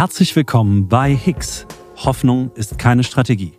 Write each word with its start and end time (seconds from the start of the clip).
Herzlich 0.00 0.34
willkommen 0.34 0.88
bei 0.88 1.14
Hicks. 1.14 1.66
Hoffnung 1.94 2.52
ist 2.54 2.78
keine 2.78 3.04
Strategie. 3.04 3.52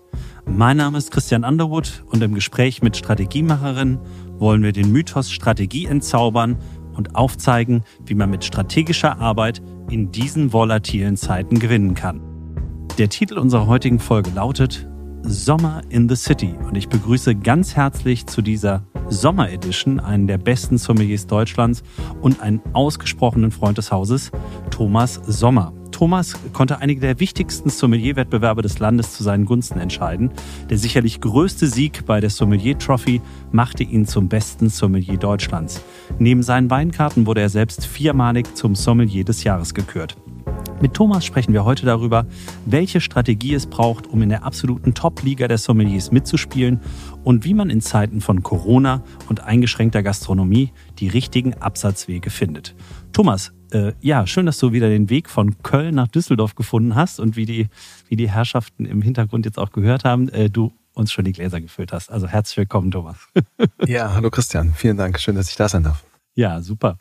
Mein 0.47 0.77
Name 0.77 0.97
ist 0.97 1.11
Christian 1.11 1.43
Underwood 1.43 2.03
und 2.07 2.23
im 2.23 2.33
Gespräch 2.33 2.81
mit 2.81 2.97
Strategiemacherinnen 2.97 3.99
wollen 4.39 4.63
wir 4.63 4.71
den 4.71 4.91
Mythos 4.91 5.31
Strategie 5.31 5.85
entzaubern 5.85 6.57
und 6.95 7.15
aufzeigen, 7.15 7.83
wie 8.07 8.15
man 8.15 8.31
mit 8.31 8.43
strategischer 8.43 9.19
Arbeit 9.19 9.61
in 9.91 10.11
diesen 10.11 10.51
volatilen 10.51 11.15
Zeiten 11.15 11.59
gewinnen 11.59 11.93
kann. 11.93 12.21
Der 12.97 13.09
Titel 13.09 13.37
unserer 13.37 13.67
heutigen 13.67 13.99
Folge 13.99 14.31
lautet 14.31 14.89
Sommer 15.21 15.83
in 15.89 16.09
the 16.09 16.15
City 16.15 16.55
und 16.67 16.75
ich 16.75 16.89
begrüße 16.89 17.35
ganz 17.35 17.75
herzlich 17.75 18.25
zu 18.25 18.41
dieser 18.41 18.87
Sommer 19.09 19.51
Edition 19.51 19.99
einen 19.99 20.25
der 20.25 20.39
besten 20.39 20.79
Sommeliers 20.79 21.27
Deutschlands 21.27 21.83
und 22.19 22.41
einen 22.41 22.63
ausgesprochenen 22.73 23.51
Freund 23.51 23.77
des 23.77 23.91
Hauses, 23.91 24.31
Thomas 24.71 25.21
Sommer. 25.27 25.71
Thomas 26.01 26.35
konnte 26.51 26.79
einige 26.79 26.99
der 26.99 27.19
wichtigsten 27.19 27.69
Sommelier-Wettbewerbe 27.69 28.63
des 28.63 28.79
Landes 28.79 29.13
zu 29.13 29.21
seinen 29.21 29.45
Gunsten 29.45 29.79
entscheiden. 29.79 30.31
Der 30.67 30.79
sicherlich 30.79 31.21
größte 31.21 31.67
Sieg 31.67 32.07
bei 32.07 32.19
der 32.19 32.31
Sommelier 32.31 32.75
Trophy 32.75 33.21
machte 33.51 33.83
ihn 33.83 34.07
zum 34.07 34.27
besten 34.27 34.69
Sommelier 34.69 35.17
Deutschlands. 35.17 35.83
Neben 36.17 36.41
seinen 36.41 36.71
Weinkarten 36.71 37.27
wurde 37.27 37.41
er 37.41 37.49
selbst 37.49 37.85
viermalig 37.85 38.55
zum 38.55 38.73
Sommelier 38.73 39.25
des 39.25 39.43
Jahres 39.43 39.75
gekürt. 39.75 40.17
Mit 40.81 40.95
Thomas 40.95 41.23
sprechen 41.23 41.53
wir 41.53 41.63
heute 41.63 41.85
darüber, 41.85 42.25
welche 42.65 43.01
Strategie 43.01 43.53
es 43.53 43.67
braucht, 43.67 44.07
um 44.07 44.23
in 44.23 44.29
der 44.29 44.43
absoluten 44.43 44.95
Top-Liga 44.95 45.47
der 45.47 45.59
Sommeliers 45.59 46.11
mitzuspielen 46.11 46.79
und 47.23 47.45
wie 47.45 47.53
man 47.53 47.69
in 47.69 47.81
Zeiten 47.81 48.19
von 48.19 48.41
Corona 48.41 49.03
und 49.29 49.41
eingeschränkter 49.41 50.01
Gastronomie 50.01 50.73
die 50.97 51.07
richtigen 51.07 51.53
Absatzwege 51.53 52.31
findet. 52.31 52.73
Thomas, 53.13 53.53
äh, 53.71 53.93
ja, 54.01 54.25
schön, 54.25 54.47
dass 54.47 54.57
du 54.57 54.71
wieder 54.71 54.89
den 54.89 55.11
Weg 55.11 55.29
von 55.29 55.61
Köln 55.61 55.93
nach 55.93 56.07
Düsseldorf 56.07 56.55
gefunden 56.55 56.95
hast 56.95 57.19
und 57.19 57.35
wie 57.35 57.45
die, 57.45 57.67
wie 58.07 58.15
die 58.15 58.31
Herrschaften 58.31 58.85
im 58.85 59.03
Hintergrund 59.03 59.45
jetzt 59.45 59.59
auch 59.59 59.69
gehört 59.69 60.03
haben, 60.03 60.29
äh, 60.29 60.49
du 60.49 60.73
uns 60.93 61.11
schon 61.11 61.25
die 61.25 61.31
Gläser 61.31 61.61
gefüllt 61.61 61.93
hast. 61.93 62.11
Also 62.11 62.27
herzlich 62.27 62.57
willkommen, 62.57 62.89
Thomas. 62.89 63.17
ja, 63.85 64.13
hallo 64.15 64.31
Christian. 64.31 64.73
Vielen 64.73 64.97
Dank. 64.97 65.19
Schön, 65.19 65.35
dass 65.35 65.47
ich 65.47 65.55
da 65.55 65.69
sein 65.69 65.83
darf. 65.83 66.03
Ja, 66.33 66.59
super. 66.61 66.97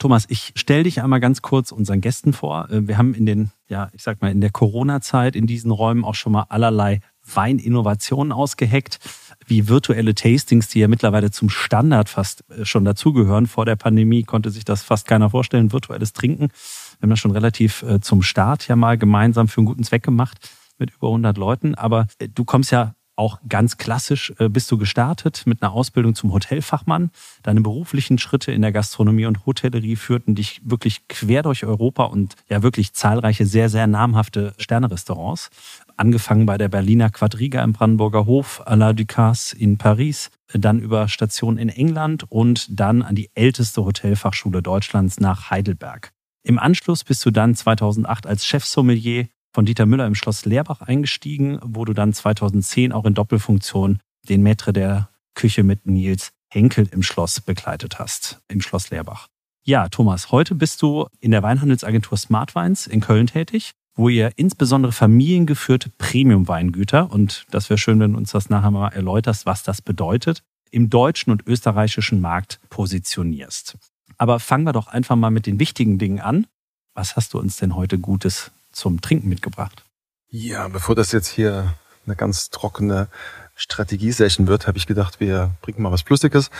Thomas, 0.00 0.24
ich 0.28 0.54
stelle 0.56 0.84
dich 0.84 1.02
einmal 1.02 1.20
ganz 1.20 1.42
kurz 1.42 1.72
unseren 1.72 2.00
Gästen 2.00 2.32
vor. 2.32 2.70
Äh, 2.70 2.88
wir 2.88 2.96
haben 2.96 3.12
in 3.12 3.26
den, 3.26 3.50
ja, 3.68 3.90
ich 3.92 4.02
sag 4.02 4.22
mal, 4.22 4.32
in 4.32 4.40
der 4.40 4.50
Corona-Zeit 4.50 5.36
in 5.36 5.46
diesen 5.46 5.70
Räumen 5.70 6.04
auch 6.04 6.14
schon 6.14 6.32
mal 6.32 6.46
allerlei 6.48 7.00
Weininnovationen 7.22 8.32
ausgeheckt, 8.32 8.98
wie 9.46 9.68
virtuelle 9.68 10.14
Tastings, 10.14 10.68
die 10.68 10.80
ja 10.80 10.88
mittlerweile 10.88 11.30
zum 11.30 11.50
Standard 11.50 12.08
fast 12.08 12.44
äh, 12.50 12.64
schon 12.64 12.86
dazugehören. 12.86 13.46
Vor 13.46 13.66
der 13.66 13.76
Pandemie 13.76 14.22
konnte 14.22 14.50
sich 14.50 14.64
das 14.64 14.82
fast 14.82 15.06
keiner 15.06 15.28
vorstellen, 15.28 15.70
virtuelles 15.70 16.14
Trinken. 16.14 16.48
Wir 16.48 17.02
haben 17.02 17.10
das 17.10 17.18
schon 17.20 17.32
relativ 17.32 17.82
äh, 17.82 18.00
zum 18.00 18.22
Start 18.22 18.66
ja 18.68 18.76
mal 18.76 18.96
gemeinsam 18.96 19.48
für 19.48 19.58
einen 19.58 19.66
guten 19.66 19.84
Zweck 19.84 20.02
gemacht 20.02 20.38
mit 20.78 20.94
über 20.94 21.08
100 21.08 21.36
Leuten. 21.36 21.74
Aber 21.74 22.06
du 22.34 22.46
kommst 22.46 22.72
ja 22.72 22.94
auch 23.20 23.38
ganz 23.48 23.76
klassisch 23.76 24.32
äh, 24.38 24.48
bist 24.48 24.70
du 24.70 24.78
gestartet 24.78 25.42
mit 25.44 25.62
einer 25.62 25.72
Ausbildung 25.72 26.14
zum 26.14 26.32
Hotelfachmann. 26.32 27.10
Deine 27.42 27.60
beruflichen 27.60 28.16
Schritte 28.18 28.50
in 28.50 28.62
der 28.62 28.72
Gastronomie 28.72 29.26
und 29.26 29.44
Hotellerie 29.44 29.96
führten 29.96 30.34
dich 30.34 30.62
wirklich 30.64 31.06
quer 31.06 31.42
durch 31.42 31.64
Europa 31.64 32.04
und 32.04 32.34
ja 32.48 32.62
wirklich 32.62 32.94
zahlreiche 32.94 33.44
sehr, 33.44 33.68
sehr 33.68 33.86
namhafte 33.86 34.54
Sternerestaurants. 34.56 35.50
Angefangen 35.98 36.46
bei 36.46 36.56
der 36.56 36.70
Berliner 36.70 37.10
Quadriga 37.10 37.62
im 37.62 37.74
Brandenburger 37.74 38.24
Hof, 38.24 38.66
à 38.66 38.74
la 38.74 38.94
Ducasse 38.94 39.54
in 39.54 39.76
Paris, 39.76 40.30
dann 40.54 40.80
über 40.80 41.06
Stationen 41.08 41.58
in 41.58 41.68
England 41.68 42.24
und 42.30 42.80
dann 42.80 43.02
an 43.02 43.14
die 43.14 43.30
älteste 43.34 43.84
Hotelfachschule 43.84 44.62
Deutschlands 44.62 45.20
nach 45.20 45.50
Heidelberg. 45.50 46.12
Im 46.42 46.58
Anschluss 46.58 47.04
bist 47.04 47.24
du 47.26 47.30
dann 47.30 47.54
2008 47.54 48.26
als 48.26 48.46
Chefsommelier 48.46 49.28
von 49.52 49.66
Dieter 49.66 49.86
Müller 49.86 50.06
im 50.06 50.14
Schloss 50.14 50.44
Leerbach 50.44 50.80
eingestiegen, 50.80 51.58
wo 51.62 51.84
du 51.84 51.92
dann 51.92 52.12
2010 52.12 52.92
auch 52.92 53.04
in 53.04 53.14
Doppelfunktion 53.14 54.00
den 54.28 54.42
Maitre 54.42 54.72
der 54.72 55.10
Küche 55.34 55.62
mit 55.62 55.86
Nils 55.86 56.32
Henkel 56.52 56.88
im 56.90 57.02
Schloss 57.02 57.40
begleitet 57.40 57.98
hast, 57.98 58.40
im 58.48 58.60
Schloss 58.60 58.90
Leerbach. 58.90 59.28
Ja, 59.64 59.88
Thomas, 59.88 60.32
heute 60.32 60.54
bist 60.54 60.82
du 60.82 61.06
in 61.20 61.30
der 61.30 61.42
Weinhandelsagentur 61.42 62.18
Smartweins 62.18 62.86
in 62.86 63.00
Köln 63.00 63.26
tätig, 63.26 63.72
wo 63.94 64.08
ihr 64.08 64.32
insbesondere 64.36 64.92
familiengeführte 64.92 65.90
Premium-Weingüter, 65.98 67.10
und 67.12 67.46
das 67.50 67.70
wäre 67.70 67.78
schön, 67.78 68.00
wenn 68.00 68.12
du 68.12 68.18
uns 68.18 68.32
das 68.32 68.48
nachher 68.48 68.70
mal 68.70 68.88
erläuterst, 68.88 69.46
was 69.46 69.62
das 69.62 69.82
bedeutet, 69.82 70.42
im 70.70 70.88
deutschen 70.88 71.30
und 71.30 71.46
österreichischen 71.46 72.20
Markt 72.20 72.60
positionierst. 72.70 73.76
Aber 74.16 74.40
fangen 74.40 74.64
wir 74.64 74.72
doch 74.72 74.88
einfach 74.88 75.16
mal 75.16 75.30
mit 75.30 75.46
den 75.46 75.58
wichtigen 75.58 75.98
Dingen 75.98 76.20
an. 76.20 76.46
Was 76.94 77.16
hast 77.16 77.34
du 77.34 77.38
uns 77.38 77.56
denn 77.56 77.76
heute 77.76 77.98
Gutes 77.98 78.50
zum 78.80 79.00
Trinken 79.00 79.28
mitgebracht. 79.28 79.84
Ja, 80.28 80.68
bevor 80.68 80.94
das 80.94 81.12
jetzt 81.12 81.28
hier 81.28 81.74
eine 82.06 82.16
ganz 82.16 82.50
trockene 82.50 83.08
Strategiesession 83.54 84.46
wird, 84.46 84.66
habe 84.66 84.78
ich 84.78 84.86
gedacht, 84.86 85.20
wir 85.20 85.52
bringen 85.60 85.82
mal 85.82 85.92
was 85.92 86.02
Flüssiges. 86.02 86.50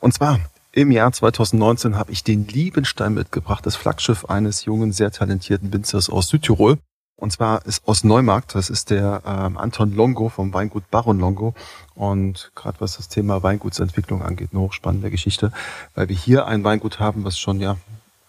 Und 0.00 0.12
zwar 0.12 0.40
im 0.72 0.90
Jahr 0.90 1.12
2019 1.12 1.96
habe 1.96 2.12
ich 2.12 2.24
den 2.24 2.46
Liebenstein 2.46 3.14
mitgebracht, 3.14 3.64
das 3.64 3.76
Flaggschiff 3.76 4.24
eines 4.26 4.64
jungen, 4.64 4.92
sehr 4.92 5.10
talentierten 5.10 5.72
Winzers 5.72 6.10
aus 6.10 6.28
Südtirol. 6.28 6.78
Und 7.16 7.32
zwar 7.32 7.66
ist 7.66 7.86
aus 7.88 8.04
Neumarkt, 8.04 8.54
das 8.54 8.70
ist 8.70 8.90
der 8.90 9.22
ähm, 9.26 9.58
Anton 9.58 9.92
Longo 9.94 10.28
vom 10.28 10.54
Weingut 10.54 10.88
Baron 10.90 11.18
Longo. 11.18 11.54
Und 11.94 12.52
gerade 12.54 12.80
was 12.80 12.96
das 12.96 13.08
Thema 13.08 13.42
Weingutsentwicklung 13.42 14.22
angeht, 14.22 14.50
eine 14.52 14.60
hochspannende 14.60 15.10
Geschichte, 15.10 15.52
weil 15.94 16.08
wir 16.08 16.16
hier 16.16 16.46
ein 16.46 16.62
Weingut 16.62 17.00
haben, 17.00 17.24
was 17.24 17.38
schon 17.38 17.60
ja 17.60 17.76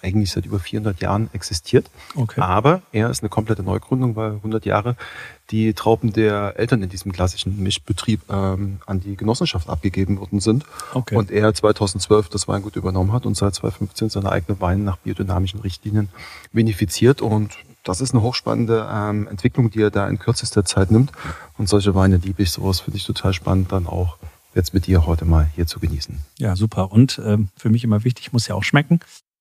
eigentlich 0.01 0.31
seit 0.31 0.45
über 0.45 0.59
400 0.59 1.01
Jahren 1.01 1.29
existiert. 1.33 1.89
Okay. 2.15 2.39
Aber 2.41 2.81
er 2.91 3.09
ist 3.09 3.21
eine 3.21 3.29
komplette 3.29 3.63
Neugründung, 3.63 4.15
weil 4.15 4.33
100 4.33 4.65
Jahre 4.65 4.95
die 5.51 5.73
Trauben 5.73 6.13
der 6.13 6.57
Eltern 6.57 6.83
in 6.83 6.89
diesem 6.89 7.11
klassischen 7.11 7.61
Mischbetrieb 7.61 8.21
ähm, 8.29 8.79
an 8.85 8.99
die 8.99 9.15
Genossenschaft 9.15 9.67
abgegeben 9.67 10.19
worden 10.19 10.39
sind. 10.39 10.63
Okay. 10.93 11.15
Und 11.15 11.31
er 11.31 11.53
2012 11.53 12.29
das 12.29 12.47
Weingut 12.47 12.75
übernommen 12.75 13.11
hat 13.11 13.25
und 13.25 13.35
seit 13.35 13.55
2015 13.55 14.09
seine 14.09 14.31
eigene 14.31 14.61
Weine 14.61 14.83
nach 14.83 14.97
biodynamischen 14.97 15.59
Richtlinien 15.61 16.09
vinifiziert. 16.51 17.21
Und 17.21 17.57
das 17.83 18.01
ist 18.01 18.13
eine 18.13 18.21
hochspannende 18.21 18.87
ähm, 18.91 19.27
Entwicklung, 19.27 19.69
die 19.71 19.81
er 19.81 19.91
da 19.91 20.07
in 20.07 20.19
kürzester 20.19 20.63
Zeit 20.65 20.91
nimmt. 20.91 21.11
Und 21.57 21.67
solche 21.67 21.95
Weine 21.95 22.17
liebe 22.17 22.43
ich. 22.43 22.51
Sowas 22.51 22.79
finde 22.79 22.97
ich 22.97 23.05
total 23.05 23.33
spannend, 23.33 23.71
dann 23.71 23.87
auch 23.87 24.17
jetzt 24.55 24.73
mit 24.73 24.87
dir 24.87 25.05
heute 25.05 25.25
mal 25.25 25.49
hier 25.55 25.67
zu 25.67 25.79
genießen. 25.79 26.19
Ja, 26.37 26.55
super. 26.55 26.91
Und 26.91 27.21
ähm, 27.23 27.49
für 27.55 27.69
mich 27.69 27.83
immer 27.83 28.03
wichtig, 28.03 28.33
muss 28.33 28.47
ja 28.47 28.55
auch 28.55 28.63
schmecken. 28.63 28.99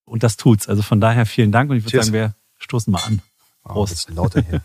Und 0.09 0.23
das 0.23 0.37
tut's. 0.37 0.69
Also 0.69 0.83
von 0.83 1.01
daher 1.01 1.27
vielen 1.27 1.53
Dank 1.53 1.71
und 1.71 1.77
ich 1.77 1.85
würde 1.85 2.03
sagen, 2.03 2.13
wir 2.13 2.35
stoßen 2.59 2.91
mal 2.91 3.03
an. 3.03 3.23
Prost. 3.65 4.09
Oh, 4.11 4.15
lauter 4.15 4.43
hier. 4.43 4.63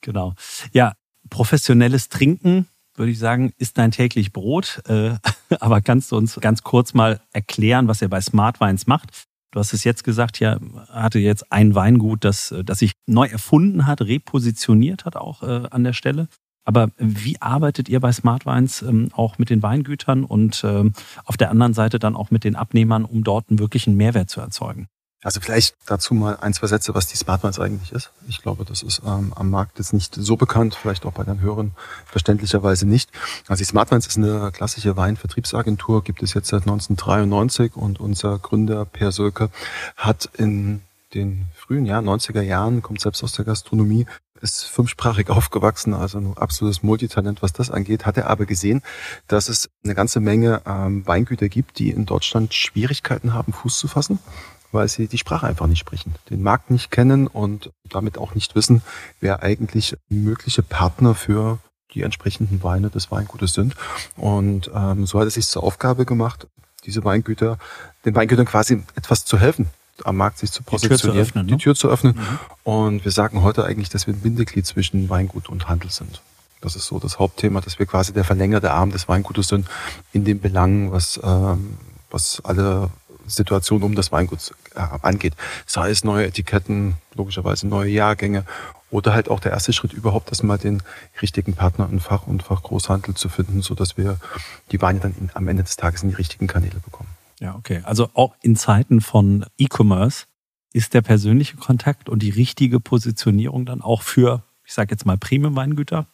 genau. 0.00 0.34
Ja, 0.72 0.94
professionelles 1.30 2.08
Trinken, 2.08 2.66
würde 2.94 3.12
ich 3.12 3.18
sagen, 3.18 3.52
ist 3.58 3.78
dein 3.78 3.90
täglich 3.90 4.32
Brot. 4.32 4.82
Äh, 4.88 5.16
aber 5.60 5.80
kannst 5.80 6.12
du 6.12 6.16
uns 6.16 6.36
ganz 6.40 6.62
kurz 6.62 6.94
mal 6.94 7.20
erklären, 7.32 7.88
was 7.88 8.02
ihr 8.02 8.08
bei 8.08 8.20
Smart 8.20 8.60
Wines 8.60 8.86
macht? 8.86 9.10
Du 9.50 9.60
hast 9.60 9.72
es 9.72 9.84
jetzt 9.84 10.04
gesagt, 10.04 10.40
ja, 10.40 10.58
hatte 10.90 11.18
jetzt 11.18 11.50
ein 11.52 11.74
Weingut, 11.74 12.22
das, 12.24 12.54
das 12.64 12.80
sich 12.80 12.92
neu 13.06 13.26
erfunden 13.26 13.86
hat, 13.86 14.02
repositioniert 14.02 15.06
hat 15.06 15.16
auch 15.16 15.42
äh, 15.42 15.66
an 15.70 15.84
der 15.84 15.94
Stelle. 15.94 16.28
Aber 16.68 16.90
wie 16.98 17.40
arbeitet 17.40 17.88
ihr 17.88 17.98
bei 17.98 18.12
Smartwines 18.12 18.82
ähm, 18.82 19.08
auch 19.12 19.38
mit 19.38 19.48
den 19.48 19.62
Weingütern 19.62 20.22
und 20.22 20.62
ähm, 20.64 20.92
auf 21.24 21.38
der 21.38 21.50
anderen 21.50 21.72
Seite 21.72 21.98
dann 21.98 22.14
auch 22.14 22.30
mit 22.30 22.44
den 22.44 22.56
Abnehmern, 22.56 23.06
um 23.06 23.24
dort 23.24 23.48
einen 23.48 23.58
wirklichen 23.58 23.96
Mehrwert 23.96 24.28
zu 24.28 24.42
erzeugen? 24.42 24.86
Also 25.22 25.40
vielleicht 25.40 25.76
dazu 25.86 26.12
mal 26.12 26.36
ein, 26.42 26.52
zwei 26.52 26.66
Sätze, 26.66 26.94
was 26.94 27.06
die 27.06 27.16
Smartwines 27.16 27.58
eigentlich 27.58 27.92
ist. 27.92 28.12
Ich 28.28 28.42
glaube, 28.42 28.66
das 28.66 28.82
ist 28.82 29.00
ähm, 29.06 29.32
am 29.34 29.48
Markt 29.48 29.78
jetzt 29.78 29.94
nicht 29.94 30.14
so 30.14 30.36
bekannt, 30.36 30.74
vielleicht 30.74 31.06
auch 31.06 31.12
bei 31.12 31.24
den 31.24 31.40
Hörern 31.40 31.72
verständlicherweise 32.04 32.86
nicht. 32.86 33.10
Also 33.46 33.62
die 33.62 33.64
Smartwines 33.64 34.06
ist 34.06 34.18
eine 34.18 34.52
klassische 34.52 34.94
Weinvertriebsagentur, 34.94 36.04
gibt 36.04 36.22
es 36.22 36.34
jetzt 36.34 36.48
seit 36.48 36.64
1993 36.64 37.76
und 37.76 37.98
unser 37.98 38.38
Gründer 38.38 38.84
Per 38.84 39.10
Sölke 39.10 39.48
hat 39.96 40.28
in 40.36 40.82
den 41.14 41.46
frühen 41.54 41.86
Jahren, 41.86 42.06
90er 42.06 42.42
Jahren, 42.42 42.82
kommt 42.82 43.00
selbst 43.00 43.24
aus 43.24 43.32
der 43.32 43.44
Gastronomie, 43.44 44.06
ist 44.40 44.64
fünfsprachig 44.64 45.30
aufgewachsen, 45.30 45.94
also 45.94 46.18
ein 46.18 46.36
absolutes 46.36 46.82
Multitalent, 46.82 47.42
was 47.42 47.52
das 47.52 47.70
angeht, 47.70 48.06
hat 48.06 48.16
er 48.16 48.28
aber 48.28 48.46
gesehen, 48.46 48.82
dass 49.26 49.48
es 49.48 49.70
eine 49.84 49.94
ganze 49.94 50.20
Menge 50.20 50.62
ähm, 50.66 51.06
Weingüter 51.06 51.48
gibt, 51.48 51.78
die 51.78 51.90
in 51.90 52.06
Deutschland 52.06 52.54
Schwierigkeiten 52.54 53.34
haben, 53.34 53.52
Fuß 53.52 53.78
zu 53.78 53.88
fassen, 53.88 54.18
weil 54.72 54.88
sie 54.88 55.08
die 55.08 55.18
Sprache 55.18 55.46
einfach 55.46 55.66
nicht 55.66 55.80
sprechen, 55.80 56.14
den 56.30 56.42
Markt 56.42 56.70
nicht 56.70 56.90
kennen 56.90 57.26
und 57.26 57.70
damit 57.88 58.18
auch 58.18 58.34
nicht 58.34 58.54
wissen, 58.54 58.82
wer 59.20 59.42
eigentlich 59.42 59.96
mögliche 60.08 60.62
Partner 60.62 61.14
für 61.14 61.58
die 61.94 62.02
entsprechenden 62.02 62.62
Weine 62.62 62.90
des 62.90 63.10
Weingutes 63.10 63.54
sind. 63.54 63.74
Und 64.16 64.70
ähm, 64.74 65.06
so 65.06 65.20
hat 65.20 65.26
es 65.26 65.34
sich 65.34 65.46
zur 65.46 65.64
Aufgabe 65.64 66.04
gemacht, 66.04 66.46
diese 66.84 67.04
Weingüter, 67.04 67.58
den 68.04 68.14
Weingütern 68.14 68.46
quasi 68.46 68.82
etwas 68.94 69.24
zu 69.24 69.38
helfen, 69.38 69.68
am 70.04 70.16
Markt 70.16 70.38
sich 70.38 70.52
zu 70.52 70.62
positionieren, 70.62 71.06
die 71.06 71.12
Tür 71.12 71.14
zu 71.14 71.20
öffnen. 71.20 71.46
Ne? 71.46 71.58
Tür 71.58 71.74
zu 71.74 71.88
öffnen. 71.88 72.14
Mhm. 72.16 72.38
Und 72.64 73.04
wir 73.04 73.12
sagen 73.12 73.42
heute 73.42 73.64
eigentlich, 73.64 73.88
dass 73.88 74.06
wir 74.06 74.14
ein 74.14 74.20
Bindeglied 74.20 74.66
zwischen 74.66 75.08
Weingut 75.08 75.48
und 75.48 75.68
Handel 75.68 75.90
sind. 75.90 76.22
Das 76.60 76.74
ist 76.76 76.86
so 76.86 76.98
das 76.98 77.18
Hauptthema, 77.18 77.60
dass 77.60 77.78
wir 77.78 77.86
quasi 77.86 78.12
der 78.12 78.24
verlängerte 78.24 78.72
Arm 78.72 78.90
des 78.90 79.08
Weingutes 79.08 79.48
sind 79.48 79.68
in 80.12 80.24
dem 80.24 80.40
Belang, 80.40 80.90
was, 80.90 81.20
ähm, 81.22 81.78
was 82.10 82.40
alle 82.44 82.90
Situation 83.26 83.82
um 83.82 83.94
das 83.94 84.10
Weingut 84.10 84.52
äh, 84.74 84.80
angeht. 85.02 85.34
Sei 85.66 85.90
es 85.90 86.02
neue 86.04 86.26
Etiketten, 86.26 86.94
logischerweise 87.14 87.68
neue 87.68 87.90
Jahrgänge 87.90 88.44
oder 88.90 89.12
halt 89.12 89.28
auch 89.28 89.40
der 89.40 89.52
erste 89.52 89.72
Schritt 89.72 89.92
überhaupt 89.92 90.30
erstmal 90.30 90.58
den 90.58 90.82
richtigen 91.20 91.54
Partner 91.54 91.88
im 91.90 92.00
Fach- 92.00 92.26
und 92.26 92.42
Fachgroßhandel 92.42 93.14
zu 93.14 93.28
finden, 93.28 93.62
so 93.62 93.74
dass 93.74 93.96
wir 93.96 94.18
die 94.72 94.80
Weine 94.80 95.00
dann 95.00 95.14
in, 95.18 95.30
am 95.34 95.46
Ende 95.48 95.62
des 95.62 95.76
Tages 95.76 96.02
in 96.02 96.08
die 96.08 96.14
richtigen 96.14 96.46
Kanäle 96.46 96.80
bekommen. 96.80 97.07
Ja, 97.40 97.54
okay. 97.54 97.82
Also 97.84 98.10
auch 98.14 98.34
in 98.42 98.56
Zeiten 98.56 99.00
von 99.00 99.46
E-Commerce 99.58 100.26
ist 100.72 100.94
der 100.94 101.02
persönliche 101.02 101.56
Kontakt 101.56 102.08
und 102.08 102.22
die 102.22 102.30
richtige 102.30 102.80
Positionierung 102.80 103.64
dann 103.66 103.80
auch 103.80 104.02
für, 104.02 104.42
ich 104.64 104.74
sage 104.74 104.90
jetzt 104.90 105.06
mal 105.06 105.16
Premium-Weingüter, 105.16 106.06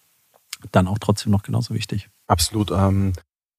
dann 0.72 0.86
auch 0.86 0.98
trotzdem 0.98 1.32
noch 1.32 1.42
genauso 1.42 1.74
wichtig. 1.74 2.08
Absolut. 2.26 2.70
Ähm, 2.70 3.12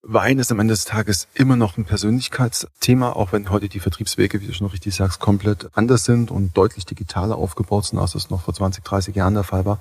Wein 0.08 0.38
ist 0.38 0.52
am 0.52 0.60
Ende 0.60 0.74
des 0.74 0.86
Tages 0.86 1.28
immer 1.34 1.56
noch 1.56 1.78
ein 1.78 1.86
Persönlichkeitsthema, 1.86 3.12
auch 3.14 3.32
wenn 3.32 3.50
heute 3.50 3.70
die 3.70 3.80
Vertriebswege, 3.80 4.40
wie 4.40 4.46
du 4.46 4.54
schon 4.54 4.68
richtig 4.68 4.94
sagst, 4.94 5.20
komplett 5.20 5.70
anders 5.74 6.06
sind 6.06 6.30
und 6.30 6.56
deutlich 6.56 6.86
digitaler 6.86 7.36
aufgebaut 7.36 7.86
sind, 7.86 7.98
als 7.98 8.12
das 8.12 8.30
noch 8.30 8.44
vor 8.44 8.54
20, 8.54 8.84
30 8.84 9.16
Jahren 9.16 9.34
der 9.34 9.44
Fall 9.44 9.66
war. 9.66 9.80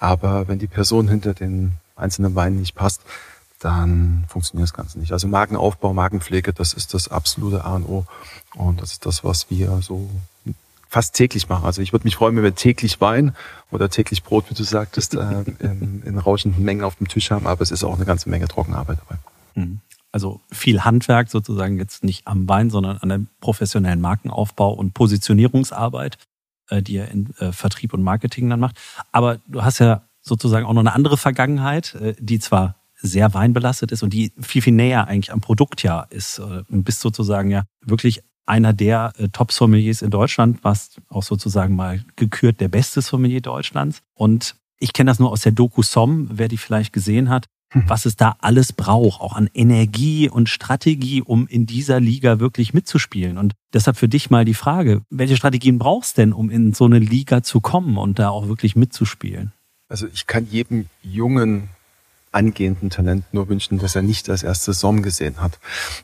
Aber 0.00 0.48
wenn 0.48 0.58
die 0.58 0.66
Person 0.66 1.06
hinter 1.06 1.34
den 1.34 1.74
einzelnen 1.94 2.34
Weinen 2.34 2.58
nicht 2.58 2.74
passt, 2.74 3.02
dann 3.60 4.24
funktioniert 4.28 4.68
das 4.68 4.74
Ganze 4.74 4.98
nicht. 4.98 5.12
Also 5.12 5.28
Markenaufbau, 5.28 5.92
Markenpflege, 5.92 6.52
das 6.52 6.72
ist 6.72 6.94
das 6.94 7.08
absolute 7.08 7.64
A 7.64 7.76
und 7.76 7.84
O. 7.84 8.06
Und 8.54 8.80
das 8.82 8.92
ist 8.92 9.06
das, 9.06 9.22
was 9.22 9.50
wir 9.50 9.80
so 9.82 10.08
fast 10.88 11.14
täglich 11.14 11.48
machen. 11.48 11.64
Also 11.64 11.82
ich 11.82 11.92
würde 11.92 12.04
mich 12.04 12.16
freuen, 12.16 12.34
wenn 12.36 12.42
wir 12.42 12.54
täglich 12.54 13.00
Wein 13.00 13.34
oder 13.70 13.88
täglich 13.90 14.24
Brot, 14.24 14.50
wie 14.50 14.54
du 14.54 14.64
sagtest, 14.64 15.14
äh, 15.14 15.44
in, 15.60 16.02
in 16.04 16.18
rauschenden 16.18 16.64
Mengen 16.64 16.82
auf 16.82 16.96
dem 16.96 17.06
Tisch 17.06 17.30
haben. 17.30 17.46
Aber 17.46 17.62
es 17.62 17.70
ist 17.70 17.84
auch 17.84 17.94
eine 17.94 18.04
ganze 18.04 18.28
Menge 18.28 18.48
Trockenarbeit 18.48 18.98
dabei. 18.98 19.20
Mhm. 19.54 19.80
Also 20.10 20.40
viel 20.50 20.82
Handwerk 20.82 21.30
sozusagen 21.30 21.78
jetzt 21.78 22.02
nicht 22.02 22.26
am 22.26 22.48
Wein, 22.48 22.70
sondern 22.70 22.96
an 22.96 23.10
dem 23.10 23.28
professionellen 23.40 24.00
Markenaufbau 24.00 24.72
und 24.72 24.92
Positionierungsarbeit, 24.92 26.18
äh, 26.70 26.82
die 26.82 26.96
er 26.96 27.10
in 27.10 27.32
äh, 27.38 27.52
Vertrieb 27.52 27.94
und 27.94 28.02
Marketing 28.02 28.50
dann 28.50 28.58
macht. 28.58 28.76
Aber 29.12 29.38
du 29.46 29.62
hast 29.62 29.78
ja 29.78 30.02
sozusagen 30.22 30.66
auch 30.66 30.72
noch 30.72 30.80
eine 30.80 30.94
andere 30.94 31.16
Vergangenheit, 31.16 31.94
äh, 31.94 32.14
die 32.18 32.40
zwar 32.40 32.74
sehr 33.00 33.34
weinbelastet 33.34 33.92
ist 33.92 34.02
und 34.02 34.12
die 34.12 34.32
viel, 34.40 34.62
viel 34.62 34.72
näher 34.72 35.08
eigentlich 35.08 35.32
am 35.32 35.40
Produkt 35.40 35.82
ja 35.82 36.02
ist. 36.10 36.38
Und 36.38 36.84
bist 36.84 37.00
sozusagen 37.00 37.50
ja 37.50 37.64
wirklich 37.84 38.22
einer 38.46 38.72
der 38.72 39.12
Top-Sommeliers 39.32 40.02
in 40.02 40.10
Deutschland, 40.10 40.64
warst 40.64 41.00
auch 41.08 41.22
sozusagen 41.22 41.76
mal 41.76 42.04
gekürt 42.16 42.60
der 42.60 42.68
beste 42.68 43.00
Sommelier 43.00 43.40
Deutschlands. 43.40 44.02
Und 44.14 44.56
ich 44.78 44.92
kenne 44.92 45.10
das 45.10 45.18
nur 45.18 45.30
aus 45.30 45.42
der 45.42 45.52
Doku 45.52 45.82
Somm, 45.82 46.28
wer 46.32 46.48
die 46.48 46.56
vielleicht 46.56 46.92
gesehen 46.92 47.28
hat. 47.28 47.46
Mhm. 47.72 47.84
was 47.86 48.04
es 48.04 48.16
da 48.16 48.36
alles 48.40 48.72
braucht, 48.72 49.20
auch 49.20 49.36
an 49.36 49.48
Energie 49.54 50.28
und 50.28 50.48
Strategie, 50.48 51.22
um 51.22 51.46
in 51.46 51.66
dieser 51.66 52.00
Liga 52.00 52.40
wirklich 52.40 52.74
mitzuspielen. 52.74 53.38
Und 53.38 53.54
deshalb 53.72 53.96
für 53.96 54.08
dich 54.08 54.30
mal 54.30 54.44
die 54.44 54.54
Frage, 54.54 55.02
welche 55.08 55.36
Strategien 55.36 55.78
brauchst 55.78 56.18
du 56.18 56.22
denn, 56.22 56.32
um 56.32 56.50
in 56.50 56.72
so 56.72 56.86
eine 56.86 56.98
Liga 56.98 57.42
zu 57.42 57.60
kommen 57.60 57.96
und 57.96 58.18
da 58.18 58.30
auch 58.30 58.48
wirklich 58.48 58.74
mitzuspielen? 58.74 59.52
Also 59.88 60.06
ich 60.12 60.26
kann 60.26 60.46
jedem 60.50 60.86
jungen 61.02 61.68
angehenden 62.32 62.90
Talent 62.90 63.24
nur 63.32 63.48
wünschen, 63.48 63.78
dass 63.78 63.96
er 63.96 64.02
nicht 64.02 64.28
als 64.30 64.42
erstes 64.42 64.80
Som 64.80 65.02
gesehen 65.02 65.40
hat. 65.40 65.58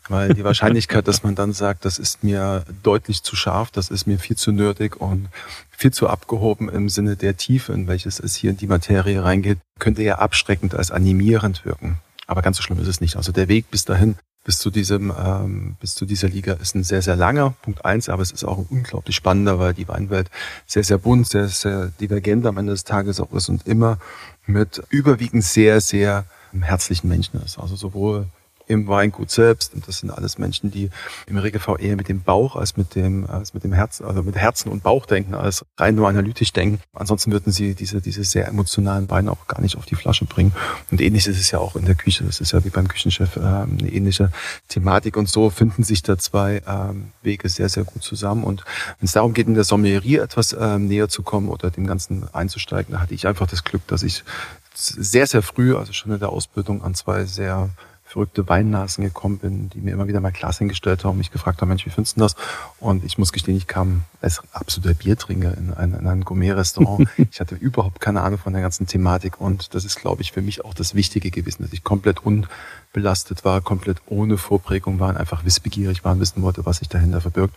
Weil 0.09 0.35
die 0.35 0.45
Wahrscheinlichkeit, 0.45 1.07
dass 1.09 1.23
man 1.23 1.35
dann 1.35 1.53
sagt, 1.53 1.85
das 1.85 1.99
ist 1.99 2.25
mir 2.25 2.65
deutlich 2.83 3.23
zu 3.23 3.37
scharf, 3.37 3.71
das 3.71 3.91
ist 3.91 4.07
mir 4.07 4.19
viel 4.19 4.37
zu 4.37 4.53
nötig 4.53 5.01
und 5.01 5.29
viel 5.71 5.93
zu 5.93 6.09
abgehoben 6.09 6.69
im 6.69 6.89
Sinne 6.89 7.17
der 7.17 7.37
Tiefe, 7.37 7.73
in 7.73 7.87
welches 7.87 8.19
es 8.19 8.35
hier 8.35 8.51
in 8.51 8.57
die 8.57 8.67
Materie 8.67 9.23
reingeht, 9.23 9.59
könnte 9.79 10.03
ja 10.03 10.19
abschreckend 10.19 10.75
als 10.75 10.91
animierend 10.91 11.65
wirken. 11.65 11.99
Aber 12.27 12.43
ganz 12.43 12.57
so 12.57 12.63
schlimm 12.63 12.81
ist 12.81 12.89
es 12.89 13.01
nicht. 13.01 13.17
Also 13.17 13.31
der 13.31 13.49
Weg 13.49 13.71
bis 13.71 13.85
dahin 13.85 14.17
bis 14.47 14.61
zu 14.61 14.71
diesem, 14.71 15.13
ähm, 15.19 15.77
bis 15.81 15.97
zu 15.97 16.07
dieser 16.07 16.29
Liga 16.29 16.53
ist 16.53 16.77
ein 16.77 16.85
sehr, 16.85 17.03
sehr 17.03 17.17
langer, 17.17 17.55
Punkt 17.63 17.85
eins, 17.85 18.09
aber 18.09 18.23
es 18.23 18.31
ist 18.31 18.45
auch 18.45 18.65
unglaublich 18.71 19.17
spannender, 19.17 19.59
weil 19.59 19.75
die 19.75 19.89
Weinwelt 19.89 20.31
sehr, 20.67 20.85
sehr 20.85 20.99
bunt, 20.99 21.27
sehr, 21.27 21.49
sehr 21.49 21.89
divergent 22.01 22.47
am 22.47 22.57
Ende 22.57 22.71
des 22.71 22.85
Tages 22.85 23.19
auch 23.19 23.33
ist 23.33 23.49
und 23.49 23.67
immer 23.67 23.99
mit 24.47 24.81
überwiegend 24.89 25.43
sehr, 25.43 25.81
sehr 25.81 26.27
herzlichen 26.61 27.09
Menschen 27.09 27.43
ist. 27.43 27.59
Also 27.59 27.75
sowohl 27.75 28.29
im 28.67 28.87
Weingut 28.89 29.31
selbst. 29.31 29.75
Und 29.75 29.87
das 29.87 29.99
sind 29.99 30.11
alles 30.11 30.39
Menschen, 30.39 30.71
die 30.71 30.91
im 31.27 31.39
Regelfall 31.39 31.81
eher 31.81 31.97
mit 31.97 32.09
dem 32.09 32.23
Bauch 32.23 32.57
als 32.57 32.77
mit 32.77 32.95
dem, 32.95 33.27
als 33.27 33.55
mit 33.55 33.65
dem 33.65 33.73
Herz, 33.73 34.01
also 34.01 34.23
mit 34.23 34.37
Herzen 34.37 34.71
und 34.71 34.83
Bauch 34.83 35.07
denken, 35.07 35.35
als 35.35 35.65
rein 35.79 35.95
nur 35.95 36.09
analytisch 36.09 36.53
denken. 36.53 36.81
Ansonsten 36.93 37.33
würden 37.33 37.53
sie 37.53 37.75
diese, 37.75 38.01
diese 38.01 38.25
sehr 38.25 38.49
emotionalen 38.49 39.09
Weine 39.11 39.31
auch 39.31 39.47
gar 39.47 39.61
nicht 39.61 39.77
auf 39.77 39.87
die 39.87 39.95
Flasche 39.95 40.25
bringen. 40.25 40.53
Und 40.91 41.01
ähnlich 41.01 41.27
ist 41.27 41.39
es 41.39 41.51
ja 41.51 41.59
auch 41.59 41.77
in 41.77 41.85
der 41.85 41.95
Küche. 41.95 42.25
Das 42.25 42.41
ist 42.41 42.53
ja 42.53 42.65
wie 42.65 42.71
beim 42.71 42.89
Küchenchef 42.89 43.37
äh, 43.37 43.41
eine 43.41 43.91
ähnliche 43.91 44.31
Thematik. 44.69 45.17
Und 45.17 45.29
so 45.29 45.51
finden 45.51 45.85
sich 45.85 46.03
da 46.03 46.19
zwei 46.19 46.63
ähm, 46.67 47.13
Wege 47.23 47.49
sehr, 47.49 47.69
sehr 47.69 47.85
gut 47.85 48.03
zusammen. 48.03 48.45
Und 48.45 48.65
wenn 48.99 49.07
es 49.07 49.13
darum 49.13 49.35
geht, 49.35 49.47
in 49.47 49.55
der 49.55 49.65
Sommelerie 49.65 50.17
etwas 50.17 50.57
ähm, 50.59 50.87
näher 50.87 51.09
zu 51.09 51.23
kommen 51.23 51.49
oder 51.49 51.71
dem 51.71 51.87
Ganzen 51.87 52.27
einzusteigen, 52.35 52.93
da 52.93 53.01
hatte 53.01 53.15
ich 53.15 53.27
einfach 53.27 53.47
das 53.47 53.65
Glück, 53.65 53.87
dass 53.87 54.03
ich 54.03 54.25
sehr, 54.75 55.27
sehr 55.27 55.43
früh, 55.43 55.75
also 55.75 55.93
schon 55.93 56.13
in 56.13 56.19
der 56.19 56.29
Ausbildung, 56.29 56.83
an 56.83 56.95
zwei 56.95 57.25
sehr 57.25 57.71
verrückte 58.07 58.49
Weinnasen 58.49 59.03
gekommen 59.03 59.39
bin, 59.39 59.69
die 59.71 59.81
mir 59.81 59.91
immer 59.91 60.07
wieder 60.07 60.21
mal 60.21 60.31
Glas 60.31 60.59
hingestellt 60.59 61.05
haben 61.05 61.13
und 61.13 61.19
mich 61.19 61.33
gefragt 61.33 61.61
haben, 61.61 61.69
Mensch, 61.69 61.85
wie 61.87 61.91
findest 61.91 62.17
du 62.17 62.21
das? 62.21 62.37
Und 62.79 63.05
ich 63.05 63.19
muss 63.19 63.33
gestehen, 63.33 63.57
ich 63.57 63.67
kam 63.67 64.05
als 64.23 64.43
absoluter 64.53 64.95
Biertrinker 64.95 65.57
in 65.59 65.75
ein, 65.75 65.93
in 65.93 66.07
ein 66.07 66.25
Gourmet-Restaurant. 66.25 67.09
ich 67.31 67.41
hatte 67.41 67.57
überhaupt 67.57 68.01
keine 68.01 68.23
Ahnung 68.23 68.39
von 68.39 68.53
der 68.53 68.63
ganzen 68.63 68.87
Thematik 68.87 69.41
und 69.41 69.75
das 69.75 69.85
ist, 69.85 69.97
glaube 69.97 70.23
ich, 70.23 70.31
für 70.31 70.41
mich 70.41 70.65
auch 70.65 70.73
das 70.73 70.95
Wichtige 70.95 71.33
gewesen, 71.33 71.65
dass 71.65 71.73
ich 71.73 71.83
komplett 71.83 72.21
unbelastet 72.25 73.45
war, 73.45 73.61
komplett 73.61 73.99
ohne 74.07 74.39
Vorprägung 74.39 75.01
war 75.01 75.09
und 75.09 75.17
einfach 75.17 75.45
wissbegierig 75.45 76.05
war 76.05 76.13
und 76.13 76.21
wissen 76.21 76.43
wollte, 76.43 76.65
was 76.65 76.79
sich 76.79 76.89
dahinter 76.89 77.21
verbirgt. 77.21 77.55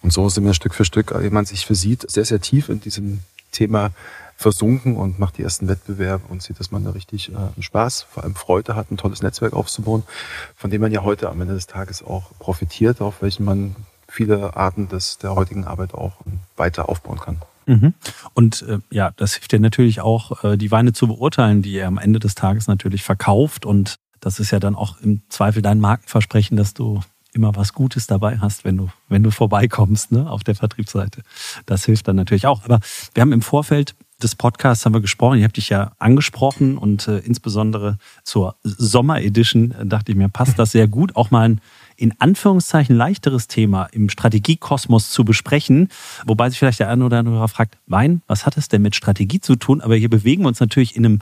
Und 0.00 0.14
so 0.14 0.28
sind 0.30 0.44
wir 0.44 0.54
Stück 0.54 0.74
für 0.74 0.86
Stück, 0.86 1.14
wie 1.20 1.30
man 1.30 1.44
sich 1.44 1.66
versieht, 1.66 2.10
sehr, 2.10 2.24
sehr 2.24 2.40
tief 2.40 2.70
in 2.70 2.80
diesem 2.80 3.20
Thema 3.52 3.90
versunken 4.40 4.96
und 4.96 5.18
macht 5.18 5.36
die 5.36 5.42
ersten 5.42 5.68
Wettbewerbe 5.68 6.24
und 6.30 6.42
sieht, 6.42 6.58
dass 6.58 6.70
man 6.70 6.82
da 6.82 6.92
richtig 6.92 7.30
äh, 7.30 7.62
Spaß, 7.62 8.06
vor 8.10 8.22
allem 8.24 8.34
Freude 8.34 8.74
hat, 8.74 8.90
ein 8.90 8.96
tolles 8.96 9.22
Netzwerk 9.22 9.52
aufzubauen, 9.52 10.02
von 10.56 10.70
dem 10.70 10.80
man 10.80 10.90
ja 10.92 11.02
heute 11.02 11.28
am 11.28 11.42
Ende 11.42 11.52
des 11.52 11.66
Tages 11.66 12.02
auch 12.02 12.30
profitiert, 12.38 13.02
auf 13.02 13.20
welchen 13.20 13.44
man 13.44 13.76
viele 14.08 14.56
Arten 14.56 14.88
des, 14.88 15.18
der 15.18 15.34
heutigen 15.34 15.66
Arbeit 15.66 15.92
auch 15.92 16.12
weiter 16.56 16.88
aufbauen 16.88 17.20
kann. 17.20 17.36
Mhm. 17.66 17.92
Und 18.32 18.62
äh, 18.62 18.78
ja, 18.90 19.12
das 19.16 19.34
hilft 19.34 19.52
dir 19.52 19.60
natürlich 19.60 20.00
auch, 20.00 20.42
äh, 20.42 20.56
die 20.56 20.70
Weine 20.70 20.94
zu 20.94 21.06
beurteilen, 21.06 21.60
die 21.60 21.72
ihr 21.72 21.86
am 21.86 21.98
Ende 21.98 22.18
des 22.18 22.34
Tages 22.34 22.66
natürlich 22.66 23.02
verkauft. 23.02 23.66
Und 23.66 23.96
das 24.20 24.40
ist 24.40 24.52
ja 24.52 24.58
dann 24.58 24.74
auch 24.74 25.02
im 25.02 25.20
Zweifel 25.28 25.60
dein 25.60 25.80
Markenversprechen, 25.80 26.56
dass 26.56 26.72
du 26.72 27.02
immer 27.34 27.54
was 27.56 27.74
Gutes 27.74 28.06
dabei 28.06 28.38
hast, 28.38 28.64
wenn 28.64 28.78
du, 28.78 28.88
wenn 29.10 29.22
du 29.22 29.30
vorbeikommst, 29.30 30.12
ne, 30.12 30.28
auf 30.30 30.44
der 30.44 30.54
Vertriebsseite. 30.54 31.22
Das 31.66 31.84
hilft 31.84 32.08
dann 32.08 32.16
natürlich 32.16 32.46
auch. 32.46 32.64
Aber 32.64 32.80
wir 33.12 33.20
haben 33.20 33.32
im 33.32 33.42
Vorfeld 33.42 33.94
des 34.22 34.34
Podcasts 34.34 34.84
haben 34.84 34.94
wir 34.94 35.00
gesprochen. 35.00 35.38
Ich 35.38 35.44
habe 35.44 35.52
dich 35.52 35.68
ja 35.68 35.92
angesprochen 35.98 36.78
und 36.78 37.08
äh, 37.08 37.18
insbesondere 37.18 37.98
zur 38.22 38.56
Sommer-Edition 38.62 39.72
äh, 39.72 39.86
dachte 39.86 40.12
ich 40.12 40.18
mir, 40.18 40.28
passt 40.28 40.58
das 40.58 40.72
sehr 40.72 40.88
gut, 40.88 41.16
auch 41.16 41.30
mal 41.30 41.48
ein 41.48 41.60
in 41.96 42.14
Anführungszeichen 42.18 42.96
leichteres 42.96 43.46
Thema 43.46 43.84
im 43.92 44.08
Strategiekosmos 44.08 45.10
zu 45.10 45.24
besprechen. 45.24 45.88
Wobei 46.26 46.48
sich 46.48 46.58
vielleicht 46.58 46.80
der 46.80 46.88
eine 46.88 47.04
oder 47.04 47.18
andere 47.18 47.46
fragt, 47.48 47.76
Wein, 47.86 48.22
was 48.26 48.46
hat 48.46 48.56
es 48.56 48.68
denn 48.68 48.80
mit 48.80 48.96
Strategie 48.96 49.40
zu 49.40 49.56
tun? 49.56 49.82
Aber 49.82 49.96
hier 49.96 50.08
bewegen 50.08 50.44
wir 50.44 50.48
uns 50.48 50.60
natürlich 50.60 50.96
in 50.96 51.04
einem 51.04 51.18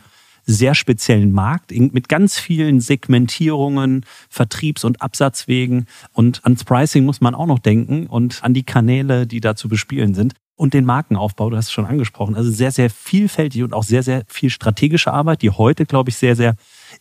sehr 0.47 0.75
speziellen 0.75 1.33
Markt 1.33 1.73
mit 1.73 2.09
ganz 2.09 2.39
vielen 2.39 2.81
Segmentierungen, 2.81 4.07
Vertriebs- 4.31 4.85
und 4.85 5.03
Absatzwegen. 5.03 5.87
Und 6.13 6.45
ans 6.45 6.65
Pricing 6.65 7.05
muss 7.05 7.21
man 7.21 7.35
auch 7.35 7.47
noch 7.47 7.59
denken 7.59 8.07
und 8.07 8.43
an 8.45 8.55
die 8.55 8.63
Kanäle, 8.63 9.27
die 9.27 9.41
da 9.41 9.57
zu 9.57 9.69
bespielen 9.69 10.15
sind 10.15 10.35
und 10.59 10.75
den 10.75 10.85
Markenaufbau, 10.85 11.51
du 11.51 11.57
hast 11.57 11.67
es 11.67 11.73
schon 11.73 11.87
angesprochen. 11.87 12.35
Also 12.35 12.51
sehr, 12.51 12.73
sehr 12.73 12.91
vielfältig 12.91 13.63
und 13.63 13.73
auch 13.73 13.85
sehr, 13.85 14.03
sehr 14.03 14.25
viel 14.27 14.51
strategische 14.51 15.13
Arbeit, 15.13 15.43
die 15.43 15.51
heute, 15.51 15.87
glaube 15.87 16.11
ich, 16.11 16.17
sehr, 16.17 16.35
sehr 16.35 16.57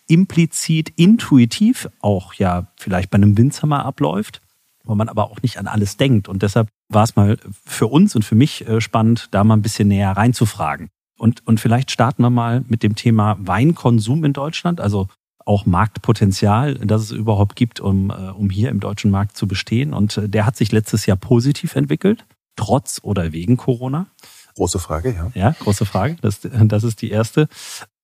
implizit, 0.07 0.93
intuitiv 0.95 1.89
auch 1.99 2.35
ja 2.35 2.67
vielleicht 2.77 3.09
bei 3.09 3.15
einem 3.15 3.35
Winzer 3.35 3.65
mal 3.65 3.81
abläuft, 3.81 4.41
wo 4.83 4.93
man 4.93 5.09
aber 5.09 5.31
auch 5.31 5.41
nicht 5.41 5.57
an 5.57 5.65
alles 5.65 5.97
denkt. 5.97 6.29
Und 6.29 6.43
deshalb 6.43 6.69
war 6.87 7.03
es 7.03 7.15
mal 7.15 7.37
für 7.65 7.87
uns 7.87 8.15
und 8.15 8.23
für 8.23 8.35
mich 8.35 8.67
äh, 8.67 8.79
spannend, 8.79 9.29
da 9.31 9.43
mal 9.43 9.55
ein 9.55 9.63
bisschen 9.63 9.87
näher 9.87 10.11
reinzufragen. 10.11 10.89
Und, 11.17 11.45
und 11.47 11.59
vielleicht 11.59 11.89
starten 11.89 12.21
wir 12.21 12.29
mal 12.29 12.63
mit 12.67 12.83
dem 12.83 12.93
Thema 12.93 13.37
Weinkonsum 13.39 14.23
in 14.23 14.33
Deutschland, 14.33 14.79
also 14.79 15.07
auch 15.45 15.65
Marktpotenzial, 15.65 16.75
das 16.75 17.01
es 17.01 17.11
überhaupt 17.11 17.55
gibt, 17.55 17.79
um, 17.79 18.11
äh, 18.11 18.29
um 18.29 18.51
hier 18.51 18.69
im 18.69 18.79
deutschen 18.79 19.09
Markt 19.09 19.35
zu 19.35 19.47
bestehen. 19.47 19.93
Und 19.93 20.17
äh, 20.17 20.29
der 20.29 20.45
hat 20.45 20.55
sich 20.55 20.71
letztes 20.71 21.07
Jahr 21.07 21.17
positiv 21.17 21.75
entwickelt 21.75 22.23
trotz 22.57 22.99
oder 23.01 23.31
wegen 23.31 23.55
Corona? 23.55 24.07
Große 24.55 24.79
Frage, 24.79 25.13
ja. 25.13 25.31
Ja, 25.33 25.55
große 25.57 25.85
Frage. 25.85 26.17
Das, 26.21 26.41
das 26.41 26.83
ist 26.83 27.01
die 27.01 27.11
erste. 27.11 27.47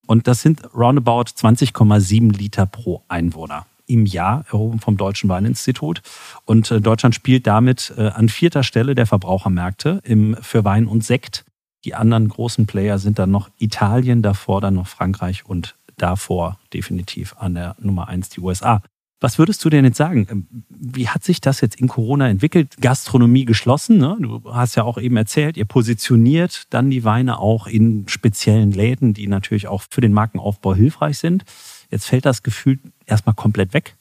Und 0.06 0.28
das 0.28 0.42
sind 0.42 0.62
roundabout 0.74 1.24
20,7 1.24 2.38
Liter 2.38 2.66
pro 2.66 3.04
Einwohner 3.08 3.66
im 3.86 4.06
Jahr, 4.06 4.46
erhoben 4.48 4.80
vom 4.80 4.98
Deutschen 4.98 5.30
Weininstitut. 5.30 6.02
Und 6.46 6.72
äh, 6.72 6.80
Deutschland 6.80 7.16
spielt 7.16 7.48
damit 7.48 7.94
äh, 7.98 8.08
an 8.08 8.30
vierter 8.30 8.64
Stelle 8.64 8.96
der 8.96 9.08
Verbrauchermärkte 9.08 10.00
im, 10.04 10.38
für 10.42 10.64
Wein 10.64 10.88
und 10.88 11.04
Sekt. 11.04 11.46
Die 11.86 11.96
anderen 11.96 12.30
großen 12.30 12.66
Player 12.66 12.98
sind 12.98 13.20
dann 13.20 13.32
noch 13.32 13.50
Italien, 13.58 14.22
davor 14.22 14.62
dann 14.62 14.76
noch 14.76 14.88
Frankreich 14.88 15.46
und 15.46 15.76
davor 15.98 16.60
definitiv 16.74 17.36
an 17.38 17.56
der 17.56 17.76
Nummer 17.80 18.08
eins 18.08 18.30
die 18.30 18.40
USA. 18.40 18.82
Was 19.24 19.40
würdest 19.40 19.64
du 19.64 19.70
denn 19.70 19.86
jetzt 19.86 19.96
sagen? 19.96 20.28
Ähm, 20.30 20.48
wie 20.68 21.08
hat 21.08 21.24
sich 21.24 21.40
das 21.40 21.62
jetzt 21.62 21.80
in 21.80 21.88
Corona 21.88 22.28
entwickelt? 22.28 22.76
Gastronomie 22.82 23.46
geschlossen, 23.46 23.98
ne? 23.98 24.18
du 24.20 24.42
hast 24.54 24.76
ja 24.76 24.84
auch 24.84 24.98
eben 24.98 25.16
erzählt, 25.16 25.56
ihr 25.56 25.64
positioniert 25.64 26.64
dann 26.72 26.90
die 26.90 27.06
Weine 27.06 27.40
auch 27.40 27.68
in 27.68 28.06
speziellen 28.10 28.74
Läden, 28.74 29.14
die 29.14 29.28
natürlich 29.28 29.70
auch 29.70 29.84
für 29.90 30.02
den 30.02 30.12
Markenaufbau 30.12 30.76
hilfreich 30.76 31.20
sind. 31.20 31.46
Jetzt 31.90 32.06
fällt 32.06 32.26
das 32.26 32.44
Gefühl 32.44 32.80
erstmal 33.06 33.34
komplett 33.34 33.74
weg. 33.74 33.96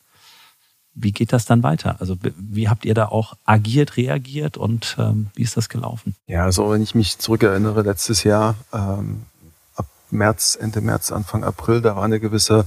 Wie 0.92 1.12
geht 1.12 1.32
das 1.32 1.44
dann 1.44 1.62
weiter? 1.62 2.00
Also 2.00 2.16
wie 2.36 2.68
habt 2.68 2.84
ihr 2.84 2.94
da 2.94 3.06
auch 3.06 3.34
agiert, 3.44 3.96
reagiert 3.96 4.56
und 4.56 4.96
ähm, 4.98 5.28
wie 5.36 5.42
ist 5.42 5.56
das 5.56 5.68
gelaufen? 5.68 6.16
Ja, 6.26 6.42
also 6.42 6.68
wenn 6.72 6.82
ich 6.82 6.96
mich 6.96 7.18
zurückerinnere, 7.18 7.82
letztes 7.82 8.24
Jahr, 8.24 8.56
ähm, 8.72 9.22
ab 9.76 9.86
März, 10.10 10.58
Ende 10.60 10.80
März, 10.80 11.12
Anfang 11.12 11.44
April, 11.44 11.80
da 11.80 11.94
war 11.94 12.02
eine 12.02 12.18
gewisse 12.18 12.66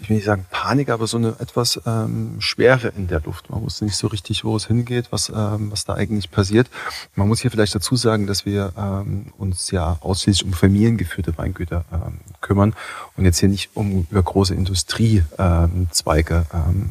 ich 0.00 0.08
will 0.08 0.16
nicht 0.16 0.26
sagen 0.26 0.46
Panik, 0.50 0.90
aber 0.90 1.06
so 1.06 1.16
eine 1.16 1.34
etwas 1.40 1.80
ähm, 1.84 2.36
Schwere 2.40 2.88
in 2.96 3.08
der 3.08 3.20
Luft. 3.20 3.50
Man 3.50 3.62
wusste 3.62 3.84
nicht 3.84 3.96
so 3.96 4.06
richtig, 4.06 4.44
wo 4.44 4.56
es 4.56 4.66
hingeht, 4.66 5.06
was, 5.10 5.28
ähm, 5.28 5.70
was 5.70 5.84
da 5.84 5.94
eigentlich 5.94 6.30
passiert. 6.30 6.68
Man 7.14 7.28
muss 7.28 7.40
hier 7.40 7.50
vielleicht 7.50 7.74
dazu 7.74 7.96
sagen, 7.96 8.26
dass 8.26 8.46
wir 8.46 8.72
ähm, 8.76 9.32
uns 9.38 9.70
ja 9.70 9.98
ausschließlich 10.00 10.44
um 10.44 10.52
familiengeführte 10.52 11.36
Weingüter 11.36 11.84
ähm, 11.92 12.18
kümmern 12.40 12.74
und 13.16 13.24
jetzt 13.24 13.40
hier 13.40 13.48
nicht 13.48 13.70
um 13.74 14.06
über 14.10 14.22
große 14.22 14.54
Industriezweige 14.54 16.46
ähm, 16.52 16.90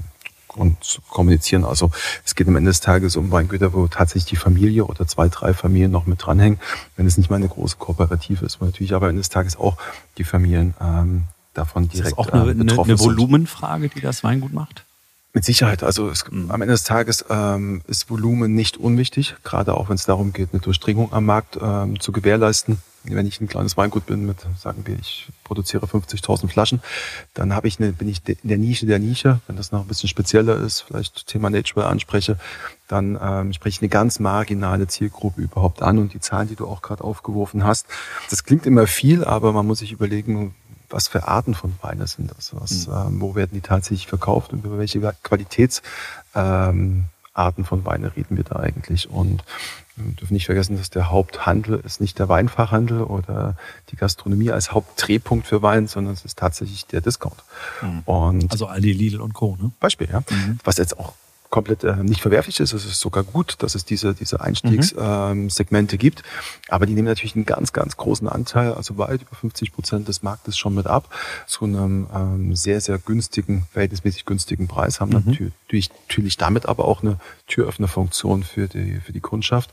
und 0.56 1.00
kommunizieren. 1.10 1.64
Also 1.64 1.92
es 2.26 2.36
geht 2.36 2.48
am 2.48 2.56
Ende 2.56 2.72
des 2.72 2.82
Tages 2.82 3.16
um 3.16 3.32
Weingüter, 3.32 3.74
wo 3.74 3.88
tatsächlich 3.88 4.26
die 4.26 4.36
Familie 4.36 4.86
oder 4.86 5.08
zwei, 5.08 5.30
drei 5.30 5.54
Familien 5.54 5.92
noch 5.92 6.08
mit 6.08 6.26
dranhängen, 6.26 6.60
wenn 6.98 7.06
es 7.06 7.18
nicht 7.18 7.30
mal 7.30 7.38
eine 7.38 7.48
große 7.48 7.78
Kooperative 7.78 8.46
ist, 8.46 8.60
wo 8.60 8.66
natürlich 8.66 8.94
aber 8.94 9.06
am 9.06 9.12
Ende 9.12 9.22
des 9.22 9.30
Tages 9.30 9.56
auch 9.56 9.78
die 10.18 10.24
Familien 10.24 10.74
ähm, 10.82 11.24
davon 11.58 11.90
direkt 11.90 12.10
ist 12.10 12.18
das 12.18 12.18
auch 12.18 12.32
eine, 12.32 12.52
äh, 12.52 12.54
betroffen 12.54 12.92
eine, 12.92 13.00
eine 13.00 13.00
Volumenfrage, 13.00 13.90
die 13.90 14.02
das 14.02 14.24
Weingut 14.24 14.54
macht? 14.54 14.86
Mit 15.34 15.46
Sicherheit. 15.46 15.84
Also 15.84 16.10
es, 16.10 16.30
mhm. 16.32 16.50
am 16.50 16.62
Ende 16.62 16.74
des 16.74 16.84
Tages 16.84 17.26
ähm, 17.30 17.82
ist 17.88 18.10
Volumen 18.10 18.56
nicht 18.56 18.78
unwichtig, 18.78 19.36
gerade 19.44 19.76
auch 19.76 19.90
wenn 19.90 19.96
es 19.96 20.06
darum 20.06 20.34
geht, 20.34 20.50
eine 20.52 20.62
Durchdringung 20.62 21.14
am 21.14 21.26
Markt 21.26 21.60
ähm, 21.62 22.00
zu 22.00 22.12
gewährleisten. 22.12 22.80
Wenn 23.04 23.26
ich 23.26 23.40
ein 23.40 23.48
kleines 23.48 23.78
Weingut 23.78 24.06
bin 24.06 24.26
mit, 24.26 24.38
sagen 24.60 24.82
wir, 24.86 24.98
ich 25.00 25.28
produziere 25.44 25.86
50.000 25.86 26.50
Flaschen, 26.50 26.82
dann 27.36 27.54
habe 27.54 27.68
ich 27.68 27.80
eine, 27.80 27.94
bin 27.94 28.10
ich 28.10 28.22
in 28.28 28.50
der 28.50 28.58
Nische 28.58 28.86
der 28.86 29.00
Nische. 29.00 29.40
Wenn 29.48 29.56
das 29.56 29.72
noch 29.72 29.82
ein 29.82 29.88
bisschen 29.88 30.10
spezieller 30.10 30.58
ist, 30.58 30.82
vielleicht 30.82 31.28
Thema 31.28 31.50
Nature 31.50 31.86
anspreche, 31.86 32.38
dann 32.88 33.18
ähm, 33.22 33.54
spreche 33.54 33.76
ich 33.76 33.82
eine 33.82 33.90
ganz 33.90 34.20
marginale 34.20 34.88
Zielgruppe 34.88 35.42
überhaupt 35.42 35.82
an 35.84 36.00
und 36.00 36.14
die 36.14 36.20
Zahlen, 36.20 36.50
die 36.50 36.56
du 36.56 36.68
auch 36.68 36.82
gerade 36.82 37.04
aufgeworfen 37.04 37.64
hast. 37.64 37.86
Das 38.30 38.44
klingt 38.44 38.66
immer 38.66 38.88
viel, 38.88 39.24
aber 39.24 39.54
man 39.54 39.68
muss 39.68 39.80
sich 39.80 39.92
überlegen, 39.92 40.56
was 40.90 41.08
für 41.08 41.28
Arten 41.28 41.54
von 41.54 41.74
Weine 41.82 42.08
sind 42.08 42.32
das? 42.36 42.54
Was, 42.56 42.88
mhm. 42.88 42.94
ähm, 42.94 43.22
wo 43.22 43.36
werden 43.36 43.52
die 43.54 43.62
tatsächlich 43.62 44.08
verkauft 44.08 44.54
und 44.54 44.64
über 44.64 44.78
welche 44.78 45.00
Qualitätsarten 45.24 47.10
ähm, 47.36 47.66
von 47.66 47.86
Weine 47.86 48.16
reden 48.16 48.38
wir 48.38 48.44
da 48.44 48.58
eigentlich? 48.58 49.10
Und 49.10 49.44
wir 49.96 50.14
dürfen 50.14 50.34
nicht 50.34 50.46
vergessen, 50.46 50.78
dass 50.78 50.90
der 50.90 51.10
Haupthandel 51.10 51.80
ist 51.80 52.00
nicht 52.00 52.20
der 52.20 52.30
Weinfachhandel 52.30 53.02
oder 53.02 53.56
die 53.90 53.96
Gastronomie 53.96 54.52
als 54.52 54.72
Hauptdrehpunkt 54.72 55.48
für 55.48 55.62
Wein, 55.62 55.88
sondern 55.88 56.14
es 56.14 56.24
ist 56.24 56.38
tatsächlich 56.38 56.86
der 56.86 57.02
Discount. 57.02 57.44
Mhm. 57.82 58.02
Und 58.06 58.52
also 58.52 58.68
Aldi, 58.68 58.92
Lidl 58.92 59.22
und 59.22 59.34
Co. 59.34 59.58
Ne? 59.60 59.72
Beispiel, 59.80 60.08
ja. 60.12 60.22
Mhm. 60.30 60.60
Was 60.64 60.78
jetzt 60.78 61.00
auch 61.00 61.14
komplett 61.50 61.84
äh, 61.84 61.96
nicht 61.98 62.22
verwerflich 62.22 62.60
ist. 62.60 62.74
Es 62.74 62.86
ist 62.86 63.00
sogar 63.00 63.24
gut, 63.24 63.56
dass 63.60 63.76
es 63.76 63.86
diese, 63.86 64.14
diese 64.14 64.42
Einstiegssegmente 64.42 65.96
mhm. 65.96 66.00
ähm, 66.00 66.00
gibt. 66.00 66.24
Aber 66.68 66.86
die 66.86 66.94
nehmen 66.94 67.08
natürlich 67.08 67.36
einen 67.36 67.46
ganz, 67.46 67.74
ganz 67.74 67.98
großen 67.98 68.28
Anteil, 68.28 68.74
also 68.74 68.98
weit 68.98 69.22
über 69.22 69.36
50 69.36 69.74
Prozent 69.74 70.08
des 70.08 70.24
Marktes 70.24 70.58
schon 70.58 70.76
mit 70.76 70.88
ab, 70.88 71.14
zu 71.46 71.66
einem 71.66 72.08
ähm, 72.14 72.56
sehr, 72.56 72.82
sehr 72.82 72.98
günstigen, 72.98 73.66
verhältnismäßig 73.72 74.26
günstigen 74.26 74.68
Preis, 74.68 75.00
haben 75.00 75.10
mhm. 75.10 75.24
natürlich, 75.26 75.92
natürlich 76.08 76.38
damit 76.38 76.66
aber 76.66 76.86
auch 76.86 77.02
eine 77.02 77.18
Türöffnerfunktion 77.48 78.44
für 78.44 78.68
die, 78.68 79.00
für 79.00 79.14
die 79.14 79.22
Kundschaft. 79.22 79.72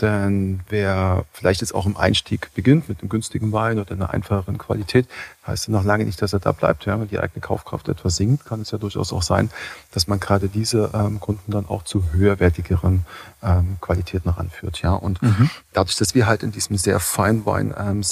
Denn 0.00 0.60
wer 0.68 1.24
vielleicht 1.32 1.60
jetzt 1.60 1.74
auch 1.74 1.86
im 1.86 1.96
Einstieg 1.96 2.50
beginnt 2.54 2.88
mit 2.88 3.00
einem 3.00 3.08
günstigen 3.08 3.52
Wein 3.52 3.78
oder 3.78 3.92
einer 3.92 4.10
einfacheren 4.10 4.58
Qualität, 4.58 5.06
heißt 5.46 5.68
ja 5.68 5.72
noch 5.72 5.84
lange 5.84 6.04
nicht, 6.04 6.20
dass 6.22 6.32
er 6.32 6.40
da 6.40 6.52
bleibt. 6.52 6.86
Ja, 6.86 6.98
wenn 6.98 7.08
die 7.08 7.18
eigene 7.18 7.40
Kaufkraft 7.40 7.88
etwas 7.88 8.16
sinkt, 8.16 8.44
kann 8.46 8.62
es 8.62 8.70
ja 8.70 8.78
durchaus 8.78 9.12
auch 9.12 9.22
sein, 9.22 9.50
dass 9.92 10.06
man 10.06 10.20
gerade 10.20 10.48
diese 10.48 10.90
ähm, 10.94 11.20
Kunden 11.20 11.52
dann 11.52 11.66
auch 11.68 11.82
zu 11.84 12.12
höherwertigeren 12.12 13.04
ähm, 13.42 13.76
Qualitäten 13.80 14.30
ranführt. 14.30 14.80
Ja, 14.82 14.92
und 14.92 15.22
mhm. 15.22 15.50
dadurch, 15.72 15.96
dass 15.96 16.14
wir 16.14 16.26
halt 16.26 16.42
in 16.42 16.52
diesem 16.52 16.76
sehr 16.76 16.98
Fine 17.00 17.44
Wine 17.44 17.74
ähm, 17.78 18.02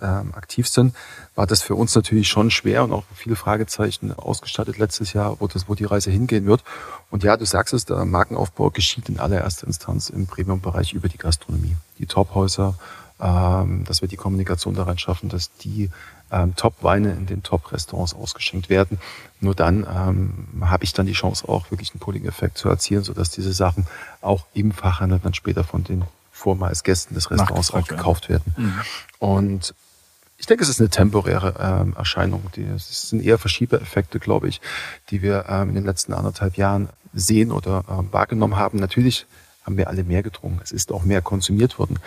ähm, 0.00 0.34
aktiv 0.34 0.68
sind, 0.68 0.94
war 1.34 1.46
das 1.46 1.62
für 1.62 1.74
uns 1.74 1.94
natürlich 1.94 2.28
schon 2.28 2.50
schwer 2.50 2.84
und 2.84 2.92
auch 2.92 3.04
viele 3.14 3.36
Fragezeichen 3.36 4.12
ausgestattet 4.12 4.78
letztes 4.78 5.12
Jahr, 5.12 5.40
wo 5.40 5.46
das, 5.46 5.68
wo 5.68 5.74
die 5.74 5.84
Reise 5.84 6.10
hingehen 6.10 6.46
wird. 6.46 6.64
Und 7.10 7.22
ja, 7.22 7.36
du 7.36 7.44
sagst 7.44 7.74
es, 7.74 7.84
der 7.84 8.04
Markenaufbau 8.04 8.70
geschieht 8.70 9.08
in 9.08 9.18
allererster 9.18 9.66
Instanz 9.66 10.10
im 10.10 10.26
Premium-Bereich 10.26 10.94
über 10.94 11.08
die 11.08 11.18
Gastronomie. 11.18 11.76
Die 11.98 12.06
Tophäuser, 12.06 12.74
ähm, 13.20 13.84
dass 13.84 14.00
wir 14.00 14.08
die 14.08 14.16
Kommunikation 14.16 14.74
daran 14.74 14.98
schaffen, 14.98 15.28
dass 15.28 15.50
die 15.58 15.90
ähm, 16.30 16.54
Top-Weine 16.56 17.12
in 17.12 17.26
den 17.26 17.42
Top-Restaurants 17.42 18.14
ausgeschenkt 18.14 18.68
werden. 18.68 18.98
Nur 19.40 19.54
dann 19.54 19.86
ähm, 19.90 20.68
habe 20.68 20.84
ich 20.84 20.92
dann 20.92 21.06
die 21.06 21.12
Chance, 21.12 21.48
auch 21.48 21.70
wirklich 21.70 21.92
einen 21.92 22.00
Pulling-Effekt 22.00 22.58
zu 22.58 22.68
erzielen, 22.68 23.04
sodass 23.04 23.30
diese 23.30 23.52
Sachen 23.52 23.86
auch 24.20 24.46
im 24.54 24.72
Fachhandel 24.72 25.20
dann 25.22 25.34
später 25.34 25.64
von 25.64 25.84
den 25.84 26.04
vormals 26.32 26.84
Gästen 26.84 27.14
des 27.14 27.30
Restaurants 27.30 27.72
auch 27.72 27.86
gekauft 27.86 28.28
werden. 28.28 28.54
Mhm. 28.56 28.80
Und 29.18 29.74
ich 30.38 30.46
denke, 30.46 30.62
es 30.62 30.68
ist 30.68 30.80
eine 30.80 30.88
temporäre 30.88 31.54
ähm, 31.58 31.94
Erscheinung. 31.96 32.42
Die, 32.54 32.62
es 32.62 33.10
sind 33.10 33.22
eher 33.24 33.38
Verschiebeeffekte, 33.38 34.20
glaube 34.20 34.48
ich, 34.48 34.60
die 35.10 35.20
wir 35.20 35.46
ähm, 35.48 35.70
in 35.70 35.74
den 35.74 35.84
letzten 35.84 36.12
anderthalb 36.12 36.56
Jahren 36.56 36.88
sehen 37.12 37.50
oder 37.50 37.84
ähm, 37.90 38.08
wahrgenommen 38.12 38.56
haben. 38.56 38.78
Natürlich 38.78 39.26
haben 39.64 39.76
wir 39.76 39.88
alle 39.88 40.04
mehr 40.04 40.22
getrunken. 40.22 40.60
Es 40.62 40.70
ist 40.70 40.92
auch 40.92 41.04
mehr 41.04 41.22
konsumiert 41.22 41.78
worden. 41.78 41.98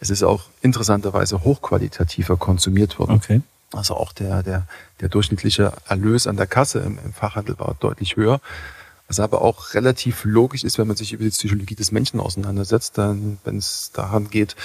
Es 0.00 0.10
ist 0.10 0.24
auch 0.24 0.44
interessanterweise 0.62 1.44
hochqualitativer 1.44 2.36
konsumiert 2.36 2.98
worden. 2.98 3.12
Okay. 3.12 3.40
Also 3.72 3.94
auch 3.94 4.12
der, 4.12 4.42
der, 4.42 4.66
der 5.00 5.08
durchschnittliche 5.08 5.72
Erlös 5.88 6.26
an 6.26 6.36
der 6.36 6.46
Kasse 6.46 6.80
im, 6.80 6.98
im 7.04 7.12
Fachhandel 7.12 7.58
war 7.58 7.76
deutlich 7.78 8.16
höher. 8.16 8.40
Was 9.08 9.20
aber 9.20 9.42
auch 9.42 9.74
relativ 9.74 10.24
logisch 10.24 10.64
ist, 10.64 10.78
wenn 10.78 10.88
man 10.88 10.96
sich 10.96 11.12
über 11.12 11.24
die 11.24 11.30
Psychologie 11.30 11.76
des 11.76 11.92
Menschen 11.92 12.18
auseinandersetzt, 12.18 12.98
dann, 12.98 13.38
wenn 13.44 13.58
es 13.58 13.92
daran 13.92 14.30
geht, 14.30 14.56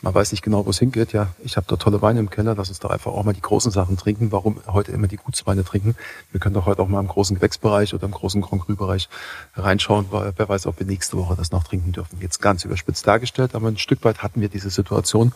man 0.00 0.14
weiß 0.14 0.30
nicht 0.30 0.42
genau, 0.42 0.64
wo 0.64 0.70
es 0.70 0.78
hingeht. 0.78 1.12
Ja, 1.12 1.30
ich 1.42 1.56
habe 1.56 1.66
da 1.68 1.74
tolle 1.74 2.00
Weine 2.00 2.20
im 2.20 2.30
Keller. 2.30 2.54
Lass 2.54 2.68
uns 2.68 2.78
doch 2.78 2.90
einfach 2.90 3.10
auch 3.10 3.24
mal 3.24 3.32
die 3.32 3.42
großen 3.42 3.72
Sachen 3.72 3.96
trinken. 3.96 4.30
Warum 4.30 4.60
heute 4.68 4.92
immer 4.92 5.08
die 5.08 5.16
Gutsweine 5.16 5.64
trinken? 5.64 5.96
Wir 6.30 6.38
können 6.38 6.54
doch 6.54 6.66
heute 6.66 6.82
auch 6.82 6.88
mal 6.88 7.00
im 7.00 7.08
großen 7.08 7.34
Gewächsbereich 7.34 7.94
oder 7.94 8.04
im 8.04 8.12
großen 8.12 8.40
Grand 8.40 8.62
Cru-Bereich 8.62 9.08
reinschauen. 9.56 10.06
Wer 10.10 10.48
weiß, 10.48 10.66
ob 10.66 10.78
wir 10.78 10.86
nächste 10.86 11.16
Woche 11.16 11.34
das 11.34 11.50
noch 11.50 11.64
trinken 11.64 11.90
dürfen. 11.90 12.20
Jetzt 12.20 12.40
ganz 12.40 12.64
überspitzt 12.64 13.08
dargestellt, 13.08 13.56
aber 13.56 13.66
ein 13.66 13.78
Stück 13.78 14.04
weit 14.04 14.22
hatten 14.22 14.40
wir 14.40 14.48
diese 14.48 14.70
Situation 14.70 15.32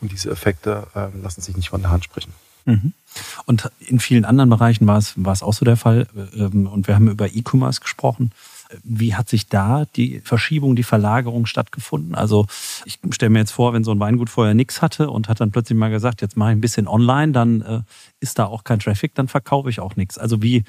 und 0.00 0.10
diese 0.10 0.30
Effekte 0.30 0.88
äh, 0.96 1.16
lassen 1.22 1.40
sich 1.40 1.56
nicht 1.56 1.70
von 1.70 1.82
der 1.82 1.92
Hand 1.92 2.02
sprechen. 2.02 2.32
Mhm. 2.64 2.92
Und 3.46 3.70
in 3.80 4.00
vielen 4.00 4.24
anderen 4.24 4.50
Bereichen 4.50 4.86
war 4.86 4.98
es, 4.98 5.14
war 5.16 5.32
es 5.32 5.42
auch 5.42 5.52
so 5.52 5.64
der 5.64 5.76
Fall. 5.76 6.06
Ähm, 6.36 6.66
und 6.66 6.86
wir 6.86 6.94
haben 6.94 7.08
über 7.08 7.28
E-Commerce 7.34 7.80
gesprochen. 7.80 8.30
Wie 8.84 9.16
hat 9.16 9.28
sich 9.28 9.48
da 9.48 9.84
die 9.96 10.20
Verschiebung, 10.20 10.76
die 10.76 10.84
Verlagerung 10.84 11.46
stattgefunden? 11.46 12.14
Also 12.14 12.46
ich 12.84 13.00
stelle 13.10 13.30
mir 13.30 13.40
jetzt 13.40 13.50
vor, 13.50 13.72
wenn 13.72 13.82
so 13.82 13.90
ein 13.90 13.98
Weingut 13.98 14.30
vorher 14.30 14.54
nichts 14.54 14.80
hatte 14.80 15.10
und 15.10 15.28
hat 15.28 15.40
dann 15.40 15.50
plötzlich 15.50 15.76
mal 15.76 15.90
gesagt, 15.90 16.22
jetzt 16.22 16.36
mache 16.36 16.50
ich 16.50 16.56
ein 16.56 16.60
bisschen 16.60 16.86
online, 16.86 17.32
dann 17.32 17.62
äh, 17.62 17.80
ist 18.20 18.38
da 18.38 18.46
auch 18.46 18.62
kein 18.62 18.78
Traffic, 18.78 19.14
dann 19.16 19.26
verkaufe 19.26 19.70
ich 19.70 19.80
auch 19.80 19.96
nichts. 19.96 20.18
Also 20.18 20.40
wie, 20.40 20.62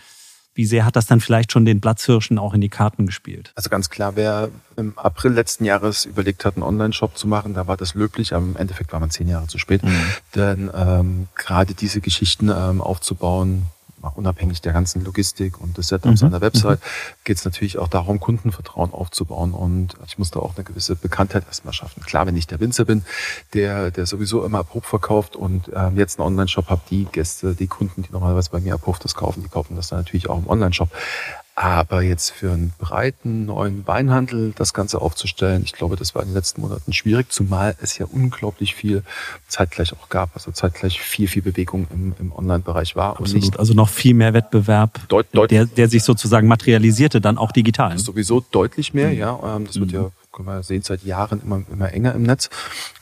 wie 0.53 0.65
sehr 0.65 0.85
hat 0.85 0.95
das 0.95 1.05
dann 1.05 1.21
vielleicht 1.21 1.51
schon 1.51 1.65
den 1.65 1.79
Platzhirschen 1.79 2.37
auch 2.37 2.53
in 2.53 2.61
die 2.61 2.69
Karten 2.69 3.05
gespielt? 3.05 3.51
Also 3.55 3.69
ganz 3.69 3.89
klar, 3.89 4.15
wer 4.15 4.49
im 4.75 4.97
April 4.97 5.31
letzten 5.31 5.65
Jahres 5.65 6.05
überlegt 6.05 6.43
hat, 6.43 6.55
einen 6.55 6.63
Online-Shop 6.63 7.17
zu 7.17 7.27
machen, 7.27 7.53
da 7.53 7.67
war 7.67 7.77
das 7.77 7.93
löblich, 7.93 8.33
aber 8.33 8.45
im 8.45 8.57
Endeffekt 8.57 8.91
war 8.91 8.99
man 8.99 9.11
zehn 9.11 9.27
Jahre 9.27 9.47
zu 9.47 9.57
spät. 9.57 9.83
Mhm. 9.83 10.03
Denn 10.35 10.71
ähm, 10.75 11.27
gerade 11.35 11.73
diese 11.73 12.01
Geschichten 12.01 12.49
ähm, 12.49 12.81
aufzubauen, 12.81 13.67
unabhängig 14.09 14.61
der 14.61 14.73
ganzen 14.73 15.03
Logistik 15.03 15.59
und 15.59 15.77
des 15.77 15.89
Setups 15.89 16.21
mhm. 16.21 16.27
einer 16.27 16.41
Website, 16.41 16.79
mhm. 16.79 17.15
geht 17.23 17.37
es 17.37 17.45
natürlich 17.45 17.77
auch 17.77 17.87
darum, 17.87 18.19
Kundenvertrauen 18.19 18.91
aufzubauen. 18.91 19.53
Und 19.53 19.95
ich 20.07 20.17
muss 20.17 20.31
da 20.31 20.39
auch 20.39 20.55
eine 20.55 20.63
gewisse 20.63 20.95
Bekanntheit 20.95 21.45
erstmal 21.47 21.73
schaffen. 21.73 22.01
Klar, 22.03 22.27
wenn 22.27 22.35
ich 22.35 22.47
der 22.47 22.59
Winzer 22.59 22.85
bin, 22.85 23.03
der, 23.53 23.91
der 23.91 24.05
sowieso 24.05 24.43
immer 24.43 24.59
Abhof 24.59 24.85
verkauft 24.85 25.35
und 25.35 25.71
ähm, 25.75 25.97
jetzt 25.97 26.19
einen 26.19 26.27
Online-Shop 26.27 26.69
habe, 26.69 26.81
die 26.89 27.05
Gäste, 27.05 27.55
die 27.55 27.67
Kunden, 27.67 28.03
die 28.03 28.11
normalerweise 28.11 28.49
bei 28.49 28.59
mir 28.59 28.73
Abhof 28.73 28.99
das 28.99 29.15
kaufen, 29.15 29.43
die 29.43 29.49
kaufen 29.49 29.75
das 29.75 29.89
dann 29.89 29.99
natürlich 29.99 30.29
auch 30.29 30.37
im 30.37 30.47
Online-Shop. 30.47 30.89
Aber 31.61 32.01
jetzt 32.01 32.31
für 32.31 32.53
einen 32.53 32.73
breiten 32.79 33.45
neuen 33.45 33.85
Weinhandel 33.85 34.51
das 34.55 34.73
Ganze 34.73 34.99
aufzustellen, 34.99 35.61
ich 35.63 35.73
glaube, 35.73 35.95
das 35.95 36.15
war 36.15 36.23
in 36.23 36.29
den 36.29 36.33
letzten 36.33 36.61
Monaten 36.61 36.91
schwierig, 36.91 37.31
zumal 37.31 37.75
es 37.83 37.99
ja 37.99 38.07
unglaublich 38.07 38.73
viel 38.73 39.03
zeitgleich 39.47 39.93
auch 39.93 40.09
gab, 40.09 40.31
also 40.33 40.49
zeitgleich 40.49 40.99
viel, 40.99 41.27
viel 41.27 41.43
Bewegung 41.43 41.85
im, 41.91 42.15
im 42.19 42.31
Online-Bereich 42.33 42.95
war. 42.95 43.19
Absolut, 43.19 43.59
also 43.59 43.75
noch 43.75 43.89
viel 43.89 44.15
mehr 44.15 44.33
Wettbewerb, 44.33 45.07
deut, 45.07 45.27
deut 45.33 45.51
der, 45.51 45.67
der 45.67 45.87
sich 45.87 46.01
sozusagen 46.01 46.47
materialisierte, 46.47 47.21
dann 47.21 47.37
auch 47.37 47.51
digital. 47.51 47.95
Sowieso 47.99 48.39
deutlich 48.39 48.95
mehr, 48.95 49.09
mhm. 49.09 49.17
ja. 49.19 49.55
Ähm, 49.55 49.67
das 49.67 49.79
wird 49.79 49.91
ja 49.91 50.09
können 50.31 50.47
wir 50.47 50.63
sehen 50.63 50.81
seit 50.81 51.03
Jahren 51.03 51.41
immer, 51.41 51.61
immer 51.71 51.91
enger 51.91 52.15
im 52.15 52.23
Netz. 52.23 52.49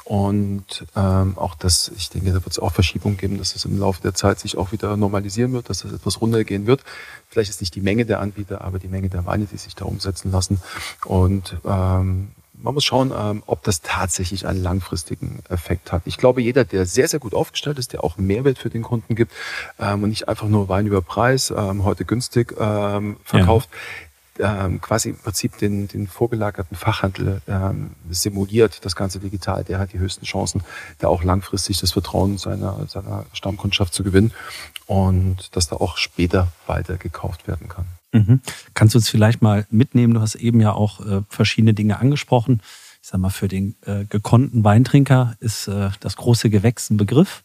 Und 0.04 0.86
ähm, 0.96 1.38
auch 1.38 1.56
das, 1.56 1.92
ich 1.96 2.10
denke, 2.10 2.30
da 2.30 2.36
wird 2.36 2.48
es 2.48 2.60
auch 2.60 2.74
Verschiebungen 2.74 3.18
geben, 3.18 3.38
dass 3.38 3.56
es 3.56 3.66
im 3.66 3.80
Laufe 3.80 4.02
der 4.02 4.16
Zeit 4.16 4.40
sich 4.40 4.58
auch 4.58 4.72
wieder 4.72 4.98
normalisieren 4.98 5.54
wird, 5.54 5.70
dass 5.70 5.84
es 5.84 5.94
etwas 5.94 6.20
runtergehen 6.22 6.66
wird. 6.66 6.84
Vielleicht 7.30 7.52
ist 7.52 7.62
nicht 7.62 7.76
die 7.76 7.82
Menge 7.82 8.06
der 8.06 8.20
Anbieter, 8.20 8.62
aber 8.62 8.80
die 8.80 8.88
Menge 8.88 9.10
der 9.10 9.26
Weine, 9.26 9.46
die 9.46 9.58
sich 9.58 9.76
da 9.76 9.86
umsetzen 9.86 10.32
lassen. 10.32 10.62
Und 11.06 11.58
ähm, 11.64 12.30
man 12.62 12.74
muss 12.74 12.84
schauen, 12.84 13.14
ähm, 13.16 13.44
ob 13.46 13.64
das 13.64 13.82
tatsächlich 13.82 14.46
einen 14.48 14.62
langfristigen 14.62 15.40
Effekt 15.50 15.92
hat. 15.92 16.02
Ich 16.06 16.18
glaube, 16.18 16.42
jeder, 16.42 16.66
der 16.66 16.86
sehr, 16.86 17.08
sehr 17.08 17.20
gut 17.20 17.34
aufgestellt 17.34 17.80
ist, 17.80 17.94
der 17.94 18.04
auch 18.04 18.18
Mehrwert 18.18 18.58
für 18.58 18.70
den 18.70 18.82
Kunden 18.82 19.16
gibt 19.16 19.32
ähm, 19.80 20.04
und 20.04 20.10
nicht 20.10 20.28
einfach 20.28 20.48
nur 20.48 20.70
Wein 20.70 20.88
über 20.88 21.02
Preis, 21.02 21.54
ähm, 21.56 21.84
heute 21.84 22.06
günstig 22.06 22.56
ähm, 22.60 23.18
verkauft, 23.24 23.70
ja. 23.72 24.09
Ähm, 24.40 24.82
quasi 24.82 25.10
im 25.10 25.18
Prinzip 25.18 25.58
den, 25.58 25.88
den 25.88 26.08
vorgelagerten 26.08 26.76
Fachhandel 26.76 27.42
ähm, 27.48 27.92
simuliert, 28.10 28.86
das 28.86 28.96
Ganze 28.96 29.20
digital, 29.20 29.64
der 29.64 29.80
hat 29.80 29.94
die 29.94 30.00
höchsten 30.00 30.26
Chancen, 30.26 30.64
da 31.00 31.08
auch 31.08 31.24
langfristig 31.24 31.80
das 31.80 31.92
Vertrauen 31.92 32.38
seiner, 32.38 32.88
seiner 32.88 33.26
Stammkundschaft 33.34 33.94
zu 33.94 34.04
gewinnen 34.04 34.32
und 34.86 35.56
dass 35.56 35.68
da 35.68 35.76
auch 35.76 35.98
später 35.98 36.52
weiter 36.68 36.98
gekauft 36.98 37.48
werden 37.48 37.68
kann. 37.68 37.86
Mhm. 38.12 38.42
Kannst 38.74 38.96
du 38.96 39.00
uns 39.00 39.10
vielleicht 39.10 39.42
mal 39.42 39.66
mitnehmen? 39.70 40.14
Du 40.14 40.22
hast 40.22 40.36
eben 40.36 40.62
ja 40.62 40.74
auch 40.74 41.06
äh, 41.06 41.22
verschiedene 41.30 41.74
Dinge 41.74 42.00
angesprochen. 42.00 42.62
Ich 43.02 43.10
sag 43.10 43.20
mal, 43.20 43.30
für 43.30 43.48
den 43.48 43.76
äh, 43.86 44.06
gekonnten 44.06 44.64
Weintrinker 44.64 45.36
ist 45.40 45.68
äh, 45.68 45.90
das 46.00 46.16
große 46.16 46.50
Gewächs 46.50 46.90
ein 46.90 46.98
Begriff. 46.98 47.44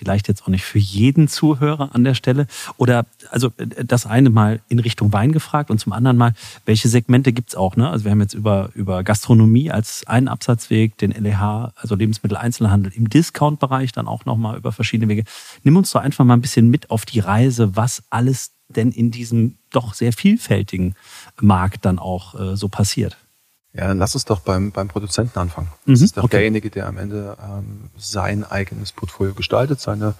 Vielleicht 0.00 0.28
jetzt 0.28 0.44
auch 0.44 0.48
nicht 0.48 0.64
für 0.64 0.78
jeden 0.78 1.28
Zuhörer 1.28 1.94
an 1.94 2.04
der 2.04 2.14
Stelle. 2.14 2.46
Oder 2.78 3.04
also 3.30 3.50
das 3.84 4.06
eine 4.06 4.30
mal 4.30 4.60
in 4.70 4.78
Richtung 4.78 5.12
Wein 5.12 5.30
gefragt 5.30 5.70
und 5.70 5.78
zum 5.78 5.92
anderen 5.92 6.16
mal, 6.16 6.32
welche 6.64 6.88
Segmente 6.88 7.34
gibt's 7.34 7.54
auch? 7.54 7.76
Ne? 7.76 7.86
Also 7.90 8.06
wir 8.06 8.12
haben 8.12 8.22
jetzt 8.22 8.32
über, 8.32 8.70
über 8.74 9.04
Gastronomie 9.04 9.70
als 9.70 10.06
einen 10.06 10.26
Absatzweg, 10.26 10.96
den 10.96 11.10
LEH, 11.10 11.72
also 11.76 11.96
Lebensmitteleinzelhandel 11.96 12.94
im 12.94 13.10
Discount-Bereich, 13.10 13.92
dann 13.92 14.08
auch 14.08 14.24
nochmal 14.24 14.56
über 14.56 14.72
verschiedene 14.72 15.10
Wege. 15.10 15.24
Nimm 15.64 15.76
uns 15.76 15.90
doch 15.90 16.00
einfach 16.00 16.24
mal 16.24 16.32
ein 16.32 16.40
bisschen 16.40 16.70
mit 16.70 16.90
auf 16.90 17.04
die 17.04 17.20
Reise, 17.20 17.76
was 17.76 18.02
alles 18.08 18.52
denn 18.68 18.90
in 18.90 19.10
diesem 19.10 19.56
doch 19.68 19.92
sehr 19.92 20.14
vielfältigen 20.14 20.94
Markt 21.38 21.84
dann 21.84 21.98
auch 21.98 22.40
äh, 22.40 22.56
so 22.56 22.68
passiert. 22.68 23.18
Ja, 23.72 23.86
dann 23.86 23.98
lass 23.98 24.14
uns 24.14 24.24
doch 24.24 24.40
beim, 24.40 24.72
beim 24.72 24.88
Produzenten 24.88 25.38
anfangen. 25.38 25.68
Das 25.86 26.00
mhm, 26.00 26.04
ist 26.04 26.16
doch 26.16 26.24
okay. 26.24 26.38
derjenige, 26.38 26.70
der 26.70 26.88
am 26.88 26.98
Ende 26.98 27.36
ähm, 27.40 27.90
sein 27.96 28.44
eigenes 28.44 28.90
Portfolio 28.92 29.32
gestaltet, 29.32 29.80
seine 29.80 30.14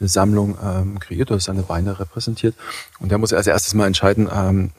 eine 0.00 0.08
Sammlung 0.08 0.56
ähm, 0.62 0.98
kreiert 0.98 1.30
oder 1.30 1.40
seine 1.40 1.68
Weine 1.68 1.98
repräsentiert. 1.98 2.54
Und 2.98 3.10
der 3.10 3.18
muss 3.18 3.32
als 3.32 3.46
erstes 3.46 3.74
mal 3.74 3.86
entscheiden, 3.86 4.28
ähm, 4.32 4.70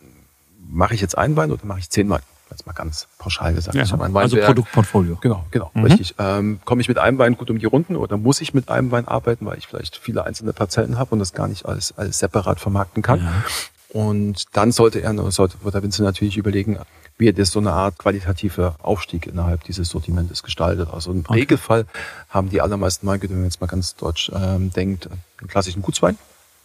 mache 0.69 0.93
ich 0.93 1.01
jetzt 1.01 1.17
einen 1.17 1.35
Wein 1.35 1.51
oder 1.51 1.65
mache 1.65 1.79
ich 1.79 1.89
zehn 1.89 2.09
Weine? 2.09 2.23
Jetzt 2.51 2.67
mal 2.67 2.73
ganz 2.73 3.07
pauschal 3.17 3.53
gesagt. 3.53 3.75
Ja, 3.75 3.83
ich 3.83 3.91
ein 3.91 4.15
also 4.15 4.37
Produktportfolio. 4.37 5.17
Genau, 5.19 5.45
genau, 5.49 5.71
mhm. 5.73 5.85
richtig. 5.85 6.15
Ähm, 6.19 6.59
Komme 6.63 6.81
ich 6.81 6.87
mit 6.87 6.99
einem 6.99 7.17
Wein 7.17 7.37
gut 7.37 7.49
um 7.49 7.57
die 7.57 7.65
Runden 7.65 7.95
oder 7.95 8.17
muss 8.17 8.39
ich 8.39 8.53
mit 8.53 8.69
einem 8.69 8.91
Wein 8.91 9.07
arbeiten, 9.07 9.45
weil 9.47 9.57
ich 9.57 9.67
vielleicht 9.67 9.97
viele 9.97 10.25
einzelne 10.25 10.53
Parzellen 10.53 10.97
habe 10.99 11.11
und 11.11 11.19
das 11.19 11.33
gar 11.33 11.47
nicht 11.47 11.65
alles, 11.65 11.93
alles 11.97 12.19
separat 12.19 12.59
vermarkten 12.59 13.01
kann. 13.01 13.21
Ja. 13.21 13.43
Und 13.89 14.55
dann 14.55 14.71
sollte 14.71 14.99
er, 14.99 15.31
sollte 15.31 15.57
der 15.63 15.81
Winzer 15.81 16.03
natürlich 16.03 16.37
überlegen, 16.37 16.77
wie 17.17 17.31
das 17.31 17.51
so 17.51 17.59
eine 17.59 17.71
Art 17.71 17.97
qualitative 17.97 18.75
Aufstieg 18.81 19.27
innerhalb 19.27 19.63
dieses 19.63 19.89
Sortimentes 19.89 20.43
gestaltet. 20.43 20.89
Also 20.91 21.11
im 21.11 21.19
okay. 21.21 21.39
Regelfall 21.39 21.85
haben 22.29 22.49
die 22.49 22.61
allermeisten 22.61 23.07
Weingüter, 23.07 23.33
wenn 23.33 23.41
man 23.41 23.49
jetzt 23.49 23.61
mal 23.61 23.67
ganz 23.67 23.95
deutsch 23.95 24.31
ähm, 24.35 24.71
denkt, 24.71 25.07
einen 25.07 25.47
klassischen 25.47 25.81
Gutswein. 25.81 26.17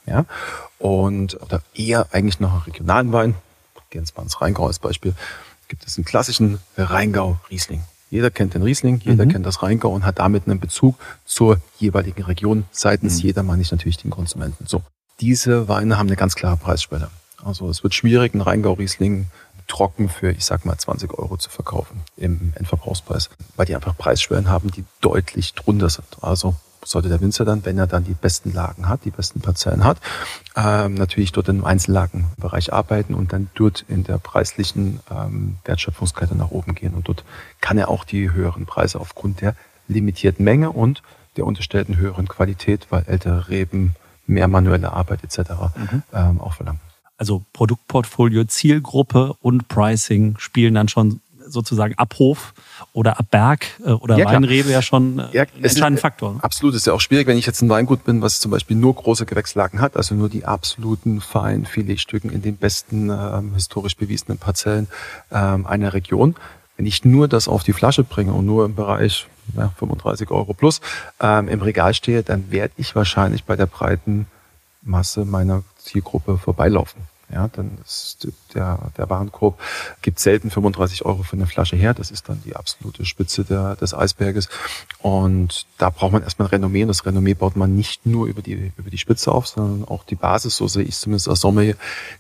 Ja, 0.06 0.24
und 0.78 1.40
oder 1.42 1.62
eher 1.74 2.06
eigentlich 2.12 2.40
noch 2.40 2.52
einen 2.52 2.62
regionalen 2.62 3.12
Wein. 3.12 3.34
Gehen 3.90 4.04
wir 4.06 4.12
mal 4.16 4.22
ins 4.22 4.40
Rheingau 4.40 4.66
als 4.66 4.78
Beispiel 4.78 5.14
gibt 5.70 5.86
es 5.86 5.96
einen 5.96 6.04
klassischen 6.04 6.58
Rheingau-Riesling. 6.76 7.82
Jeder 8.10 8.30
kennt 8.30 8.54
den 8.54 8.62
Riesling, 8.62 9.00
jeder 9.04 9.24
mhm. 9.24 9.30
kennt 9.30 9.46
das 9.46 9.62
Rheingau 9.62 9.88
und 9.88 10.04
hat 10.04 10.18
damit 10.18 10.46
einen 10.46 10.58
Bezug 10.58 10.96
zur 11.24 11.58
jeweiligen 11.78 12.24
Region, 12.24 12.64
seitens 12.72 13.18
mhm. 13.18 13.22
jeder 13.22 13.42
meine 13.44 13.62
ich 13.62 13.70
natürlich 13.70 13.96
den 13.96 14.10
Konsumenten. 14.10 14.66
So. 14.66 14.82
Diese 15.20 15.68
Weine 15.68 15.96
haben 15.96 16.08
eine 16.08 16.16
ganz 16.16 16.34
klare 16.34 16.56
Preisschwelle. 16.56 17.08
Also 17.42 17.70
es 17.70 17.82
wird 17.82 17.94
schwierig, 17.94 18.34
einen 18.34 18.42
Rheingau-Riesling 18.42 19.26
trocken 19.70 20.08
für, 20.08 20.32
ich 20.32 20.44
sag 20.44 20.64
mal, 20.64 20.76
20 20.76 21.16
Euro 21.16 21.36
zu 21.36 21.48
verkaufen 21.48 22.02
im 22.16 22.52
Endverbrauchspreis, 22.56 23.30
weil 23.56 23.66
die 23.66 23.76
einfach 23.76 23.96
Preisschwellen 23.96 24.48
haben, 24.48 24.70
die 24.72 24.84
deutlich 25.00 25.54
drunter 25.54 25.88
sind. 25.88 26.08
Also 26.22 26.56
sollte 26.84 27.08
der 27.08 27.20
Winzer 27.20 27.44
dann, 27.44 27.64
wenn 27.64 27.78
er 27.78 27.86
dann 27.86 28.04
die 28.04 28.14
besten 28.14 28.52
Lagen 28.52 28.88
hat, 28.88 29.04
die 29.04 29.10
besten 29.10 29.40
Parzellen 29.40 29.84
hat, 29.84 29.98
ähm, 30.56 30.94
natürlich 30.94 31.30
dort 31.30 31.48
im 31.48 31.64
Einzellagenbereich 31.64 32.72
arbeiten 32.72 33.14
und 33.14 33.32
dann 33.32 33.48
dort 33.54 33.84
in 33.86 34.02
der 34.02 34.18
preislichen 34.18 35.00
ähm, 35.10 35.58
Wertschöpfungskette 35.64 36.34
nach 36.34 36.50
oben 36.50 36.74
gehen. 36.74 36.94
Und 36.94 37.06
dort 37.06 37.24
kann 37.60 37.78
er 37.78 37.90
auch 37.90 38.04
die 38.04 38.32
höheren 38.32 38.66
Preise 38.66 38.98
aufgrund 38.98 39.40
der 39.40 39.54
limitierten 39.86 40.44
Menge 40.44 40.70
und 40.70 41.02
der 41.36 41.46
unterstellten 41.46 41.96
höheren 41.96 42.26
Qualität, 42.26 42.88
weil 42.90 43.04
ältere 43.06 43.48
Reben, 43.48 43.94
mehr 44.26 44.48
manuelle 44.48 44.92
Arbeit 44.92 45.22
etc. 45.22 45.50
Mhm. 45.76 46.02
Ähm, 46.12 46.40
auch 46.40 46.54
verlangen. 46.54 46.80
Also 47.20 47.42
Produktportfolio, 47.52 48.44
Zielgruppe 48.44 49.34
und 49.42 49.68
Pricing 49.68 50.36
spielen 50.38 50.72
dann 50.72 50.88
schon 50.88 51.20
sozusagen 51.46 51.92
ab 51.98 52.14
Hof 52.18 52.54
oder 52.94 53.20
ab 53.20 53.26
Berg 53.30 53.66
äh, 53.84 53.90
oder 53.90 54.16
ja, 54.16 54.24
Weinrebe 54.24 54.70
ja 54.70 54.80
schon 54.80 55.18
äh, 55.18 55.26
ja, 55.32 55.42
ein 55.42 55.62
entscheidender 55.62 56.00
Faktor. 56.00 56.32
Ne? 56.32 56.42
Absolut, 56.42 56.74
ist 56.74 56.86
ja 56.86 56.94
auch 56.94 57.00
schwierig, 57.02 57.26
wenn 57.26 57.36
ich 57.36 57.44
jetzt 57.44 57.60
ein 57.60 57.68
Weingut 57.68 58.04
bin, 58.04 58.22
was 58.22 58.40
zum 58.40 58.50
Beispiel 58.50 58.74
nur 58.74 58.94
große 58.94 59.26
Gewächslagen 59.26 59.82
hat, 59.82 59.98
also 59.98 60.14
nur 60.14 60.30
die 60.30 60.46
absoluten 60.46 61.20
feinen 61.20 61.66
Filetstücken 61.66 62.30
in 62.30 62.40
den 62.40 62.56
besten 62.56 63.10
ähm, 63.10 63.52
historisch 63.52 63.98
bewiesenen 63.98 64.38
Parzellen 64.38 64.88
ähm, 65.30 65.66
einer 65.66 65.92
Region. 65.92 66.36
Wenn 66.78 66.86
ich 66.86 67.04
nur 67.04 67.28
das 67.28 67.48
auf 67.48 67.64
die 67.64 67.74
Flasche 67.74 68.02
bringe 68.02 68.32
und 68.32 68.46
nur 68.46 68.64
im 68.64 68.74
Bereich 68.74 69.26
ja, 69.58 69.74
35 69.78 70.30
Euro 70.30 70.54
plus 70.54 70.80
ähm, 71.20 71.48
im 71.48 71.60
Regal 71.60 71.92
stehe, 71.92 72.22
dann 72.22 72.50
werde 72.50 72.72
ich 72.78 72.96
wahrscheinlich 72.96 73.44
bei 73.44 73.56
der 73.56 73.66
breiten 73.66 74.26
Masse 74.80 75.26
meiner 75.26 75.62
Zielgruppe 75.82 76.38
vorbeilaufen. 76.38 77.02
Ja, 77.32 77.46
dann 77.46 77.78
ist 77.84 78.26
der, 78.54 78.78
der 78.96 79.08
Warenkorb 79.08 79.60
gibt 80.02 80.18
selten 80.18 80.50
35 80.50 81.04
Euro 81.04 81.22
für 81.22 81.36
eine 81.36 81.46
Flasche 81.46 81.76
her. 81.76 81.94
Das 81.94 82.10
ist 82.10 82.28
dann 82.28 82.42
die 82.44 82.56
absolute 82.56 83.06
Spitze 83.06 83.44
der, 83.44 83.76
des 83.76 83.94
Eisberges. 83.94 84.48
Und 84.98 85.66
da 85.78 85.90
braucht 85.90 86.12
man 86.12 86.24
erstmal 86.24 86.48
ein 86.48 86.50
Renommee. 86.50 86.82
Und 86.82 86.88
das 86.88 87.06
Renommee 87.06 87.34
baut 87.34 87.54
man 87.54 87.76
nicht 87.76 88.04
nur 88.04 88.26
über 88.26 88.42
die, 88.42 88.72
über 88.76 88.90
die 88.90 88.98
Spitze 88.98 89.30
auf, 89.30 89.46
sondern 89.46 89.86
auch 89.86 90.02
die 90.02 90.16
Basis, 90.16 90.56
so 90.56 90.66
sehe 90.66 90.82
ich 90.82 90.96
zumindest 90.96 91.28
als 91.28 91.40
Sommelier, 91.40 91.76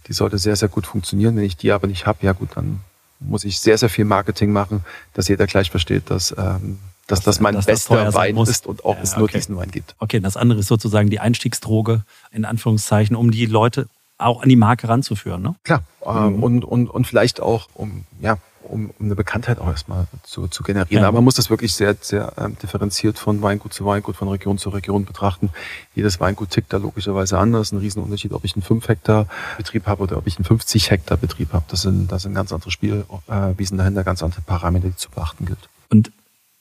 die 0.06 0.12
sollte 0.12 0.38
sehr, 0.38 0.54
sehr 0.54 0.68
gut 0.68 0.86
funktionieren. 0.86 1.36
Wenn 1.36 1.44
ich 1.44 1.56
die 1.56 1.72
aber 1.72 1.88
nicht 1.88 2.06
habe, 2.06 2.24
ja 2.24 2.32
gut, 2.32 2.50
dann 2.54 2.80
muss 3.20 3.44
ich 3.44 3.60
sehr, 3.60 3.78
sehr 3.78 3.90
viel 3.90 4.04
Marketing 4.04 4.52
machen, 4.52 4.84
dass 5.14 5.28
jeder 5.28 5.46
gleich 5.46 5.70
versteht, 5.70 6.10
dass 6.10 6.34
ähm, 6.36 6.78
dass 7.06 7.20
das 7.22 7.40
mein 7.40 7.54
dass 7.54 7.66
bester 7.66 8.04
das 8.04 8.14
Wein 8.14 8.36
ist 8.36 8.66
und 8.66 8.84
auch 8.84 8.96
ja, 8.96 9.02
es 9.02 9.16
nur 9.16 9.24
okay. 9.24 9.38
diesen 9.38 9.56
Wein 9.56 9.70
gibt. 9.70 9.96
Okay, 9.98 10.20
das 10.20 10.36
andere 10.36 10.60
ist 10.60 10.68
sozusagen 10.68 11.10
die 11.10 11.18
Einstiegsdroge, 11.18 12.04
in 12.30 12.44
Anführungszeichen, 12.44 13.16
um 13.16 13.30
die 13.30 13.46
Leute 13.46 13.88
auch 14.16 14.42
an 14.42 14.48
die 14.48 14.56
Marke 14.56 14.88
ranzuführen. 14.88 15.42
Ne? 15.42 15.54
Klar. 15.64 15.82
Ähm, 16.04 16.36
mhm. 16.36 16.42
und, 16.42 16.64
und, 16.64 16.88
und 16.88 17.06
vielleicht 17.06 17.40
auch, 17.40 17.68
um, 17.74 18.04
ja, 18.20 18.38
um, 18.62 18.90
um 18.98 19.06
eine 19.06 19.16
Bekanntheit 19.16 19.58
auch 19.58 19.68
erstmal 19.68 20.06
zu, 20.22 20.48
zu 20.48 20.62
generieren. 20.62 21.02
Ja. 21.02 21.08
Aber 21.08 21.18
man 21.18 21.24
muss 21.24 21.34
das 21.34 21.50
wirklich 21.50 21.72
sehr, 21.74 21.96
sehr 22.00 22.32
ähm, 22.38 22.56
differenziert 22.62 23.18
von 23.18 23.42
Weingut 23.42 23.72
zu 23.72 23.84
Weingut, 23.84 24.16
von 24.16 24.28
Region 24.28 24.58
zu 24.58 24.70
Region 24.70 25.04
betrachten. 25.04 25.50
Jedes 25.94 26.20
Weingut 26.20 26.50
tickt 26.50 26.72
da 26.72 26.76
logischerweise 26.76 27.38
anders. 27.38 27.72
Ein 27.72 27.78
Riesenunterschied, 27.78 28.32
ob 28.32 28.44
ich 28.44 28.54
einen 28.54 28.62
5 28.62 28.88
Hektar 28.88 29.26
Betrieb 29.56 29.86
habe 29.86 30.02
oder 30.02 30.16
ob 30.16 30.26
ich 30.26 30.36
einen 30.36 30.44
50 30.44 30.90
Hektar 30.90 31.16
Betrieb 31.16 31.52
habe. 31.52 31.64
Das 31.68 31.82
sind, 31.82 32.10
das 32.12 32.22
sind 32.22 32.34
ganz 32.34 32.52
andere 32.52 32.70
Spielwiesen 32.70 33.76
äh, 33.76 33.78
dahinter, 33.78 34.04
ganz 34.04 34.22
andere 34.22 34.42
Parameter, 34.42 34.88
die 34.88 34.96
zu 34.96 35.10
beachten 35.10 35.46
gilt. 35.46 35.68
Und 35.88 36.12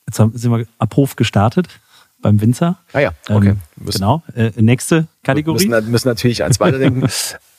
jetzt 0.07 0.17
sind 0.17 0.51
wir 0.51 0.65
ab 0.77 0.95
Hof 0.95 1.15
gestartet 1.15 1.67
beim 2.21 2.41
Winzer. 2.41 2.77
Ah 2.93 2.99
ja, 2.99 3.11
okay. 3.29 3.49
Ähm, 3.49 3.59
genau. 3.85 4.23
Äh, 4.35 4.51
nächste 4.57 5.07
Kategorie. 5.23 5.69
Wir 5.69 5.77
müssen, 5.77 5.91
müssen 5.91 6.07
natürlich 6.07 6.43
eins 6.43 6.59
weiterdenken. 6.59 7.07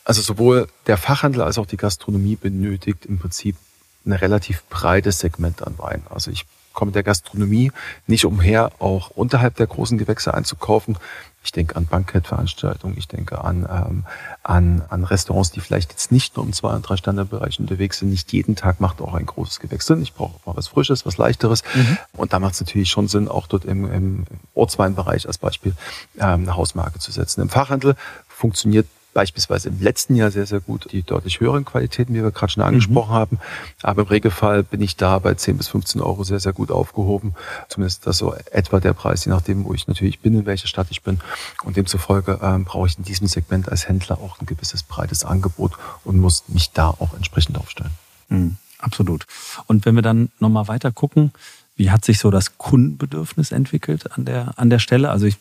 Also 0.04 0.22
sowohl 0.22 0.66
der 0.86 0.96
Fachhandel 0.96 1.42
als 1.42 1.58
auch 1.58 1.66
die 1.66 1.76
Gastronomie 1.76 2.34
benötigt 2.34 3.06
im 3.06 3.18
Prinzip 3.18 3.56
ein 4.04 4.12
relativ 4.12 4.64
breites 4.68 5.18
Segment 5.18 5.66
an 5.66 5.78
Wein. 5.78 6.02
Also 6.10 6.30
ich 6.30 6.46
komme 6.72 6.92
der 6.92 7.02
Gastronomie 7.02 7.72
nicht 8.06 8.24
umher, 8.24 8.70
auch 8.78 9.10
unterhalb 9.10 9.56
der 9.56 9.66
großen 9.66 9.98
Gewächse 9.98 10.32
einzukaufen. 10.34 10.98
Ich 11.42 11.52
denke 11.52 11.76
an 11.76 11.86
Bankettveranstaltungen, 11.86 12.98
ich 12.98 13.08
denke 13.08 13.42
an, 13.42 13.66
ähm, 13.70 14.04
an, 14.42 14.82
an 14.90 15.04
Restaurants, 15.04 15.50
die 15.50 15.60
vielleicht 15.60 15.90
jetzt 15.90 16.12
nicht 16.12 16.36
nur 16.36 16.44
im 16.44 16.52
Zwei- 16.52 16.74
und 16.74 16.82
Drei-Sterne-Bereich 16.82 17.58
unterwegs 17.58 17.98
sind. 17.98 18.10
Nicht 18.10 18.32
jeden 18.32 18.56
Tag 18.56 18.78
macht 18.78 19.00
auch 19.00 19.14
ein 19.14 19.24
großes 19.24 19.58
Gewächs 19.58 19.86
Sinn. 19.86 20.02
Ich 20.02 20.12
brauche 20.12 20.38
mal 20.44 20.54
was 20.54 20.68
Frisches, 20.68 21.06
was 21.06 21.16
Leichteres. 21.16 21.62
Mhm. 21.74 21.98
Und 22.12 22.34
da 22.34 22.40
macht 22.40 22.54
es 22.54 22.60
natürlich 22.60 22.90
schon 22.90 23.08
Sinn, 23.08 23.26
auch 23.26 23.46
dort 23.46 23.64
im, 23.64 23.90
im 23.90 24.26
Ortsweinbereich 24.54 25.26
als 25.26 25.38
Beispiel 25.38 25.74
ähm, 26.18 26.42
eine 26.42 26.56
Hausmarke 26.56 26.98
zu 26.98 27.10
setzen. 27.10 27.40
Im 27.40 27.48
Fachhandel 27.48 27.96
funktioniert 28.28 28.86
beispielsweise 29.12 29.68
im 29.68 29.80
letzten 29.80 30.14
Jahr 30.14 30.30
sehr, 30.30 30.46
sehr 30.46 30.60
gut 30.60 30.88
die 30.92 31.02
deutlich 31.02 31.40
höheren 31.40 31.64
Qualitäten, 31.64 32.14
wie 32.14 32.22
wir 32.22 32.30
gerade 32.30 32.52
schon 32.52 32.62
angesprochen 32.62 33.10
mhm. 33.10 33.14
haben. 33.14 33.38
Aber 33.82 34.02
im 34.02 34.08
Regelfall 34.08 34.62
bin 34.62 34.80
ich 34.80 34.96
da 34.96 35.18
bei 35.18 35.34
10 35.34 35.56
bis 35.56 35.68
15 35.68 36.00
Euro 36.00 36.24
sehr, 36.24 36.40
sehr 36.40 36.52
gut 36.52 36.70
aufgehoben. 36.70 37.34
Zumindest 37.68 38.06
das 38.06 38.18
so 38.18 38.34
etwa 38.50 38.80
der 38.80 38.92
Preis, 38.92 39.24
je 39.24 39.30
nachdem, 39.30 39.64
wo 39.64 39.74
ich 39.74 39.88
natürlich 39.88 40.20
bin, 40.20 40.34
in 40.34 40.46
welcher 40.46 40.68
Stadt 40.68 40.88
ich 40.90 41.02
bin. 41.02 41.20
Und 41.64 41.76
demzufolge 41.76 42.38
ähm, 42.42 42.64
brauche 42.64 42.86
ich 42.86 42.98
in 42.98 43.04
diesem 43.04 43.26
Segment 43.26 43.68
als 43.68 43.88
Händler 43.88 44.18
auch 44.18 44.40
ein 44.40 44.46
gewisses 44.46 44.82
breites 44.82 45.24
Angebot 45.24 45.72
und 46.04 46.18
muss 46.18 46.44
mich 46.48 46.70
da 46.72 46.88
auch 46.88 47.14
entsprechend 47.14 47.58
aufstellen. 47.58 47.92
Mhm. 48.28 48.56
Absolut. 48.78 49.26
Und 49.66 49.84
wenn 49.84 49.94
wir 49.94 50.02
dann 50.02 50.30
nochmal 50.38 50.68
weiter 50.68 50.90
gucken, 50.90 51.32
wie 51.76 51.90
hat 51.90 52.04
sich 52.04 52.18
so 52.18 52.30
das 52.30 52.58
Kundenbedürfnis 52.58 53.52
entwickelt 53.52 54.12
an 54.12 54.24
der, 54.24 54.52
an 54.58 54.68
der 54.68 54.78
Stelle? 54.78 55.10
Also 55.10 55.26
ich, 55.26 55.38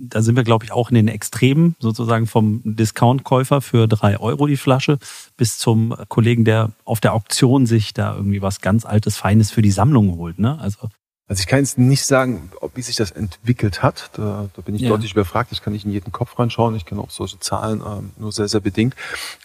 da 0.00 0.22
sind 0.22 0.36
wir, 0.36 0.44
glaube 0.44 0.64
ich, 0.64 0.72
auch 0.72 0.90
in 0.90 0.94
den 0.94 1.08
Extremen, 1.08 1.76
sozusagen 1.78 2.26
vom 2.26 2.60
Discount-Käufer 2.64 3.60
für 3.60 3.86
drei 3.86 4.18
Euro 4.18 4.46
die 4.46 4.56
Flasche 4.56 4.98
bis 5.36 5.58
zum 5.58 5.94
Kollegen, 6.08 6.44
der 6.44 6.72
auf 6.84 7.00
der 7.00 7.14
Auktion 7.14 7.66
sich 7.66 7.94
da 7.94 8.14
irgendwie 8.14 8.42
was 8.42 8.60
ganz 8.60 8.84
Altes, 8.84 9.16
Feines 9.16 9.50
für 9.50 9.62
die 9.62 9.70
Sammlung 9.70 10.16
holt. 10.16 10.38
Ne? 10.38 10.58
Also 10.60 10.88
also 11.26 11.40
ich 11.40 11.46
kann 11.46 11.60
jetzt 11.60 11.78
nicht 11.78 12.04
sagen, 12.04 12.50
ob 12.60 12.76
wie 12.76 12.82
sich 12.82 12.96
das 12.96 13.10
entwickelt 13.10 13.82
hat. 13.82 14.10
Da, 14.12 14.50
da 14.54 14.62
bin 14.62 14.74
ich 14.74 14.82
ja. 14.82 14.90
deutlich 14.90 15.12
überfragt. 15.12 15.52
Ich 15.52 15.62
kann 15.62 15.72
nicht 15.72 15.86
in 15.86 15.90
jeden 15.90 16.12
Kopf 16.12 16.38
reinschauen. 16.38 16.76
Ich 16.76 16.84
kenne 16.84 17.00
auch 17.00 17.10
solche 17.10 17.40
Zahlen 17.40 17.80
ähm, 17.80 18.10
nur 18.18 18.30
sehr, 18.30 18.46
sehr 18.46 18.60
bedingt. 18.60 18.94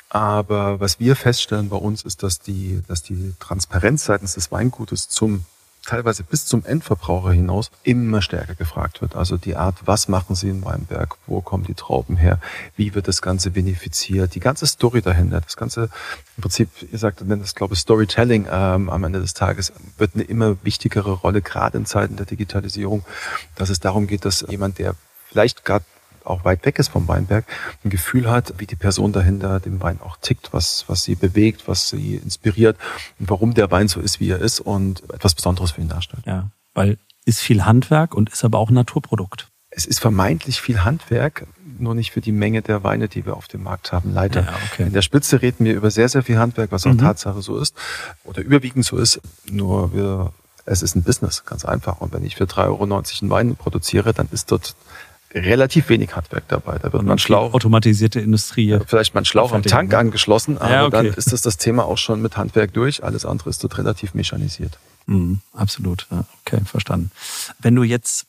Aber 0.10 0.82
was 0.82 0.99
wir 0.99 1.15
feststellen 1.15 1.69
bei 1.69 1.77
uns 1.77 2.01
ist, 2.01 2.21
dass 2.21 2.39
die, 2.39 2.82
dass 2.88 3.01
die 3.01 3.34
Transparenz 3.39 4.03
seitens 4.03 4.34
des 4.34 4.51
Weingutes 4.51 5.08
zum 5.08 5.45
teilweise 5.85 6.23
bis 6.23 6.45
zum 6.45 6.65
Endverbraucher 6.65 7.31
hinaus 7.31 7.71
immer 7.83 8.21
stärker 8.21 8.55
gefragt 8.55 9.01
wird. 9.01 9.15
Also 9.15 9.37
die 9.37 9.55
Art, 9.55 9.75
was 9.85 10.07
machen 10.07 10.35
Sie 10.35 10.49
in 10.49 10.63
Weinberg, 10.63 11.17
wo 11.25 11.41
kommen 11.41 11.63
die 11.63 11.73
Trauben 11.73 12.17
her, 12.17 12.39
wie 12.75 12.93
wird 12.95 13.07
das 13.07 13.21
Ganze 13.21 13.51
benefiziert, 13.51 14.35
die 14.35 14.39
ganze 14.39 14.67
Story 14.67 15.01
dahinter, 15.01 15.41
das 15.41 15.57
ganze 15.57 15.89
im 16.37 16.41
Prinzip, 16.41 16.69
ihr 16.91 16.99
sagt, 16.99 17.21
nennt 17.21 17.43
das 17.43 17.55
glaube 17.55 17.73
ich 17.73 17.79
Storytelling 17.79 18.47
ähm, 18.49 18.89
am 18.89 19.03
Ende 19.03 19.19
des 19.19 19.33
Tages, 19.33 19.73
wird 19.97 20.11
eine 20.15 20.23
immer 20.23 20.57
wichtigere 20.63 21.11
Rolle, 21.11 21.41
gerade 21.41 21.77
in 21.77 21.85
Zeiten 21.85 22.15
der 22.15 22.25
Digitalisierung, 22.25 23.03
dass 23.55 23.69
es 23.69 23.79
darum 23.79 24.07
geht, 24.07 24.25
dass 24.25 24.45
jemand, 24.47 24.79
der 24.79 24.95
vielleicht 25.29 25.65
gerade 25.65 25.85
auch 26.29 26.45
weit 26.45 26.65
weg 26.65 26.79
ist 26.79 26.89
vom 26.89 27.07
Weinberg, 27.07 27.45
ein 27.83 27.89
Gefühl 27.89 28.29
hat, 28.29 28.53
wie 28.57 28.65
die 28.65 28.75
Person 28.75 29.11
dahinter 29.11 29.59
dem 29.59 29.81
Wein 29.81 29.99
auch 30.03 30.17
tickt, 30.17 30.53
was, 30.53 30.85
was 30.87 31.03
sie 31.03 31.15
bewegt, 31.15 31.67
was 31.67 31.89
sie 31.89 32.15
inspiriert 32.15 32.77
und 33.19 33.29
warum 33.29 33.53
der 33.53 33.71
Wein 33.71 33.87
so 33.87 33.99
ist, 33.99 34.19
wie 34.19 34.29
er 34.29 34.39
ist 34.39 34.59
und 34.59 35.03
etwas 35.11 35.35
Besonderes 35.35 35.71
für 35.71 35.81
ihn 35.81 35.89
darstellt. 35.89 36.25
Ja, 36.25 36.49
weil 36.73 36.97
ist 37.25 37.39
viel 37.41 37.65
Handwerk 37.65 38.15
und 38.15 38.29
ist 38.29 38.43
aber 38.43 38.57
auch 38.57 38.69
ein 38.69 38.73
Naturprodukt. 38.73 39.47
Es 39.69 39.85
ist 39.85 39.99
vermeintlich 39.99 40.61
viel 40.61 40.83
Handwerk, 40.83 41.45
nur 41.77 41.93
nicht 41.93 42.11
für 42.11 42.21
die 42.21 42.31
Menge 42.31 42.61
der 42.61 42.83
Weine, 42.83 43.07
die 43.07 43.25
wir 43.25 43.37
auf 43.37 43.47
dem 43.47 43.63
Markt 43.63 43.91
haben, 43.91 44.13
leider. 44.13 44.41
Ja, 44.41 44.53
okay. 44.71 44.83
In 44.83 44.93
der 44.93 45.03
Spitze 45.03 45.41
reden 45.41 45.63
wir 45.65 45.75
über 45.75 45.91
sehr, 45.91 46.09
sehr 46.09 46.23
viel 46.23 46.39
Handwerk, 46.39 46.71
was 46.71 46.85
auch 46.87 46.93
mhm. 46.93 46.97
Tatsache 46.97 47.41
so 47.41 47.57
ist 47.59 47.75
oder 48.23 48.41
überwiegend 48.41 48.83
so 48.83 48.97
ist. 48.97 49.21
Nur 49.49 49.93
wir, 49.93 50.33
es 50.65 50.81
ist 50.81 50.95
ein 50.95 51.03
Business, 51.03 51.45
ganz 51.45 51.65
einfach. 51.65 52.01
Und 52.01 52.13
wenn 52.13 52.25
ich 52.25 52.35
für 52.35 52.45
3,90 52.45 52.65
Euro 52.65 52.83
einen 52.83 53.29
Wein 53.29 53.55
produziere, 53.55 54.13
dann 54.13 54.27
ist 54.31 54.51
dort 54.51 54.75
relativ 55.33 55.89
wenig 55.89 56.15
Handwerk 56.15 56.47
dabei. 56.47 56.77
Da 56.79 56.91
wird 56.91 57.03
man 57.03 57.19
Schlauch. 57.19 57.53
Automatisierte 57.53 58.19
Industrie. 58.19 58.77
Vielleicht 58.85 59.13
mal 59.13 59.21
ein 59.21 59.25
Schlauch 59.25 59.51
am 59.51 59.63
Tank 59.63 59.91
ne? 59.91 59.97
angeschlossen, 59.97 60.57
aber 60.57 60.71
ja, 60.71 60.85
okay. 60.85 60.91
dann 60.91 61.05
ist 61.07 61.31
das 61.31 61.41
das 61.41 61.57
Thema 61.57 61.85
auch 61.85 61.97
schon 61.97 62.21
mit 62.21 62.37
Handwerk 62.37 62.73
durch. 62.73 63.03
Alles 63.03 63.25
andere 63.25 63.49
ist 63.49 63.63
dort 63.63 63.77
relativ 63.77 64.13
mechanisiert. 64.13 64.79
Mhm, 65.05 65.39
absolut. 65.53 66.07
Ja, 66.11 66.25
okay, 66.45 66.61
verstanden. 66.65 67.11
Wenn 67.59 67.75
du 67.75 67.83
jetzt 67.83 68.25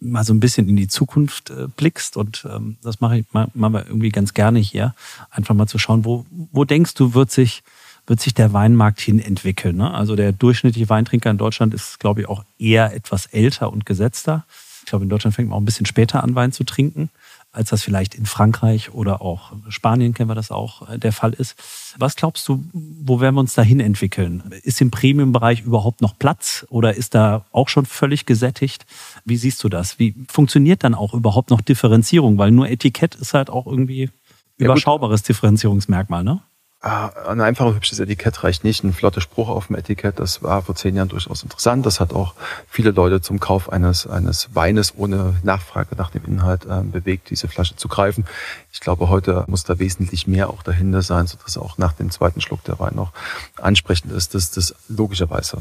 mal 0.00 0.24
so 0.24 0.34
ein 0.34 0.40
bisschen 0.40 0.68
in 0.68 0.76
die 0.76 0.88
Zukunft 0.88 1.50
äh, 1.50 1.68
blickst 1.76 2.16
und 2.16 2.46
ähm, 2.50 2.76
das 2.82 3.00
mache 3.00 3.18
ich 3.18 3.26
mal, 3.32 3.48
machen 3.54 3.74
wir 3.74 3.86
irgendwie 3.86 4.08
ganz 4.08 4.34
gerne 4.34 4.58
hier, 4.58 4.94
einfach 5.30 5.54
mal 5.54 5.66
zu 5.66 5.78
schauen, 5.78 6.04
wo, 6.04 6.26
wo 6.52 6.64
denkst 6.64 6.94
du, 6.94 7.14
wird 7.14 7.30
sich 7.30 7.62
wird 8.06 8.20
sich 8.20 8.34
der 8.34 8.52
Weinmarkt 8.52 9.00
hin 9.00 9.20
entwickeln? 9.20 9.76
Ne? 9.76 9.92
Also 9.92 10.16
der 10.16 10.32
durchschnittliche 10.32 10.88
Weintrinker 10.88 11.30
in 11.30 11.38
Deutschland 11.38 11.72
ist, 11.74 12.00
glaube 12.00 12.22
ich, 12.22 12.28
auch 12.28 12.44
eher 12.58 12.92
etwas 12.92 13.26
älter 13.26 13.72
und 13.72 13.86
gesetzter. 13.86 14.44
Ich 14.80 14.86
glaube, 14.86 15.04
in 15.04 15.08
Deutschland 15.08 15.34
fängt 15.34 15.48
man 15.48 15.56
auch 15.56 15.60
ein 15.60 15.64
bisschen 15.64 15.86
später 15.86 16.22
an, 16.22 16.34
Wein 16.34 16.52
zu 16.52 16.64
trinken, 16.64 17.10
als 17.52 17.70
das 17.70 17.82
vielleicht 17.82 18.14
in 18.14 18.26
Frankreich 18.26 18.92
oder 18.92 19.22
auch 19.22 19.52
Spanien 19.68 20.14
kennen 20.14 20.30
wir 20.30 20.34
das 20.34 20.50
auch 20.50 20.88
äh, 20.88 20.98
der 20.98 21.12
Fall 21.12 21.32
ist. 21.32 21.56
Was 21.98 22.16
glaubst 22.16 22.46
du, 22.48 22.64
wo 22.72 23.20
werden 23.20 23.34
wir 23.34 23.40
uns 23.40 23.54
dahin 23.54 23.80
entwickeln? 23.80 24.42
Ist 24.62 24.80
im 24.80 24.90
Premium-Bereich 24.90 25.62
überhaupt 25.62 26.00
noch 26.00 26.18
Platz 26.18 26.66
oder 26.70 26.94
ist 26.94 27.14
da 27.14 27.44
auch 27.52 27.68
schon 27.68 27.86
völlig 27.86 28.26
gesättigt? 28.26 28.86
Wie 29.24 29.36
siehst 29.36 29.62
du 29.64 29.68
das? 29.68 29.98
Wie 29.98 30.14
funktioniert 30.28 30.84
dann 30.84 30.94
auch 30.94 31.14
überhaupt 31.14 31.50
noch 31.50 31.60
Differenzierung? 31.60 32.38
Weil 32.38 32.50
nur 32.50 32.68
Etikett 32.68 33.14
ist 33.16 33.34
halt 33.34 33.50
auch 33.50 33.66
irgendwie 33.66 34.10
überschaubares 34.58 35.22
Differenzierungsmerkmal, 35.22 36.22
ne? 36.22 36.40
Ah, 36.82 37.10
ein 37.28 37.42
einfaches 37.42 37.74
hübsches 37.74 38.00
Etikett 38.00 38.42
reicht 38.42 38.64
nicht. 38.64 38.82
Ein 38.84 38.94
flotter 38.94 39.20
Spruch 39.20 39.50
auf 39.50 39.66
dem 39.66 39.76
Etikett, 39.76 40.18
das 40.18 40.42
war 40.42 40.62
vor 40.62 40.74
zehn 40.74 40.96
Jahren 40.96 41.10
durchaus 41.10 41.42
interessant. 41.42 41.84
Das 41.84 42.00
hat 42.00 42.14
auch 42.14 42.34
viele 42.70 42.90
Leute 42.92 43.20
zum 43.20 43.38
Kauf 43.38 43.70
eines, 43.70 44.06
eines 44.06 44.54
Weines 44.54 44.94
ohne 44.96 45.34
Nachfrage 45.42 45.94
nach 45.96 46.10
dem 46.10 46.24
Inhalt 46.24 46.64
äh, 46.64 46.80
bewegt, 46.82 47.28
diese 47.28 47.48
Flasche 47.48 47.76
zu 47.76 47.88
greifen. 47.88 48.24
Ich 48.72 48.80
glaube, 48.80 49.10
heute 49.10 49.44
muss 49.46 49.64
da 49.64 49.78
wesentlich 49.78 50.26
mehr 50.26 50.48
auch 50.48 50.62
dahinter 50.62 51.02
sein, 51.02 51.26
sodass 51.26 51.58
auch 51.58 51.76
nach 51.76 51.92
dem 51.92 52.10
zweiten 52.10 52.40
Schluck 52.40 52.64
der 52.64 52.78
Wein 52.78 52.94
noch 52.94 53.12
ansprechend 53.60 54.12
ist. 54.12 54.34
dass 54.34 54.50
das 54.50 54.74
logischerweise 54.88 55.58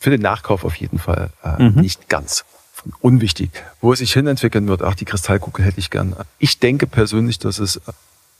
für 0.00 0.10
den 0.10 0.20
Nachkauf 0.20 0.64
auf 0.64 0.74
jeden 0.74 0.98
Fall 0.98 1.30
äh, 1.42 1.62
mhm. 1.62 1.80
nicht 1.80 2.10
ganz 2.10 2.44
unwichtig. 3.00 3.50
Wo 3.80 3.94
es 3.94 4.00
sich 4.00 4.12
hinentwickeln 4.12 4.68
wird, 4.68 4.82
ach, 4.82 4.94
die 4.94 5.06
Kristallkugel 5.06 5.64
hätte 5.64 5.80
ich 5.80 5.88
gern. 5.88 6.14
Ich 6.38 6.58
denke 6.58 6.86
persönlich, 6.86 7.38
dass 7.38 7.58
es 7.58 7.80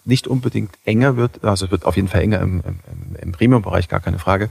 nicht 0.06 0.26
unbedingt 0.28 0.78
enger 0.84 1.16
wird, 1.16 1.44
also 1.44 1.66
es 1.66 1.70
wird 1.70 1.84
auf 1.84 1.96
jeden 1.96 2.08
Fall 2.08 2.22
enger 2.22 2.40
im, 2.40 2.62
im, 2.66 3.16
im 3.20 3.32
Premium-Bereich, 3.32 3.88
gar 3.88 4.00
keine 4.00 4.18
Frage. 4.18 4.50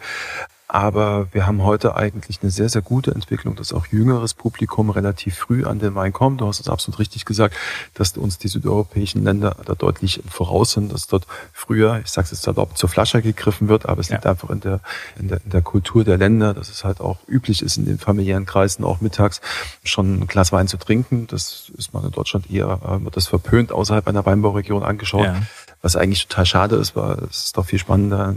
Aber 0.75 1.27
wir 1.31 1.47
haben 1.47 1.63
heute 1.63 1.95
eigentlich 1.95 2.39
eine 2.41 2.51
sehr, 2.51 2.67
sehr 2.67 2.81
gute 2.81 3.15
Entwicklung, 3.15 3.55
dass 3.55 3.71
auch 3.71 3.88
jüngeres 3.88 4.33
Publikum 4.33 4.89
relativ 4.89 5.38
früh 5.38 5.63
an 5.63 5.79
den 5.79 5.95
Wein 5.95 6.11
kommt. 6.11 6.41
Du 6.41 6.47
hast 6.47 6.59
es 6.59 6.67
absolut 6.67 6.99
richtig 6.99 7.23
gesagt, 7.23 7.55
dass 7.93 8.17
uns 8.17 8.39
die 8.39 8.49
südeuropäischen 8.49 9.23
Länder 9.23 9.55
da 9.63 9.73
deutlich 9.73 10.21
voraus 10.27 10.73
sind, 10.73 10.91
dass 10.91 11.07
dort 11.07 11.27
früher, 11.53 12.01
ich 12.03 12.11
sage 12.11 12.25
es 12.25 12.31
jetzt 12.31 12.41
salopp, 12.41 12.77
zur 12.77 12.89
Flasche 12.89 13.21
gegriffen 13.21 13.69
wird, 13.69 13.88
aber 13.88 14.01
es 14.01 14.09
ja. 14.09 14.15
liegt 14.15 14.27
einfach 14.27 14.49
in 14.49 14.59
der, 14.59 14.81
in, 15.17 15.29
der, 15.29 15.39
in 15.45 15.49
der 15.51 15.61
Kultur 15.61 16.03
der 16.03 16.17
Länder, 16.17 16.53
dass 16.53 16.67
es 16.67 16.83
halt 16.83 16.99
auch 16.99 17.19
üblich 17.25 17.61
ist, 17.61 17.77
in 17.77 17.85
den 17.85 17.97
familiären 17.97 18.45
Kreisen 18.45 18.83
auch 18.83 18.99
mittags 18.99 19.39
schon 19.85 20.19
ein 20.19 20.27
Glas 20.27 20.51
Wein 20.51 20.67
zu 20.67 20.75
trinken. 20.75 21.27
Das 21.27 21.71
ist 21.77 21.93
man 21.93 22.03
in 22.03 22.11
Deutschland 22.11 22.51
eher, 22.51 22.81
äh, 22.83 23.01
wird 23.01 23.15
das 23.15 23.27
verpönt 23.27 23.71
außerhalb 23.71 24.05
einer 24.09 24.25
Weinbauregion 24.25 24.83
angeschaut. 24.83 25.23
Ja. 25.23 25.41
Was 25.81 25.95
eigentlich 25.95 26.27
total 26.27 26.45
schade 26.45 26.75
ist, 26.75 26.97
weil 26.97 27.19
es 27.29 27.45
ist 27.45 27.57
doch 27.57 27.65
viel 27.65 27.79
spannender, 27.79 28.35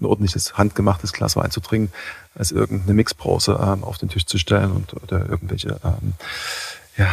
ein 0.00 0.04
ordentliches 0.04 0.56
handgemachtes 0.56 1.12
Glas 1.12 1.36
Wein 1.36 1.50
zu 1.50 1.60
trinken, 1.60 1.92
als 2.34 2.52
irgendeine 2.52 2.94
Mixbrause 2.94 3.58
ähm, 3.60 3.84
auf 3.84 3.98
den 3.98 4.08
Tisch 4.08 4.26
zu 4.26 4.38
stellen 4.38 4.72
und 4.72 4.94
oder 4.94 5.28
irgendwelche 5.28 5.80
ähm, 5.84 6.14
ja, 6.96 7.08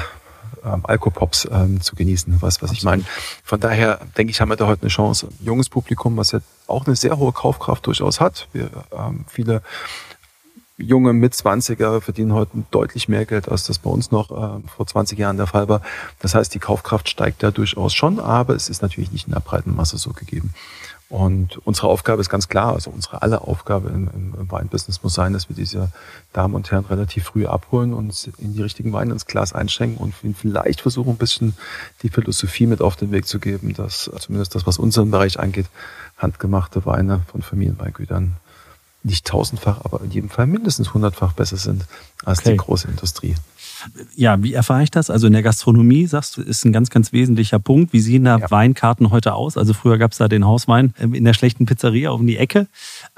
ähm, 0.64 0.82
Alkopops 0.84 1.48
ähm, 1.52 1.82
zu 1.82 1.96
genießen, 1.96 2.42
was, 2.42 2.62
was 2.62 2.72
ich 2.72 2.84
meine. 2.84 3.04
Von 3.44 3.60
daher 3.60 4.00
denke 4.18 4.32
ich, 4.32 4.42
haben 4.42 4.50
wir 4.50 4.56
da 4.56 4.68
heute 4.68 4.84
eine 4.84 4.90
Chance. 4.90 5.28
Ein 5.28 5.46
junges 5.46 5.70
Publikum, 5.70 6.18
was 6.18 6.32
ja 6.32 6.40
auch 6.68 6.86
eine 6.86 6.96
sehr 6.96 7.18
hohe 7.18 7.32
Kaufkraft 7.32 7.86
durchaus 7.88 8.20
hat. 8.20 8.48
Wir 8.54 8.70
ähm, 8.92 9.26
viele 9.28 9.62
junge 10.78 11.14
Mitzwanziger 11.14 12.02
verdienen 12.02 12.34
heute 12.34 12.66
deutlich 12.72 13.08
mehr 13.08 13.26
Geld, 13.26 13.48
als 13.50 13.66
das 13.66 13.80
bei 13.80 13.90
uns 13.90 14.12
noch 14.12 14.32
äh, 14.32 14.68
vor 14.68 14.86
20 14.86 15.18
Jahren 15.18 15.38
der 15.38 15.48
Fall 15.48 15.70
war. 15.70 15.82
Das 16.20 16.36
heißt, 16.36 16.54
die 16.54 16.60
Kaufkraft 16.60 17.10
steigt 17.10 17.44
da 17.44 17.52
durchaus 17.52 17.94
schon, 17.94 18.20
aber 18.20 18.56
es 18.56 18.70
ist 18.70 18.82
natürlich 18.82 19.12
nicht 19.12 19.28
in 19.28 19.34
der 19.34 19.40
breiten 19.40 19.74
Masse 19.76 19.98
so 19.98 20.12
gegeben. 20.12 20.54
Und 21.08 21.60
unsere 21.66 21.88
Aufgabe 21.88 22.20
ist 22.20 22.30
ganz 22.30 22.48
klar, 22.48 22.74
also 22.74 22.90
unsere 22.90 23.22
alle 23.22 23.42
Aufgabe 23.42 23.90
im, 23.90 24.10
im 24.14 24.52
Weinbusiness 24.52 25.04
muss 25.04 25.14
sein, 25.14 25.34
dass 25.34 25.50
wir 25.50 25.56
diese 25.56 25.92
Damen 26.34 26.56
und 26.56 26.72
Herren 26.72 26.86
relativ 26.86 27.26
früh 27.26 27.46
abholen 27.46 27.94
und 27.94 28.32
in 28.40 28.56
die 28.56 28.62
richtigen 28.64 28.92
Weine 28.92 29.14
ins 29.14 29.28
Glas 29.28 29.54
einschenken 29.54 29.98
und 29.98 30.16
vielleicht 30.36 30.82
versuchen, 30.82 31.12
ein 31.12 31.18
bisschen 31.18 31.56
die 32.02 32.10
Philosophie 32.10 32.66
mit 32.66 32.82
auf 32.82 32.96
den 32.96 33.12
Weg 33.12 33.28
zu 33.28 33.40
geben, 33.40 33.74
dass 33.76 34.10
zumindest 34.20 34.56
das, 34.56 34.66
was 34.66 34.80
unseren 34.80 35.12
Bereich 35.12 35.40
angeht, 35.40 35.68
handgemachte 36.18 36.86
Weine 36.88 37.22
von 37.32 37.44
Familienweingütern 37.44 38.38
nicht 39.04 39.28
tausendfach, 39.28 39.86
aber 39.86 40.02
in 40.02 40.10
jedem 40.10 40.30
Fall 40.32 40.48
mindestens 40.48 40.94
hundertfach 40.96 41.34
besser 41.34 41.58
sind 41.58 41.86
als 42.24 42.40
okay. 42.40 42.54
die 42.54 42.58
große 42.58 42.88
Industrie. 42.88 43.36
Ja, 44.16 44.42
wie 44.44 44.54
erfahre 44.54 44.84
ich 44.84 44.92
das? 44.92 45.10
Also 45.10 45.28
in 45.28 45.34
der 45.34 45.44
Gastronomie, 45.44 46.06
sagst 46.08 46.38
du, 46.38 46.42
ist 46.42 46.66
ein 46.66 46.74
ganz, 46.74 46.90
ganz 46.90 47.12
wesentlicher 47.14 47.60
Punkt. 47.60 47.94
Wie 47.94 48.00
sehen 48.00 48.26
da 48.26 48.38
ja. 48.38 48.52
Weinkarten 48.52 49.12
heute 49.12 49.34
aus? 49.34 49.58
Also 49.58 49.74
früher 49.74 49.98
gab 49.98 50.12
es 50.12 50.18
da 50.18 50.28
den 50.28 50.46
Hauswein 50.46 50.94
ähm, 51.00 51.14
in 51.14 51.24
der 51.24 51.34
schlechten 51.34 51.66
Pizzeria 51.66 52.12
um 52.12 52.26
die 52.26 52.38
Ecke. 52.38 52.68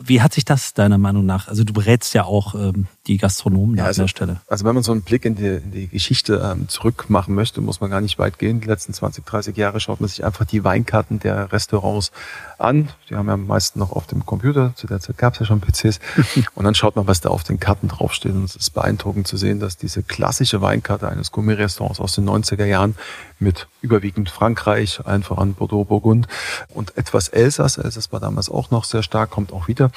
Wie 0.02 0.22
hat 0.22 0.34
sich 0.34 0.46
das 0.46 0.74
deiner 0.74 0.98
Meinung 0.98 1.26
nach? 1.26 1.48
Also 1.48 1.64
du 1.64 1.74
berätst 1.74 2.14
ja 2.14 2.26
auch 2.26 2.56
ähm, 2.56 2.88
die 3.08 3.18
Gastronomen 3.18 3.78
ja, 3.78 3.86
also, 3.86 4.02
an 4.02 4.06
der 4.06 4.10
Stelle. 4.10 4.42
Also 4.48 4.66
wenn 4.66 4.76
man 4.76 4.84
so 4.84 4.92
einen 4.92 5.02
Blick 5.02 5.26
in 5.26 5.36
die, 5.36 5.48
in 5.48 5.72
die 5.72 5.88
Geschichte 5.88 6.42
ähm, 6.44 6.68
zurück 6.68 7.06
machen 7.10 7.34
möchte, 7.34 7.62
muss 7.62 7.82
man 7.82 7.90
gar 7.90 8.02
nicht 8.02 8.20
weit 8.20 8.38
gehen. 8.38 8.60
Die 8.60 8.68
letzten 8.68 8.94
20, 8.94 9.26
30 9.26 9.58
Jahre 9.58 9.80
schaut 9.80 10.02
man 10.02 10.10
sich 10.10 10.26
einfach 10.26 10.46
die 10.46 10.64
Weinkarten 10.64 11.20
der 11.20 11.52
Restaurants 11.52 12.12
an. 12.58 12.90
Die 13.10 13.16
haben 13.16 13.28
ja 13.28 13.34
am 13.34 13.48
meisten 13.48 13.80
noch 13.80 13.92
auf 13.92 14.08
dem 14.08 14.26
Computer. 14.26 14.74
Zu 14.76 14.88
der 14.88 15.00
Zeit 15.00 15.18
gab 15.18 15.34
es 15.34 15.40
ja 15.40 15.46
schon 15.46 15.62
PCs. 15.62 16.00
und 16.56 16.66
dann 16.66 16.76
schaut 16.76 16.96
man, 16.96 17.08
was 17.08 17.22
da 17.22 17.30
auf 17.30 17.44
den 17.44 17.60
Karten 17.60 17.88
draufsteht. 17.88 18.34
Und 18.34 18.44
es 18.44 18.56
ist 18.56 18.72
beeindruckend 18.72 19.28
zu 19.28 19.38
sehen, 19.38 19.60
dass 19.60 19.78
diese 19.78 20.04
klassische 20.04 20.62
Weinkarte 20.62 21.08
eines 21.08 21.32
Gourmet-Restaurants 21.32 22.00
aus 22.00 22.14
den 22.14 22.28
90er 22.28 22.66
Jahren 22.66 22.96
mit 23.40 23.68
überwiegend 23.82 24.30
Frankreich, 24.30 25.00
allen 25.06 25.24
voran 25.24 25.54
Bordeaux, 25.54 25.86
Burgund 25.86 26.28
und 26.74 26.98
etwas 26.98 27.30
Elsass. 27.30 27.78
Elsass 27.78 28.12
war 28.12 28.20
damals 28.20 28.50
auch 28.50 28.72
noch 28.72 28.84
sehr 28.84 29.04
stark, 29.04 29.30
kommt 29.30 29.54
auch 29.54 29.68
wieder. 29.68 29.92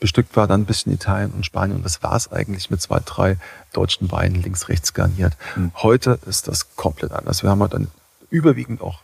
Bestückt 0.00 0.34
war 0.34 0.46
dann 0.46 0.62
ein 0.62 0.66
bisschen 0.66 0.92
Italien 0.92 1.30
und 1.30 1.44
Spanien 1.44 1.76
und 1.76 1.84
das 1.84 2.02
war 2.02 2.16
es 2.16 2.32
eigentlich 2.32 2.70
mit 2.70 2.80
zwei, 2.80 3.00
drei 3.04 3.36
deutschen 3.72 4.10
Weinen 4.10 4.42
links, 4.42 4.68
rechts 4.68 4.94
garniert. 4.94 5.36
Mhm. 5.56 5.72
Heute 5.76 6.18
ist 6.26 6.48
das 6.48 6.74
komplett 6.74 7.12
anders. 7.12 7.42
Wir 7.42 7.50
haben 7.50 7.60
heute 7.60 7.86
überwiegend 8.30 8.80
auch 8.80 9.00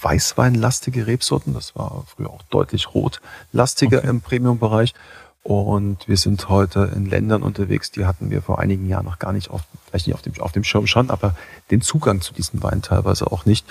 weißweinlastige 0.00 1.06
Rebsorten. 1.06 1.54
Das 1.54 1.74
war 1.74 2.04
früher 2.06 2.30
auch 2.30 2.42
deutlich 2.50 2.94
rotlastiger 2.94 3.98
okay. 3.98 4.08
im 4.08 4.20
Premium-Bereich. 4.20 4.94
Und 5.42 6.06
wir 6.06 6.16
sind 6.16 6.48
heute 6.48 6.92
in 6.94 7.06
Ländern 7.06 7.42
unterwegs, 7.42 7.90
die 7.90 8.06
hatten 8.06 8.30
wir 8.30 8.42
vor 8.42 8.60
einigen 8.60 8.88
Jahren 8.88 9.04
noch 9.04 9.18
gar 9.18 9.32
nicht 9.32 9.50
auf, 9.50 9.62
vielleicht 9.92 10.06
nicht 10.06 10.14
auf 10.14 10.22
dem, 10.22 10.40
auf 10.40 10.52
dem 10.52 10.64
Schirm 10.64 10.86
schon, 10.86 11.10
aber 11.10 11.34
den 11.70 11.82
Zugang 11.82 12.20
zu 12.20 12.32
diesem 12.32 12.62
Wein 12.62 12.82
teilweise 12.82 13.30
auch 13.30 13.44
nicht. 13.44 13.66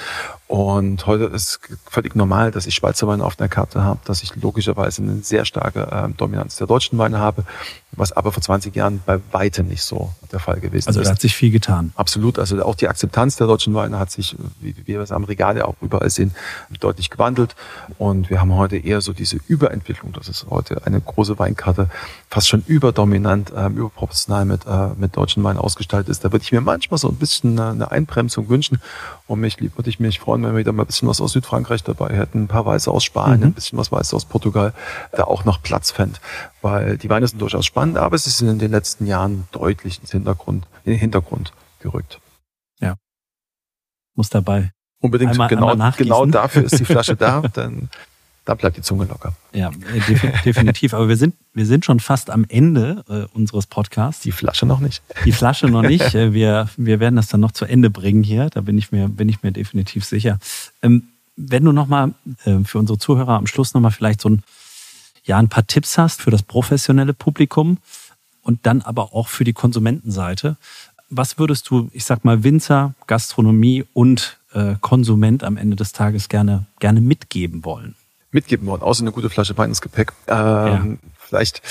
Und 0.47 1.05
heute 1.07 1.25
ist 1.25 1.60
völlig 1.89 2.15
normal, 2.15 2.51
dass 2.51 2.67
ich 2.67 2.75
Schweizer 2.75 3.07
Weine 3.07 3.23
auf 3.23 3.36
der 3.36 3.47
Karte 3.47 3.84
habe, 3.84 3.99
dass 4.05 4.21
ich 4.21 4.36
logischerweise 4.36 5.01
eine 5.01 5.21
sehr 5.23 5.45
starke 5.45 5.88
äh, 5.91 6.10
Dominanz 6.17 6.57
der 6.57 6.67
deutschen 6.67 6.97
Weine 6.97 7.19
habe, 7.19 7.45
was 7.93 8.12
aber 8.12 8.31
vor 8.31 8.43
20 8.43 8.75
Jahren 8.75 9.01
bei 9.05 9.19
weitem 9.31 9.67
nicht 9.67 9.84
so 9.84 10.12
der 10.31 10.39
Fall 10.39 10.60
gewesen 10.60 10.89
also, 10.89 10.99
ist. 10.99 11.07
Also 11.07 11.10
da 11.10 11.13
hat 11.15 11.21
sich 11.21 11.36
viel 11.36 11.51
getan. 11.51 11.93
Absolut. 11.95 12.38
Also 12.38 12.63
auch 12.63 12.75
die 12.75 12.88
Akzeptanz 12.88 13.36
der 13.38 13.47
deutschen 13.47 13.73
Weine 13.73 13.97
hat 13.97 14.12
sich, 14.12 14.36
wie, 14.60 14.75
wir 14.86 14.99
es 14.99 15.12
am 15.12 15.23
Regal 15.23 15.57
ja 15.57 15.65
auch 15.65 15.75
überall 15.81 16.10
sehen, 16.10 16.34
deutlich 16.79 17.10
gewandelt. 17.10 17.55
Und 17.97 18.29
wir 18.29 18.41
haben 18.41 18.53
heute 18.55 18.77
eher 18.77 19.01
so 19.01 19.13
diese 19.13 19.38
Überentwicklung. 19.47 20.13
Das 20.13 20.27
ist 20.27 20.45
heute 20.49 20.86
eine 20.86 21.01
große 21.01 21.39
Weinkarte, 21.39 21.89
fast 22.29 22.47
schon 22.49 22.63
überdominant, 22.67 23.51
äh, 23.51 23.67
überproportional 23.67 24.45
mit, 24.45 24.65
äh, 24.65 24.89
mit 24.97 25.15
deutschen 25.15 25.43
Weinen 25.43 25.60
ausgestaltet 25.60 26.10
ist. 26.12 26.24
Da 26.24 26.32
würde 26.32 26.43
ich 26.43 26.52
mir 26.52 26.62
manchmal 26.62 26.97
so 26.97 27.08
ein 27.10 27.15
bisschen 27.15 27.60
eine 27.60 27.91
Einbremsung 27.91 28.50
wünschen. 28.50 28.82
Und 29.28 29.39
mich 29.39 29.60
würde 29.62 29.89
ich 29.89 30.00
mich 30.00 30.19
freuen, 30.19 30.43
wenn 30.43 30.52
wir 30.52 30.60
wieder 30.60 30.71
mal 30.71 30.84
ein 30.84 30.88
bisschen 30.88 31.08
was 31.08 31.21
aus 31.21 31.34
Südfrankreich 31.34 31.84
dabei 31.84 32.15
hätten, 32.15 32.43
ein 32.43 32.47
paar 32.47 32.65
Weiße 32.65 32.91
aus 32.91 33.04
Spanien, 33.04 33.39
mhm. 33.39 33.45
ein 33.47 33.54
bisschen 33.54 33.78
was 33.78 33.91
Weiße 33.91 34.15
aus 34.15 34.26
Portugal, 34.26 34.74
da 35.12 35.24
auch 35.24 35.45
noch 35.45 35.62
Platz 35.62 35.91
fände. 35.91 36.19
Weil 36.62 36.97
die 36.97 37.10
Weine 37.10 37.28
sind 37.28 37.41
durchaus 37.41 37.65
spannend, 37.65 37.97
aber 37.97 38.17
sie 38.17 38.30
sind 38.30 38.50
in 38.50 38.60
den 38.60 38.71
letzten 38.71 39.06
Jahren 39.06 39.47
deutlich 39.52 40.00
ins 40.00 40.12
Hintergrund, 40.12 40.67
in 40.84 40.91
den 40.91 41.00
Hintergrund 41.00 41.54
gerückt. 41.80 42.19
Ja. 42.80 42.95
Muss 44.15 44.30
dabei. 44.30 44.71
Unbedingt, 45.00 45.32
einmal, 45.32 45.47
genau, 45.47 45.69
einmal 45.69 45.93
genau 45.93 46.26
dafür 46.28 46.63
ist 46.63 46.80
die 46.80 46.86
Flasche 46.86 47.15
da, 47.15 47.41
denn 47.56 47.89
da 48.45 48.56
bleibt 48.56 48.75
die 48.77 48.82
Zunge 48.82 49.06
locker. 49.06 49.34
Ja, 49.54 49.69
äh, 49.69 50.41
definitiv. 50.45 50.93
Aber 50.93 51.08
wir 51.08 51.17
sind, 51.17 51.36
wir 51.54 51.65
sind 51.65 51.86
schon 51.86 51.99
fast 51.99 52.30
am 52.30 52.45
Ende 52.49 53.04
äh, 53.08 53.38
unseres 53.38 53.67
Podcasts. 53.67 54.23
Die 54.23 54.32
Flasche 54.32 54.65
noch 54.65 54.80
nicht. 54.80 55.04
Die 55.25 55.32
Flasche 55.32 55.67
noch 55.67 55.84
nicht. 55.84 56.01
Äh, 56.12 56.34
wir, 56.34 56.67
wir 56.75 56.99
werden 56.99 57.15
das 57.15 57.27
dann 57.27 57.39
noch 57.39 57.51
zu 57.51 57.63
Ende 57.65 57.89
bringen 57.89 58.23
hier. 58.23 58.49
Da 58.49 58.62
bin 58.62 58.77
ich 58.77 58.91
mir, 58.91 59.08
bin 59.08 59.30
ich 59.30 59.43
mir 59.43 59.51
definitiv 59.51 60.04
sicher. 60.04 60.39
Ähm, 60.82 61.08
wenn 61.38 61.63
du 61.63 61.71
nochmal 61.71 62.13
äh, 62.43 62.58
für 62.65 62.80
unsere 62.80 62.97
Zuhörer 62.97 63.38
am 63.38 63.47
Schluss 63.47 63.73
nochmal 63.73 63.91
vielleicht 63.91 64.19
so 64.19 64.30
ein, 64.30 64.43
ja, 65.23 65.38
ein 65.38 65.47
paar 65.47 65.65
Tipps 65.67 65.97
hast 65.97 66.21
für 66.21 66.32
das 66.32 66.43
professionelle 66.43 67.13
Publikum 67.13 67.77
und 68.41 68.65
dann 68.65 68.82
aber 68.82 69.13
auch 69.13 69.27
für 69.27 69.43
die 69.43 69.54
Konsumentenseite. 69.54 70.58
Was 71.10 71.38
würdest 71.38 71.69
du, 71.69 71.89
ich 71.93 72.04
sag 72.04 72.25
mal, 72.25 72.43
Winzer, 72.43 72.93
Gastronomie 73.08 73.86
und 73.93 74.39
äh, 74.54 74.75
Konsument 74.82 75.43
am 75.43 75.56
Ende 75.56 75.75
des 75.75 75.93
Tages 75.93 76.27
gerne, 76.27 76.65
gerne 76.80 76.99
mitgeben 76.99 77.63
wollen? 77.63 77.95
Mitgeben 78.32 78.67
worden, 78.67 78.82
außer 78.82 79.04
eine 79.04 79.12
gute 79.12 79.30
Flasche 79.30 79.58
Wein 79.58 79.70
ins 79.70 79.82
Gepäck. 79.82 80.13
Ähm, 80.28 80.36
ja. 80.36 80.82
Vielleicht. 81.17 81.62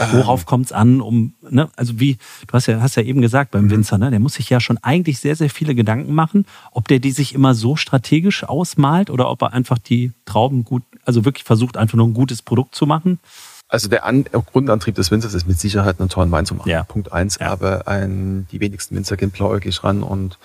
Ähm, 0.00 0.08
Worauf 0.14 0.44
kommt 0.44 0.66
es 0.66 0.72
an, 0.72 1.00
um, 1.00 1.34
ne, 1.48 1.68
also 1.76 2.00
wie, 2.00 2.18
du 2.48 2.52
hast 2.52 2.66
ja, 2.66 2.80
hast 2.80 2.96
ja 2.96 3.02
eben 3.04 3.20
gesagt 3.20 3.52
beim 3.52 3.66
mhm. 3.66 3.70
Winzer, 3.70 3.96
ne, 3.96 4.10
der 4.10 4.18
muss 4.18 4.34
sich 4.34 4.50
ja 4.50 4.58
schon 4.58 4.78
eigentlich 4.78 5.20
sehr, 5.20 5.36
sehr 5.36 5.50
viele 5.50 5.76
Gedanken 5.76 6.14
machen, 6.14 6.46
ob 6.72 6.88
der 6.88 6.98
die 6.98 7.12
sich 7.12 7.32
immer 7.32 7.54
so 7.54 7.76
strategisch 7.76 8.42
ausmalt 8.42 9.10
oder 9.10 9.30
ob 9.30 9.42
er 9.42 9.52
einfach 9.52 9.78
die 9.78 10.12
Trauben 10.24 10.64
gut, 10.64 10.82
also 11.04 11.24
wirklich 11.24 11.44
versucht, 11.44 11.76
einfach 11.76 11.96
nur 11.96 12.08
ein 12.08 12.14
gutes 12.14 12.42
Produkt 12.42 12.74
zu 12.74 12.86
machen. 12.86 13.20
Also 13.68 13.88
der 13.88 14.04
An 14.04 14.24
Grundantrieb 14.24 14.94
des 14.94 15.10
Winzers 15.10 15.34
ist 15.34 15.46
mit 15.46 15.58
Sicherheit 15.58 16.00
einen 16.00 16.08
tollen 16.08 16.30
Wein 16.30 16.44
zu 16.46 16.54
machen. 16.54 16.68
Ja. 16.68 16.84
Punkt 16.84 17.12
eins. 17.12 17.38
Ja. 17.40 17.50
Aber 17.50 17.88
ein, 17.88 18.46
die 18.52 18.60
wenigsten 18.60 18.94
Winzer 18.94 19.16
gehen 19.16 19.30
blauäugig 19.30 19.82
ran 19.84 20.02
und 20.02 20.38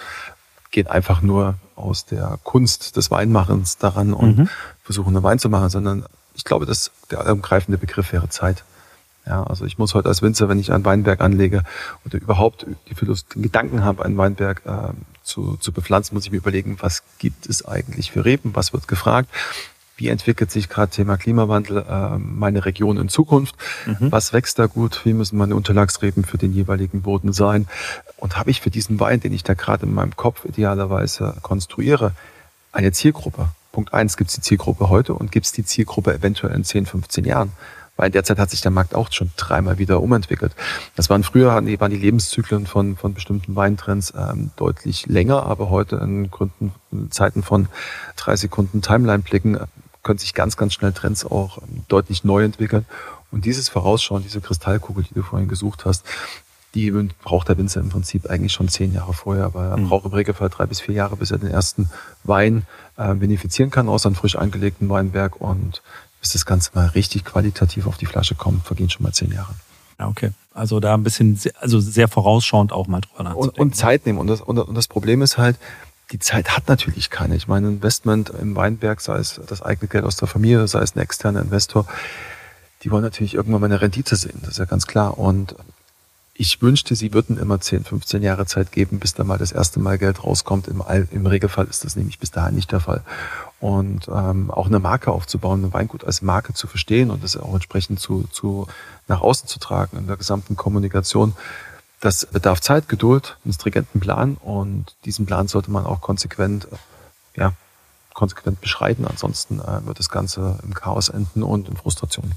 gehen 0.72 0.88
einfach 0.88 1.22
nur 1.22 1.56
aus 1.76 2.06
der 2.06 2.38
Kunst 2.44 2.98
des 2.98 3.12
Weinmachens 3.12 3.78
daran 3.78 4.14
und 4.14 4.38
mhm. 4.38 4.50
Versuchen, 4.90 5.16
einen 5.16 5.24
Wein 5.24 5.38
zu 5.38 5.50
machen, 5.50 5.70
sondern 5.70 6.04
ich 6.34 6.44
glaube, 6.44 6.66
dass 6.66 6.90
der 7.12 7.32
umgreifende 7.32 7.78
Begriff 7.78 8.12
wäre 8.12 8.28
Zeit. 8.30 8.64
Ja, 9.28 9.44
also 9.44 9.66
ich 9.66 9.78
muss 9.78 9.94
heute 9.94 10.10
als 10.10 10.24
Winzer, 10.24 10.50
wenn 10.50 10.58
ich 10.58 10.72
ein 10.72 10.84
Weinberg 10.84 11.22
anlege 11.22 11.62
oder 12.08 12.20
überhaupt 12.20 12.66
die 12.90 12.96
den 12.96 13.44
Gedanken 13.44 13.84
habe, 13.84 14.04
ein 14.04 14.18
Weinberg 14.18 14.64
äh, 14.66 14.94
zu, 15.22 15.58
zu 15.58 15.72
bepflanzen, 15.72 16.16
muss 16.16 16.26
ich 16.26 16.32
mir 16.32 16.38
überlegen, 16.38 16.78
was 16.80 17.04
gibt 17.20 17.48
es 17.48 17.64
eigentlich 17.64 18.10
für 18.10 18.26
Reben, 18.26 18.56
was 18.56 18.74
wird 18.74 18.88
gefragt, 18.88 19.30
wie 19.98 20.08
entwickelt 20.08 20.50
sich 20.50 20.70
gerade 20.70 20.92
Thema 20.92 21.18
Klimawandel 21.18 21.86
äh, 21.88 22.18
meine 22.18 22.66
Region 22.66 22.98
in 22.98 23.10
Zukunft, 23.10 23.54
mhm. 23.86 24.12
was 24.12 24.34
wächst 24.34 24.58
da 24.58 24.66
gut, 24.66 25.02
wie 25.06 25.14
müssen 25.14 25.38
meine 25.38 25.56
Unterlagsreben 25.56 26.24
für 26.24 26.40
den 26.40 26.52
jeweiligen 26.52 27.04
Boden 27.04 27.32
sein 27.32 27.68
und 28.18 28.38
habe 28.38 28.50
ich 28.50 28.60
für 28.60 28.72
diesen 28.72 29.00
Wein, 29.00 29.20
den 29.20 29.34
ich 29.34 29.44
da 29.44 29.54
gerade 29.54 29.86
in 29.86 29.94
meinem 29.94 30.16
Kopf 30.16 30.46
idealerweise 30.46 31.36
konstruiere, 31.44 32.14
eine 32.72 32.92
Zielgruppe. 32.92 33.50
Punkt 33.72 33.94
eins, 33.94 34.18
gibt 34.18 34.30
es 34.30 34.36
die 34.36 34.42
Zielgruppe 34.42 34.90
heute 34.90 35.14
und 35.14 35.32
gibt 35.32 35.46
es 35.46 35.52
die 35.52 35.64
Zielgruppe 35.64 36.14
eventuell 36.14 36.56
in 36.56 36.64
10, 36.64 36.86
15 36.86 37.26
Jahren? 37.26 37.52
Weil 37.96 38.08
in 38.08 38.14
der 38.14 38.24
Zeit 38.24 38.40
hat 38.40 38.50
sich 38.50 38.62
der 38.62 38.72
Markt 38.72 38.96
auch 38.96 39.12
schon 39.12 39.30
dreimal 39.36 39.78
wieder 39.78 40.02
umentwickelt. 40.02 40.56
Das 40.96 41.10
waren 41.10 41.24
früher 41.24 41.54
waren 41.54 41.66
die 41.66 41.98
Lebenszyklen 41.98 42.66
von, 42.66 42.96
von 42.96 43.14
bestimmten 43.14 43.56
Weintrends 43.56 44.14
ähm, 44.18 44.52
deutlich 44.56 45.06
länger, 45.08 45.44
aber 45.44 45.70
heute 45.70 45.98
in 45.98 46.32
Gründen, 46.32 46.74
in 46.92 47.12
Zeiten 47.12 47.44
von 47.44 47.68
drei 48.16 48.38
Sekunden 48.38 48.82
Timeline-Blicken 48.82 49.60
können 50.02 50.18
sich 50.18 50.34
ganz, 50.34 50.56
ganz 50.56 50.74
schnell 50.74 50.94
Trends 50.94 51.26
auch 51.26 51.58
ähm, 51.58 51.84
deutlich 51.90 52.24
neu 52.24 52.44
entwickeln. 52.44 52.86
Und 53.32 53.46
dieses 53.46 53.70
Vorausschauen, 53.70 54.24
diese 54.24 54.42
Kristallkugel, 54.42 55.04
die 55.04 55.14
du 55.14 55.22
vorhin 55.22 55.50
gesucht 55.50 55.86
hast, 55.86 56.06
die 56.76 56.92
braucht 57.24 57.50
der 57.50 57.58
Winzer 57.58 57.80
im 57.80 57.90
Prinzip 57.90 58.30
eigentlich 58.30 58.54
schon 58.54 58.68
zehn 58.68 58.94
Jahre 58.94 59.14
vorher, 59.14 59.54
weil 59.54 59.70
er 59.70 59.78
mhm. 59.78 59.90
braucht 59.90 60.06
im 60.06 60.14
Regelfall 60.14 60.50
drei 60.50 60.66
bis 60.66 60.80
vier 60.80 60.96
Jahre, 60.96 61.16
bis 61.16 61.32
er 61.32 61.40
den 61.40 61.50
ersten 61.50 61.90
Wein 62.24 62.64
äh, 62.98 63.16
benefizieren 63.16 63.72
kann 63.72 63.90
aus 63.90 64.06
einem 64.06 64.16
frisch 64.16 64.38
eingelegten 64.38 64.90
Weinberg 64.90 65.42
und 65.42 65.82
bis 66.22 66.34
das 66.34 66.46
Ganze 66.46 66.72
mal 66.76 66.88
richtig 66.88 67.26
qualitativ 67.26 67.88
auf 67.88 67.98
die 67.98 68.06
Flasche 68.06 68.36
kommt, 68.36 68.66
vergehen 68.66 68.90
schon 68.90 69.04
mal 69.04 69.14
zehn 69.14 69.32
Jahre. 69.32 69.54
Ja, 69.98 70.08
okay. 70.08 70.32
Also 70.54 70.80
da 70.80 70.94
ein 70.94 71.04
bisschen, 71.04 71.40
also 71.60 71.80
sehr 71.80 72.08
vorausschauend 72.08 72.72
auch 72.72 72.88
mal 72.88 73.02
drüber 73.02 73.24
nachzudenken. 73.24 73.60
Und, 73.60 73.60
und 73.60 73.76
Zeit 73.76 74.06
nehmen. 74.06 74.20
Und 74.20 74.28
das, 74.28 74.42
und, 74.42 74.58
und 74.58 74.76
das 74.76 74.88
Problem 74.88 75.22
ist 75.22 75.38
halt, 75.38 75.58
die 76.12 76.20
Zeit 76.20 76.56
hat 76.56 76.68
natürlich 76.68 77.10
keine. 77.10 77.36
Ich 77.36 77.48
meine, 77.48 77.68
Investment 77.68 78.30
im 78.30 78.56
Weinberg, 78.56 79.00
sei 79.02 79.18
es 79.18 79.40
das 79.48 79.62
eigene 79.62 79.88
Geld 79.88 80.06
aus 80.06 80.16
der 80.16 80.28
Familie, 80.28 80.68
sei 80.68 80.82
es 80.82 80.96
ein 80.96 81.00
externer 81.00 81.42
Investor, 81.42 81.86
die 82.84 82.92
wollen 82.92 83.04
natürlich 83.04 83.36
irgendwann 83.36 83.62
mal 83.62 83.68
eine 83.68 83.82
Rendite 83.82 84.16
sehen. 84.16 84.40
Das 84.42 84.52
ist 84.52 84.58
ja 84.58 84.66
ganz 84.66 84.88
klar. 84.88 85.18
Und 85.18 85.56
ich 86.40 86.62
wünschte, 86.62 86.96
sie 86.96 87.14
würden 87.14 87.38
immer 87.38 87.60
10, 87.60 87.84
15 87.84 88.24
Jahre 88.24 88.46
Zeit 88.46 88.72
geben, 88.72 89.00
bis 89.00 89.14
da 89.14 89.26
mal 89.26 89.38
das 89.38 89.52
erste 89.52 89.82
Mal 89.82 89.98
Geld 89.98 90.24
rauskommt. 90.24 90.70
Im, 90.70 90.82
Im 91.12 91.26
Regelfall 91.26 91.66
ist 91.66 91.84
das 91.84 91.98
nämlich 91.98 92.18
bis 92.18 92.32
dahin 92.32 92.56
nicht 92.56 92.72
der 92.72 92.80
Fall. 92.80 93.04
Und 93.60 94.08
ähm, 94.08 94.50
auch 94.50 94.68
eine 94.68 94.80
Marke 94.80 95.12
aufzubauen, 95.12 95.66
ein 95.66 95.74
Weingut 95.74 96.06
als 96.06 96.22
Marke 96.22 96.54
zu 96.54 96.68
verstehen 96.68 97.12
und 97.12 97.26
das 97.26 97.36
auch 97.36 97.54
entsprechend 97.54 98.00
zu, 98.00 98.24
zu 98.32 98.68
nach 99.10 99.20
außen 99.20 99.50
zu 99.50 99.60
tragen 99.60 99.98
in 99.98 100.08
der 100.08 100.16
gesamten 100.16 100.56
Kommunikation, 100.56 101.34
das 102.00 102.26
bedarf 102.26 102.62
Zeit, 102.62 102.88
Geduld, 102.88 103.36
einen 103.44 103.54
stringenten 103.54 104.00
Plan 104.00 104.38
und 104.40 104.96
diesen 105.04 105.26
Plan 105.26 105.50
sollte 105.50 105.72
man 105.72 105.86
auch 105.86 106.00
konsequent, 106.00 106.70
ja, 107.36 107.52
konsequent 108.14 108.62
beschreiten. 108.62 109.06
Ansonsten 109.06 109.60
äh, 109.60 109.86
wird 109.86 110.00
das 110.00 110.08
Ganze 110.08 110.58
im 110.64 110.74
Chaos 110.74 111.10
enden 111.10 111.44
und 111.44 111.68
in 111.68 111.76
Frustration. 111.76 112.32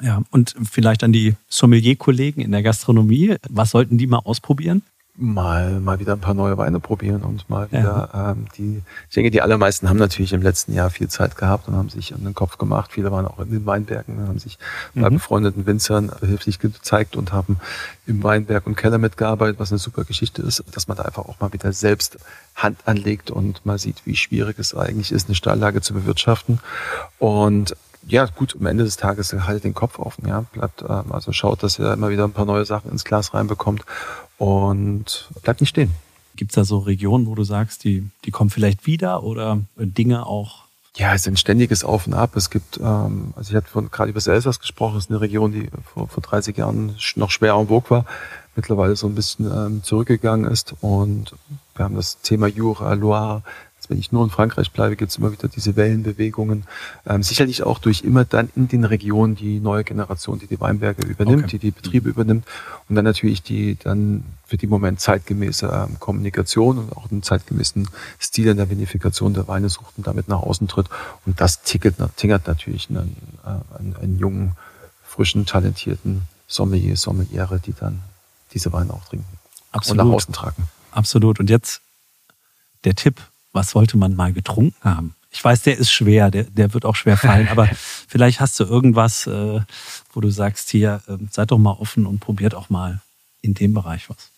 Ja, 0.00 0.22
und 0.30 0.54
vielleicht 0.70 1.02
an 1.04 1.12
die 1.12 1.34
Sommelier-Kollegen 1.48 2.40
in 2.40 2.52
der 2.52 2.62
Gastronomie. 2.62 3.36
Was 3.48 3.70
sollten 3.70 3.98
die 3.98 4.06
mal 4.06 4.18
ausprobieren? 4.18 4.82
mal, 5.18 5.80
mal 5.80 5.98
wieder 5.98 6.12
ein 6.12 6.20
paar 6.20 6.34
neue 6.34 6.56
Weine 6.58 6.78
probieren 6.78 7.22
und 7.22 7.50
mal 7.50 7.70
wieder 7.70 8.08
ja. 8.12 8.30
ähm, 8.30 8.46
die, 8.56 8.82
ich 9.08 9.14
denke, 9.14 9.30
die 9.30 9.42
allermeisten 9.42 9.88
haben 9.88 9.96
natürlich 9.96 10.32
im 10.32 10.42
letzten 10.42 10.72
Jahr 10.72 10.90
viel 10.90 11.08
Zeit 11.08 11.36
gehabt 11.36 11.66
und 11.66 11.74
haben 11.74 11.88
sich 11.88 12.14
an 12.14 12.22
den 12.22 12.34
Kopf 12.34 12.56
gemacht. 12.56 12.92
Viele 12.92 13.10
waren 13.10 13.26
auch 13.26 13.40
in 13.40 13.50
den 13.50 13.66
Weinbergen, 13.66 14.28
haben 14.28 14.38
sich 14.38 14.58
mhm. 14.94 15.02
bei 15.02 15.10
befreundeten 15.10 15.66
Winzern 15.66 16.12
behilflich 16.20 16.60
gezeigt 16.60 17.16
und 17.16 17.32
haben 17.32 17.58
im 18.06 18.22
Weinberg 18.22 18.66
und 18.66 18.76
Keller 18.76 18.98
mitgearbeitet, 18.98 19.58
was 19.58 19.72
eine 19.72 19.78
super 19.78 20.04
Geschichte 20.04 20.40
ist, 20.42 20.62
dass 20.72 20.86
man 20.86 20.96
da 20.96 21.02
einfach 21.02 21.26
auch 21.26 21.40
mal 21.40 21.52
wieder 21.52 21.72
selbst 21.72 22.18
Hand 22.54 22.78
anlegt 22.86 23.30
und 23.30 23.66
mal 23.66 23.78
sieht, 23.78 24.02
wie 24.04 24.14
schwierig 24.14 24.58
es 24.58 24.74
eigentlich 24.74 25.10
ist, 25.10 25.26
eine 25.26 25.34
Stalllage 25.34 25.80
zu 25.80 25.94
bewirtschaften. 25.94 26.60
Und 27.18 27.74
ja, 28.06 28.26
gut, 28.26 28.56
am 28.58 28.66
Ende 28.66 28.84
des 28.84 28.96
Tages 28.96 29.32
haltet 29.32 29.64
den 29.64 29.74
Kopf 29.74 29.98
offen, 29.98 30.26
ja, 30.28 30.40
bleibt, 30.52 30.82
ähm, 30.82 31.10
also 31.10 31.32
schaut, 31.32 31.62
dass 31.62 31.78
ihr 31.78 31.92
immer 31.92 32.10
wieder 32.10 32.24
ein 32.24 32.32
paar 32.32 32.44
neue 32.44 32.64
Sachen 32.64 32.90
ins 32.90 33.04
Glas 33.04 33.34
reinbekommt 33.34 33.84
und 34.38 35.28
bleibt 35.42 35.60
nicht 35.60 35.70
stehen. 35.70 35.92
Gibt 36.36 36.52
es 36.52 36.54
da 36.54 36.64
so 36.64 36.78
Regionen, 36.78 37.26
wo 37.26 37.34
du 37.34 37.42
sagst, 37.42 37.84
die, 37.84 38.08
die 38.24 38.30
kommen 38.30 38.50
vielleicht 38.50 38.86
wieder 38.86 39.24
oder 39.24 39.58
Dinge 39.76 40.26
auch? 40.26 40.68
Ja, 40.96 41.14
es 41.14 41.22
ist 41.22 41.28
ein 41.28 41.36
ständiges 41.36 41.84
Auf 41.84 42.06
und 42.06 42.14
Ab. 42.14 42.34
Es 42.36 42.50
gibt, 42.50 42.78
ähm, 42.78 43.32
also 43.36 43.50
ich 43.50 43.56
hatte 43.56 43.68
von, 43.68 43.90
gerade 43.90 44.10
über 44.10 44.18
das 44.18 44.26
Elsass 44.26 44.60
gesprochen, 44.60 44.98
es 44.98 45.04
ist 45.04 45.10
eine 45.10 45.20
Region, 45.20 45.52
die 45.52 45.68
vor, 45.92 46.08
vor 46.08 46.22
30 46.22 46.56
Jahren 46.56 46.96
noch 47.16 47.30
schwer 47.30 47.54
en 47.54 47.68
vogue 47.68 47.90
war, 47.90 48.04
mittlerweile 48.56 48.96
so 48.96 49.06
ein 49.06 49.14
bisschen 49.14 49.46
ähm, 49.46 49.82
zurückgegangen 49.82 50.50
ist. 50.50 50.74
Und 50.80 51.34
wir 51.76 51.84
haben 51.84 51.94
das 51.94 52.20
Thema 52.20 52.48
Jura, 52.48 52.94
Loire, 52.94 53.42
wenn 53.88 53.98
ich 53.98 54.12
nur 54.12 54.24
in 54.24 54.30
Frankreich 54.30 54.70
bleibe, 54.70 54.96
gibt 54.96 55.10
es 55.10 55.18
immer 55.18 55.32
wieder 55.32 55.48
diese 55.48 55.76
Wellenbewegungen. 55.76 56.64
Ähm, 57.06 57.22
sicherlich 57.22 57.62
auch 57.62 57.78
durch 57.78 58.02
immer 58.02 58.24
dann 58.24 58.50
in 58.54 58.68
den 58.68 58.84
Regionen 58.84 59.34
die 59.34 59.60
neue 59.60 59.84
Generation, 59.84 60.38
die 60.38 60.46
die 60.46 60.60
Weinberge 60.60 61.06
übernimmt, 61.06 61.44
okay. 61.44 61.58
die 61.58 61.58
die 61.58 61.70
Betriebe 61.70 62.08
übernimmt 62.08 62.46
und 62.88 62.96
dann 62.96 63.04
natürlich 63.04 63.42
die 63.42 63.76
dann 63.76 64.24
für 64.46 64.56
die 64.56 64.66
Moment 64.66 65.00
zeitgemäße 65.00 65.66
ähm, 65.72 65.98
Kommunikation 65.98 66.78
und 66.78 66.96
auch 66.96 67.10
einen 67.10 67.22
zeitgemäßen 67.22 67.88
Stil 68.20 68.48
in 68.48 68.56
der 68.56 68.70
Vinifikation 68.70 69.34
der 69.34 69.48
Weine 69.48 69.68
sucht 69.68 69.94
und 69.96 70.06
damit 70.06 70.28
nach 70.28 70.40
außen 70.40 70.68
tritt. 70.68 70.86
Und 71.26 71.40
das 71.40 71.62
tickelt, 71.62 71.96
tingert 72.16 72.46
natürlich 72.46 72.88
einen, 72.90 73.16
äh, 73.44 73.78
einen, 73.78 73.96
einen 73.96 74.18
jungen 74.18 74.52
frischen, 75.04 75.46
talentierten 75.46 76.22
Sommelier, 76.46 76.96
Sommeliere, 76.96 77.60
die 77.60 77.74
dann 77.74 78.00
diese 78.52 78.72
Weine 78.72 78.92
auch 78.92 79.04
trinken 79.04 79.38
Absolut. 79.72 80.00
und 80.00 80.08
nach 80.08 80.14
außen 80.14 80.34
tragen. 80.34 80.68
Absolut. 80.92 81.40
Und 81.40 81.50
jetzt 81.50 81.82
der 82.84 82.94
Tipp, 82.94 83.20
was 83.58 83.70
sollte 83.70 83.96
man 83.96 84.14
mal 84.14 84.32
getrunken 84.32 84.76
haben? 84.82 85.14
Ich 85.30 85.42
weiß, 85.42 85.62
der 85.62 85.76
ist 85.76 85.90
schwer, 85.90 86.30
der, 86.30 86.44
der 86.44 86.72
wird 86.74 86.84
auch 86.84 86.94
schwer 86.94 87.16
fallen, 87.16 87.48
aber 87.48 87.68
vielleicht 88.08 88.40
hast 88.40 88.58
du 88.60 88.64
irgendwas, 88.64 89.26
äh, 89.26 89.60
wo 90.12 90.20
du 90.20 90.30
sagst, 90.30 90.70
hier, 90.70 91.02
äh, 91.08 91.16
seid 91.30 91.50
doch 91.50 91.58
mal 91.58 91.72
offen 91.72 92.06
und 92.06 92.20
probiert 92.20 92.54
auch 92.54 92.70
mal 92.70 93.00
in 93.42 93.54
dem 93.54 93.74
Bereich 93.74 94.08
was. 94.08 94.30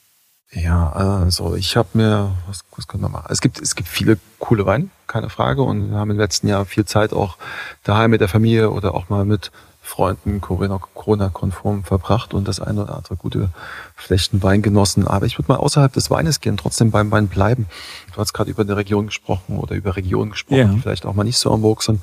Ja, 0.53 0.91
also 0.93 1.55
ich 1.55 1.77
habe 1.77 1.91
mir, 1.93 2.33
was, 2.49 2.65
was 2.77 2.89
können 2.89 3.05
wir 3.05 3.09
machen? 3.09 3.29
Es 3.31 3.41
gibt, 3.41 3.61
es 3.61 3.77
gibt 3.77 3.89
viele 3.89 4.19
coole 4.41 4.67
Weine, 4.67 4.89
keine 5.07 5.31
Frage. 5.31 5.63
Und 5.63 5.91
wir 5.91 5.99
haben 5.99 6.11
im 6.11 6.19
letzten 6.19 6.49
Jahr 6.49 6.65
viel 6.65 6.85
Zeit 6.85 7.13
auch 7.13 7.37
daheim 7.85 8.11
mit 8.11 8.21
der 8.21 8.29
Familie 8.29 8.71
oder 8.71 8.95
auch 8.95 9.09
mal 9.09 9.25
mit 9.25 9.53
Freunden 9.83 10.41
Corona-konform 10.41 11.85
verbracht 11.85 12.35
und 12.35 12.47
das 12.47 12.61
eine 12.61 12.83
oder 12.83 12.97
andere 12.97 13.17
gute 13.17 13.49
Flechten 13.97 14.43
Wein 14.43 14.63
genossen. 14.63 15.07
Aber 15.07 15.27
ich 15.27 15.39
würde 15.39 15.51
mal 15.51 15.59
außerhalb 15.59 15.93
des 15.93 16.11
Weines 16.11 16.41
gehen, 16.41 16.57
trotzdem 16.57 16.91
beim 16.91 17.11
Wein 17.11 17.29
bleiben. 17.29 17.67
Du 18.13 18.21
hast 18.21 18.33
gerade 18.33 18.51
über 18.51 18.63
eine 18.63 18.77
Region 18.77 19.07
gesprochen 19.07 19.59
oder 19.59 19.75
über 19.75 19.97
Regionen 19.97 20.33
gesprochen, 20.33 20.59
ja. 20.59 20.67
die 20.67 20.81
vielleicht 20.81 21.07
auch 21.07 21.15
mal 21.15 21.25
nicht 21.25 21.39
so 21.39 21.53
am 21.53 21.63
Vogue 21.63 21.83
sind. 21.83 22.03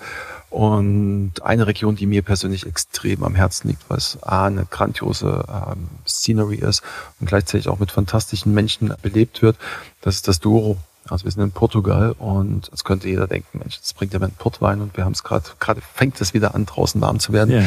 Und 0.50 1.34
eine 1.44 1.68
Region, 1.68 1.96
die 1.96 2.06
mir 2.06 2.22
persönlich 2.22 2.66
extrem 2.66 3.24
am 3.24 3.36
Herzen 3.36 3.68
liegt, 3.68 3.90
weil 3.90 3.98
es 3.98 4.18
A, 4.24 4.46
eine 4.46 4.66
grandiose 4.66 5.44
ähm, 5.50 5.90
Scenery 6.08 6.56
ist 6.56 6.84
und 7.20 7.28
gleichzeitig 7.28 7.68
auch 7.68 7.80
mit 7.80 7.92
fantastischen 7.92 8.54
Menschen 8.54 8.94
belebt 9.02 9.42
wird, 9.42 9.58
das 10.02 10.16
ist 10.16 10.28
das 10.28 10.40
Douro. 10.40 10.78
Also 11.10 11.26
wir 11.26 11.32
sind 11.32 11.44
in 11.44 11.52
Portugal 11.52 12.16
und 12.18 12.70
es 12.74 12.84
könnte 12.84 13.08
jeder 13.08 13.28
denken, 13.28 13.60
Mensch, 13.60 13.80
das 13.80 13.94
bringt 13.94 14.14
ja 14.14 14.20
mit 14.20 14.38
Portwein 14.38 14.82
und 14.82 14.96
wir 14.98 15.06
haben 15.06 15.14
es 15.14 15.24
gerade, 15.24 15.46
gerade 15.60 15.82
fängt 15.82 16.20
es 16.22 16.34
wieder 16.34 16.54
an, 16.56 16.66
draußen 16.66 17.00
warm 17.00 17.20
zu 17.20 17.34
werden. 17.34 17.54
Ja, 17.54 17.64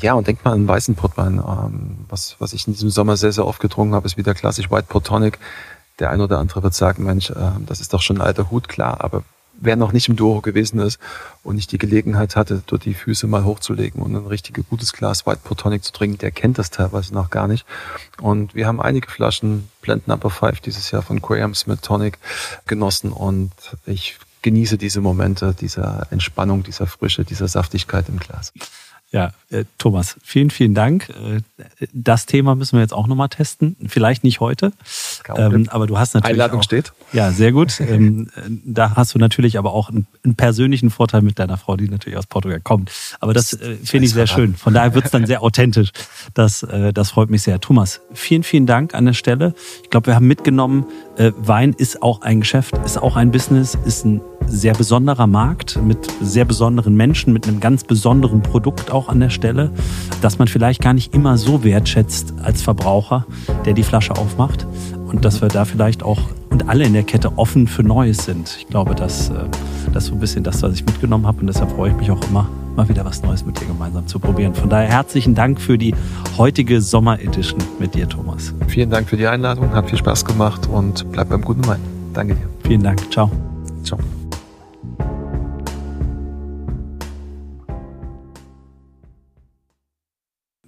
ja 0.00 0.14
und 0.14 0.26
denkt 0.26 0.44
mal 0.44 0.52
an 0.52 0.66
weißen 0.66 0.94
Portwein. 0.94 1.38
Ähm, 1.38 1.98
was, 2.08 2.36
was 2.38 2.52
ich 2.52 2.66
in 2.66 2.74
diesem 2.74 2.90
Sommer 2.90 3.16
sehr, 3.16 3.32
sehr 3.32 3.46
oft 3.46 3.60
getrunken 3.60 3.94
habe, 3.94 4.06
ist 4.06 4.16
wieder 4.16 4.34
klassisch 4.34 4.70
White 4.70 4.86
Port 4.88 5.06
Tonic. 5.06 5.38
Der 5.98 6.10
ein 6.10 6.20
oder 6.20 6.38
andere 6.38 6.62
wird 6.62 6.74
sagen, 6.74 7.04
Mensch, 7.04 7.30
äh, 7.30 7.34
das 7.66 7.80
ist 7.80 7.92
doch 7.92 8.02
schon 8.02 8.18
ein 8.18 8.26
alter 8.26 8.50
Hut, 8.50 8.68
klar, 8.68 8.98
aber 9.00 9.22
wer 9.54 9.76
noch 9.76 9.92
nicht 9.92 10.08
im 10.08 10.16
Douro 10.16 10.40
gewesen 10.40 10.80
ist 10.80 10.98
und 11.42 11.56
nicht 11.56 11.72
die 11.72 11.78
Gelegenheit 11.78 12.36
hatte, 12.36 12.62
dort 12.66 12.84
die 12.84 12.94
Füße 12.94 13.26
mal 13.26 13.44
hochzulegen 13.44 14.02
und 14.02 14.14
ein 14.14 14.26
richtig 14.26 14.64
gutes 14.68 14.92
Glas 14.92 15.26
White 15.26 15.40
Protonic 15.44 15.84
zu 15.84 15.92
trinken, 15.92 16.18
der 16.18 16.30
kennt 16.30 16.58
das 16.58 16.70
teilweise 16.70 17.14
noch 17.14 17.30
gar 17.30 17.46
nicht. 17.46 17.66
Und 18.20 18.54
wir 18.54 18.66
haben 18.66 18.80
einige 18.80 19.10
Flaschen 19.10 19.68
Blend 19.82 20.08
Number 20.08 20.30
5 20.30 20.60
dieses 20.60 20.90
Jahr 20.90 21.02
von 21.02 21.20
Graham 21.20 21.54
Smith 21.54 21.80
Tonic 21.82 22.18
genossen 22.66 23.12
und 23.12 23.52
ich 23.86 24.18
genieße 24.42 24.78
diese 24.78 25.00
Momente 25.00 25.54
dieser 25.58 26.06
Entspannung, 26.10 26.62
dieser 26.62 26.86
Frische, 26.86 27.24
dieser 27.24 27.48
Saftigkeit 27.48 28.08
im 28.08 28.18
Glas. 28.18 28.52
Ja, 29.12 29.32
äh, 29.50 29.64
Thomas, 29.78 30.16
vielen, 30.22 30.50
vielen 30.50 30.72
Dank. 30.72 31.08
Äh, 31.08 31.40
das 31.92 32.26
Thema 32.26 32.54
müssen 32.54 32.76
wir 32.76 32.80
jetzt 32.80 32.92
auch 32.92 33.08
nochmal 33.08 33.28
testen. 33.28 33.74
Vielleicht 33.88 34.22
nicht 34.22 34.38
heute, 34.38 34.72
ähm, 35.36 35.68
aber 35.68 35.88
du 35.88 35.98
hast 35.98 36.14
natürlich. 36.14 36.34
Einladung 36.34 36.60
auch, 36.60 36.64
steht. 36.64 36.92
Ja, 37.12 37.32
sehr 37.32 37.50
gut. 37.50 37.80
ähm, 37.80 38.28
da 38.64 38.94
hast 38.94 39.12
du 39.12 39.18
natürlich 39.18 39.58
aber 39.58 39.72
auch 39.72 39.88
einen, 39.88 40.06
einen, 40.24 40.36
persönlichen 40.36 40.90
Vorteil 40.90 41.22
mit 41.22 41.40
deiner 41.40 41.56
Frau, 41.56 41.76
die 41.76 41.88
natürlich 41.88 42.16
aus 42.16 42.26
Portugal 42.26 42.60
kommt. 42.60 42.92
Aber 43.18 43.34
das 43.34 43.52
äh, 43.54 43.74
finde 43.82 44.06
ich 44.06 44.12
sehr 44.12 44.28
schön. 44.28 44.54
Von 44.54 44.74
daher 44.74 44.94
wird 44.94 45.06
es 45.06 45.10
dann 45.10 45.26
sehr 45.26 45.42
authentisch. 45.42 45.90
Das, 46.34 46.62
äh, 46.62 46.92
das 46.92 47.10
freut 47.10 47.30
mich 47.30 47.42
sehr. 47.42 47.60
Thomas, 47.60 48.02
vielen, 48.12 48.44
vielen 48.44 48.66
Dank 48.66 48.94
an 48.94 49.06
der 49.06 49.14
Stelle. 49.14 49.54
Ich 49.82 49.90
glaube, 49.90 50.06
wir 50.06 50.14
haben 50.14 50.28
mitgenommen, 50.28 50.86
äh, 51.16 51.32
Wein 51.36 51.74
ist 51.76 52.00
auch 52.00 52.22
ein 52.22 52.40
Geschäft, 52.40 52.78
ist 52.84 52.96
auch 52.96 53.16
ein 53.16 53.32
Business, 53.32 53.76
ist 53.84 54.04
ein 54.04 54.20
sehr 54.46 54.74
besonderer 54.74 55.26
Markt 55.26 55.80
mit 55.82 55.98
sehr 56.20 56.44
besonderen 56.44 56.94
Menschen, 56.94 57.32
mit 57.32 57.46
einem 57.46 57.60
ganz 57.60 57.84
besonderen 57.84 58.42
Produkt 58.42 58.90
auch 58.90 58.99
an 59.08 59.20
der 59.20 59.30
Stelle, 59.30 59.70
das 60.20 60.38
man 60.38 60.48
vielleicht 60.48 60.82
gar 60.82 60.92
nicht 60.92 61.14
immer 61.14 61.38
so 61.38 61.64
wertschätzt 61.64 62.34
als 62.42 62.62
Verbraucher, 62.62 63.26
der 63.64 63.72
die 63.72 63.82
Flasche 63.82 64.16
aufmacht. 64.16 64.66
Und 65.06 65.24
dass 65.24 65.40
wir 65.40 65.48
da 65.48 65.64
vielleicht 65.64 66.04
auch 66.04 66.20
und 66.50 66.68
alle 66.68 66.84
in 66.84 66.92
der 66.92 67.04
Kette 67.04 67.38
offen 67.38 67.66
für 67.66 67.82
Neues 67.82 68.24
sind. 68.24 68.56
Ich 68.58 68.66
glaube, 68.66 68.94
das, 68.94 69.30
äh, 69.30 69.34
das 69.92 70.04
ist 70.04 70.08
so 70.10 70.14
ein 70.14 70.20
bisschen 70.20 70.44
das, 70.44 70.62
was 70.62 70.74
ich 70.74 70.84
mitgenommen 70.84 71.26
habe. 71.26 71.40
Und 71.40 71.46
deshalb 71.46 71.70
freue 71.70 71.90
ich 71.90 71.96
mich 71.96 72.10
auch 72.10 72.22
immer, 72.28 72.48
mal 72.76 72.88
wieder 72.88 73.04
was 73.04 73.22
Neues 73.22 73.44
mit 73.46 73.60
dir 73.60 73.66
gemeinsam 73.66 74.06
zu 74.06 74.18
probieren. 74.18 74.54
Von 74.54 74.68
daher 74.68 74.88
herzlichen 74.88 75.34
Dank 75.34 75.60
für 75.60 75.78
die 75.78 75.94
heutige 76.36 76.80
Sommer-Edition 76.80 77.60
mit 77.78 77.94
dir, 77.94 78.08
Thomas. 78.08 78.52
Vielen 78.68 78.90
Dank 78.90 79.08
für 79.08 79.16
die 79.16 79.26
Einladung, 79.26 79.72
hat 79.72 79.88
viel 79.88 79.98
Spaß 79.98 80.24
gemacht 80.24 80.68
und 80.70 81.10
bleib 81.12 81.28
beim 81.28 81.42
guten 81.42 81.66
Wein. 81.66 81.80
Danke 82.12 82.34
dir. 82.34 82.48
Vielen 82.64 82.82
Dank. 82.82 83.10
Ciao. 83.10 83.30
Ciao. 83.84 83.98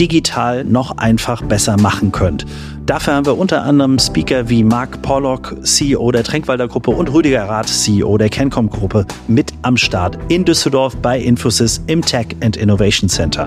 digital 0.00 0.64
noch 0.64 0.96
einfach 0.96 1.42
besser 1.42 1.76
machen 1.76 2.10
könnt. 2.10 2.46
Dafür 2.86 3.14
haben 3.14 3.26
wir 3.26 3.38
unter 3.38 3.62
anderem 3.62 3.98
Speaker 3.98 4.48
wie 4.48 4.64
Mark 4.64 5.02
Pollock, 5.02 5.54
CEO 5.62 6.10
der 6.10 6.24
Tränkwalder 6.24 6.66
Gruppe 6.66 6.90
und 6.90 7.12
Rüdiger 7.12 7.44
Rath, 7.44 7.68
CEO 7.68 8.16
der 8.16 8.30
Kencom 8.30 8.70
Gruppe 8.70 9.06
mit 9.28 9.52
am 9.62 9.76
Start 9.76 10.18
in 10.28 10.46
Düsseldorf 10.46 10.96
bei 10.96 11.20
Infosys 11.20 11.82
im 11.86 12.02
Tech 12.02 12.28
and 12.40 12.56
Innovation 12.56 13.10
Center. 13.10 13.46